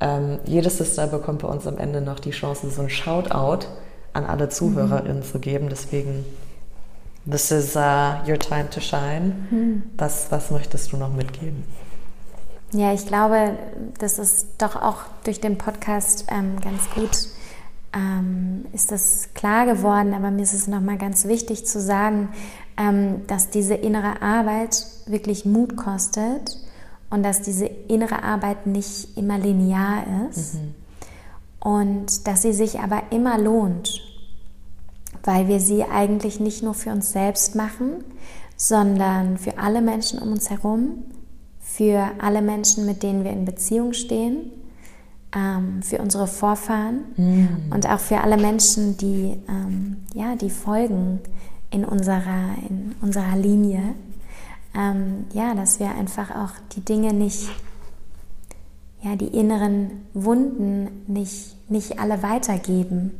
Ähm, 0.00 0.38
jede 0.44 0.70
Sister 0.70 1.06
bekommt 1.06 1.42
bei 1.42 1.48
uns 1.48 1.66
am 1.66 1.76
Ende 1.76 2.00
noch 2.00 2.20
die 2.20 2.30
Chance, 2.30 2.70
so 2.70 2.82
ein 2.82 2.88
Shoutout 2.88 3.66
an 4.12 4.24
alle 4.24 4.46
mhm. 4.46 4.50
ZuhörerInnen 4.50 5.18
mhm. 5.18 5.22
zu 5.22 5.38
geben. 5.38 5.68
Deswegen 5.68 6.24
This 7.26 7.50
is 7.50 7.76
uh, 7.76 8.22
your 8.26 8.38
time 8.38 8.68
to 8.70 8.80
shine. 8.80 9.46
Hm. 9.50 9.82
Was, 9.96 10.30
was 10.30 10.50
möchtest 10.50 10.92
du 10.92 10.96
noch 10.96 11.12
mitgeben? 11.12 11.64
Ja, 12.72 12.92
ich 12.92 13.06
glaube, 13.06 13.58
das 13.98 14.18
ist 14.18 14.46
doch 14.58 14.76
auch 14.76 15.02
durch 15.24 15.40
den 15.40 15.58
Podcast 15.58 16.26
ähm, 16.30 16.60
ganz 16.60 16.88
gut 16.94 17.30
ähm, 17.92 18.66
ist 18.72 18.92
das 18.92 19.28
klar 19.34 19.66
geworden, 19.66 20.14
aber 20.14 20.30
mir 20.30 20.42
ist 20.42 20.52
es 20.52 20.66
nochmal 20.66 20.98
ganz 20.98 21.26
wichtig 21.26 21.66
zu 21.66 21.80
sagen, 21.80 22.28
ähm, 22.76 23.26
dass 23.26 23.50
diese 23.50 23.74
innere 23.74 24.22
Arbeit 24.22 24.86
wirklich 25.06 25.44
Mut 25.44 25.76
kostet 25.76 26.58
und 27.10 27.22
dass 27.24 27.42
diese 27.42 27.66
innere 27.66 28.22
Arbeit 28.22 28.66
nicht 28.66 29.16
immer 29.16 29.38
linear 29.38 30.04
ist 30.30 30.54
mhm. 30.54 30.74
und 31.58 32.26
dass 32.28 32.42
sie 32.42 32.52
sich 32.52 32.78
aber 32.78 33.02
immer 33.10 33.38
lohnt 33.38 34.00
weil 35.24 35.48
wir 35.48 35.60
sie 35.60 35.84
eigentlich 35.84 36.40
nicht 36.40 36.62
nur 36.62 36.74
für 36.74 36.90
uns 36.90 37.12
selbst 37.12 37.54
machen, 37.54 38.04
sondern 38.56 39.38
für 39.38 39.58
alle 39.58 39.80
Menschen 39.80 40.18
um 40.18 40.32
uns 40.32 40.50
herum, 40.50 41.04
für 41.60 42.10
alle 42.20 42.42
Menschen, 42.42 42.86
mit 42.86 43.02
denen 43.02 43.24
wir 43.24 43.30
in 43.30 43.44
Beziehung 43.44 43.92
stehen, 43.92 44.50
ähm, 45.34 45.82
für 45.82 45.98
unsere 45.98 46.26
Vorfahren 46.26 47.04
mm. 47.16 47.72
und 47.72 47.88
auch 47.88 48.00
für 48.00 48.20
alle 48.20 48.36
Menschen, 48.36 48.96
die, 48.96 49.36
ähm, 49.48 49.98
ja, 50.12 50.34
die 50.34 50.50
folgen 50.50 51.20
in 51.70 51.84
unserer, 51.84 52.56
in 52.68 52.94
unserer 53.00 53.36
Linie. 53.36 53.94
Ähm, 54.74 55.26
ja, 55.32 55.54
dass 55.54 55.80
wir 55.80 55.90
einfach 55.90 56.30
auch 56.30 56.52
die 56.74 56.80
Dinge 56.80 57.12
nicht 57.12 57.48
ja, 59.02 59.16
die 59.16 59.28
inneren 59.28 60.06
Wunden 60.14 60.88
nicht, 61.06 61.56
nicht 61.70 61.98
alle 61.98 62.22
weitergeben. 62.22 63.12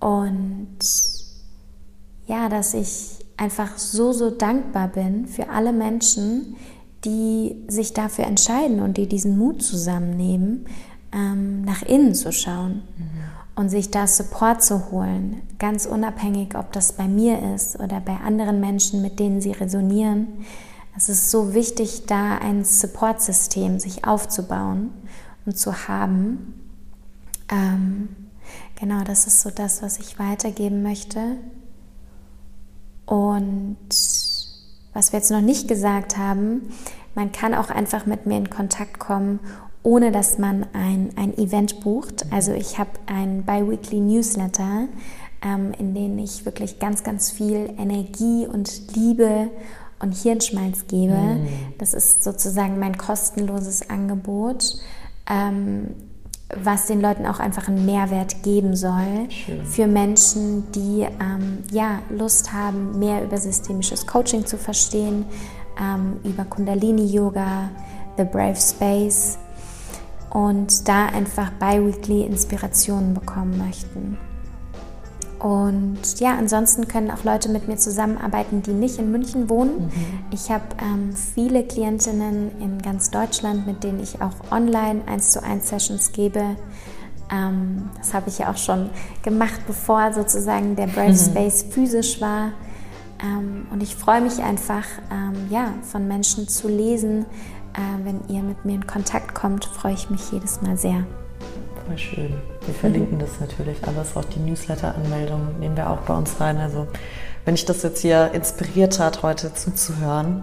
Und 0.00 0.78
ja, 2.26 2.48
dass 2.48 2.74
ich 2.74 3.24
einfach 3.36 3.78
so, 3.78 4.12
so 4.12 4.30
dankbar 4.30 4.88
bin 4.88 5.26
für 5.26 5.48
alle 5.48 5.72
Menschen, 5.72 6.56
die 7.04 7.64
sich 7.68 7.94
dafür 7.94 8.26
entscheiden 8.26 8.80
und 8.80 8.96
die 8.96 9.06
diesen 9.06 9.38
Mut 9.38 9.62
zusammennehmen, 9.62 10.66
ähm, 11.12 11.62
nach 11.62 11.82
innen 11.82 12.14
zu 12.14 12.32
schauen 12.32 12.82
mhm. 12.96 13.08
und 13.54 13.68
sich 13.68 13.90
da 13.90 14.06
Support 14.06 14.62
zu 14.62 14.90
holen, 14.90 15.42
ganz 15.58 15.86
unabhängig, 15.86 16.56
ob 16.56 16.72
das 16.72 16.92
bei 16.92 17.06
mir 17.06 17.54
ist 17.54 17.78
oder 17.80 18.00
bei 18.00 18.16
anderen 18.16 18.60
Menschen, 18.60 19.00
mit 19.00 19.18
denen 19.20 19.40
sie 19.40 19.52
resonieren. 19.52 20.26
Es 20.96 21.08
ist 21.08 21.30
so 21.30 21.54
wichtig, 21.54 22.06
da 22.06 22.38
ein 22.38 22.64
Support-System 22.64 23.78
sich 23.78 24.04
aufzubauen 24.04 24.90
und 25.46 25.56
zu 25.56 25.86
haben. 25.86 26.54
Ähm, 27.50 28.08
genau, 28.78 29.04
das 29.04 29.26
ist 29.26 29.40
so 29.40 29.50
das, 29.50 29.82
was 29.82 29.98
ich 29.98 30.18
weitergeben 30.18 30.82
möchte. 30.82 31.36
Und 33.06 33.76
was 34.92 35.12
wir 35.12 35.18
jetzt 35.18 35.30
noch 35.30 35.40
nicht 35.40 35.68
gesagt 35.68 36.16
haben, 36.16 36.70
man 37.14 37.32
kann 37.32 37.54
auch 37.54 37.70
einfach 37.70 38.06
mit 38.06 38.26
mir 38.26 38.36
in 38.36 38.50
Kontakt 38.50 38.98
kommen, 38.98 39.40
ohne 39.82 40.12
dass 40.12 40.38
man 40.38 40.66
ein, 40.72 41.10
ein 41.16 41.36
Event 41.38 41.80
bucht. 41.80 42.26
Also 42.30 42.52
ich 42.52 42.78
habe 42.78 42.90
ein 43.06 43.44
Biweekly 43.44 44.00
Newsletter, 44.00 44.88
ähm, 45.42 45.72
in 45.78 45.94
dem 45.94 46.18
ich 46.18 46.44
wirklich 46.44 46.78
ganz, 46.78 47.04
ganz 47.04 47.30
viel 47.30 47.72
Energie 47.78 48.46
und 48.46 48.94
Liebe 48.94 49.50
und 50.00 50.12
Hirnschmalz 50.12 50.86
gebe. 50.88 51.14
Mm. 51.14 51.46
Das 51.78 51.94
ist 51.94 52.22
sozusagen 52.22 52.78
mein 52.78 52.98
kostenloses 52.98 53.88
Angebot, 53.88 54.78
ähm, 55.28 55.94
was 56.54 56.86
den 56.86 57.00
Leuten 57.00 57.26
auch 57.26 57.40
einfach 57.40 57.68
einen 57.68 57.84
Mehrwert 57.84 58.42
geben 58.42 58.74
soll 58.74 59.30
Schön. 59.30 59.64
für 59.64 59.86
Menschen, 59.86 60.70
die 60.72 61.06
ähm, 61.20 61.58
ja, 61.70 62.00
Lust 62.08 62.52
haben, 62.52 62.98
mehr 62.98 63.22
über 63.22 63.36
systemisches 63.36 64.06
Coaching 64.06 64.46
zu 64.46 64.56
verstehen, 64.56 65.26
ähm, 65.78 66.18
über 66.24 66.44
Kundalini-Yoga, 66.44 67.70
The 68.16 68.24
Brave 68.24 68.56
Space 68.56 69.38
und 70.30 70.88
da 70.88 71.06
einfach 71.06 71.50
bi-weekly 71.52 72.22
Inspirationen 72.22 73.14
bekommen 73.14 73.58
möchten. 73.58 74.18
Und 75.38 76.18
ja, 76.18 76.36
ansonsten 76.36 76.88
können 76.88 77.10
auch 77.10 77.22
Leute 77.22 77.48
mit 77.48 77.68
mir 77.68 77.76
zusammenarbeiten, 77.76 78.62
die 78.62 78.72
nicht 78.72 78.98
in 78.98 79.12
München 79.12 79.48
wohnen. 79.48 79.86
Mhm. 79.86 79.92
Ich 80.32 80.50
habe 80.50 80.64
ähm, 80.82 81.14
viele 81.14 81.64
Klientinnen 81.64 82.50
in 82.60 82.82
ganz 82.82 83.10
Deutschland, 83.10 83.66
mit 83.66 83.84
denen 83.84 84.00
ich 84.00 84.20
auch 84.20 84.50
online 84.50 85.02
1 85.06 85.30
zu 85.30 85.42
1 85.42 85.68
Sessions 85.68 86.12
gebe. 86.12 86.56
Ähm, 87.30 87.90
das 87.98 88.14
habe 88.14 88.28
ich 88.28 88.38
ja 88.38 88.50
auch 88.50 88.56
schon 88.56 88.90
gemacht, 89.22 89.60
bevor 89.66 90.12
sozusagen 90.12 90.74
der 90.74 90.86
Brave 90.86 91.12
mhm. 91.12 91.16
Space 91.16 91.66
physisch 91.70 92.20
war. 92.20 92.52
Ähm, 93.22 93.66
und 93.70 93.82
ich 93.82 93.94
freue 93.94 94.20
mich 94.20 94.42
einfach, 94.42 94.84
ähm, 95.12 95.34
ja, 95.50 95.74
von 95.82 96.08
Menschen 96.08 96.48
zu 96.48 96.68
lesen. 96.68 97.26
Äh, 97.74 98.04
wenn 98.04 98.20
ihr 98.28 98.42
mit 98.42 98.64
mir 98.64 98.74
in 98.74 98.86
Kontakt 98.86 99.34
kommt, 99.34 99.64
freue 99.64 99.94
ich 99.94 100.10
mich 100.10 100.32
jedes 100.32 100.62
Mal 100.62 100.76
sehr. 100.76 101.06
Voll 101.86 101.98
schön. 101.98 102.57
Wir 102.68 102.74
verlinken 102.74 103.18
das 103.18 103.40
natürlich 103.40 103.78
alles, 103.86 104.14
auch 104.14 104.26
die 104.26 104.40
Newsletter-Anmeldung 104.40 105.58
nehmen 105.58 105.74
wir 105.74 105.88
auch 105.88 106.00
bei 106.00 106.14
uns 106.14 106.38
rein. 106.38 106.58
Also 106.58 106.86
wenn 107.46 107.54
ich 107.54 107.64
das 107.64 107.82
jetzt 107.82 108.02
hier 108.02 108.32
inspiriert 108.34 109.00
hat, 109.00 109.22
heute 109.22 109.54
zuzuhören, 109.54 110.42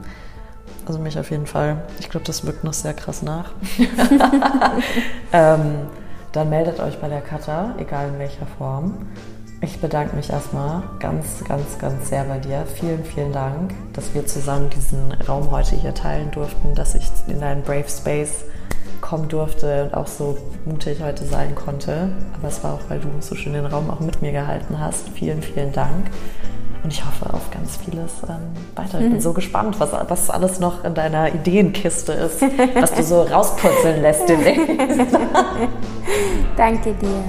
also 0.88 0.98
mich 0.98 1.20
auf 1.20 1.30
jeden 1.30 1.46
Fall, 1.46 1.84
ich 2.00 2.10
glaube, 2.10 2.26
das 2.26 2.44
wirkt 2.44 2.64
noch 2.64 2.74
sehr 2.74 2.96
krass 2.96 3.22
nach, 3.22 3.52
ähm, 5.34 5.76
dann 6.32 6.50
meldet 6.50 6.80
euch 6.80 7.00
bei 7.00 7.10
der 7.10 7.22
Kata, 7.22 7.76
egal 7.78 8.08
in 8.10 8.18
welcher 8.18 8.48
Form. 8.58 9.06
Ich 9.62 9.80
bedanke 9.80 10.16
mich 10.16 10.32
erstmal 10.32 10.82
ganz, 11.00 11.44
ganz, 11.48 11.78
ganz 11.78 12.10
sehr 12.10 12.24
bei 12.24 12.40
dir. 12.40 12.66
Vielen, 12.66 13.06
vielen 13.06 13.34
Dank, 13.34 13.72
dass 13.94 14.16
wir 14.16 14.26
zusammen 14.26 14.72
diesen 14.72 15.12
Raum 15.28 15.52
heute 15.52 15.76
hier 15.76 15.94
teilen 15.94 16.32
durften, 16.32 16.74
dass 16.74 16.96
ich 16.96 17.06
in 17.28 17.40
deinen 17.40 17.62
Brave 17.62 17.88
Space 17.88 18.46
kommen 19.06 19.28
durfte 19.30 19.84
und 19.84 19.94
auch 19.94 20.08
so 20.08 20.38
mutig 20.66 21.02
heute 21.02 21.26
sein 21.26 21.54
konnte. 21.56 22.10
Aber 22.38 22.48
es 22.48 22.64
war 22.64 22.74
auch, 22.74 22.82
weil 22.90 23.00
du 23.00 23.08
so 23.20 23.36
schön 23.36 23.54
den 23.54 23.66
Raum 23.66 23.90
auch 23.90 24.00
mit 24.00 24.22
mir 24.22 24.32
gehalten 24.32 24.80
hast. 24.80 25.10
Vielen, 25.10 25.42
vielen 25.42 25.72
Dank. 25.72 26.10
Und 26.84 26.92
ich 26.92 27.04
hoffe 27.04 27.34
auf 27.34 27.50
ganz 27.52 27.78
vieles 27.78 28.12
ähm, 28.30 28.36
weiter. 28.76 29.00
Ich 29.00 29.06
bin 29.06 29.14
mhm. 29.14 29.20
so 29.20 29.34
gespannt, 29.34 29.80
was, 29.80 29.92
was 29.92 30.30
alles 30.30 30.60
noch 30.60 30.84
in 30.84 30.94
deiner 30.94 31.34
Ideenkiste 31.34 32.12
ist, 32.14 32.42
was 32.76 32.94
du 32.94 33.04
so 33.04 33.22
rauspurzeln 33.32 34.02
lässt 34.02 34.28
demnächst. 34.30 35.18
Danke 36.58 36.94
dir. 36.94 37.24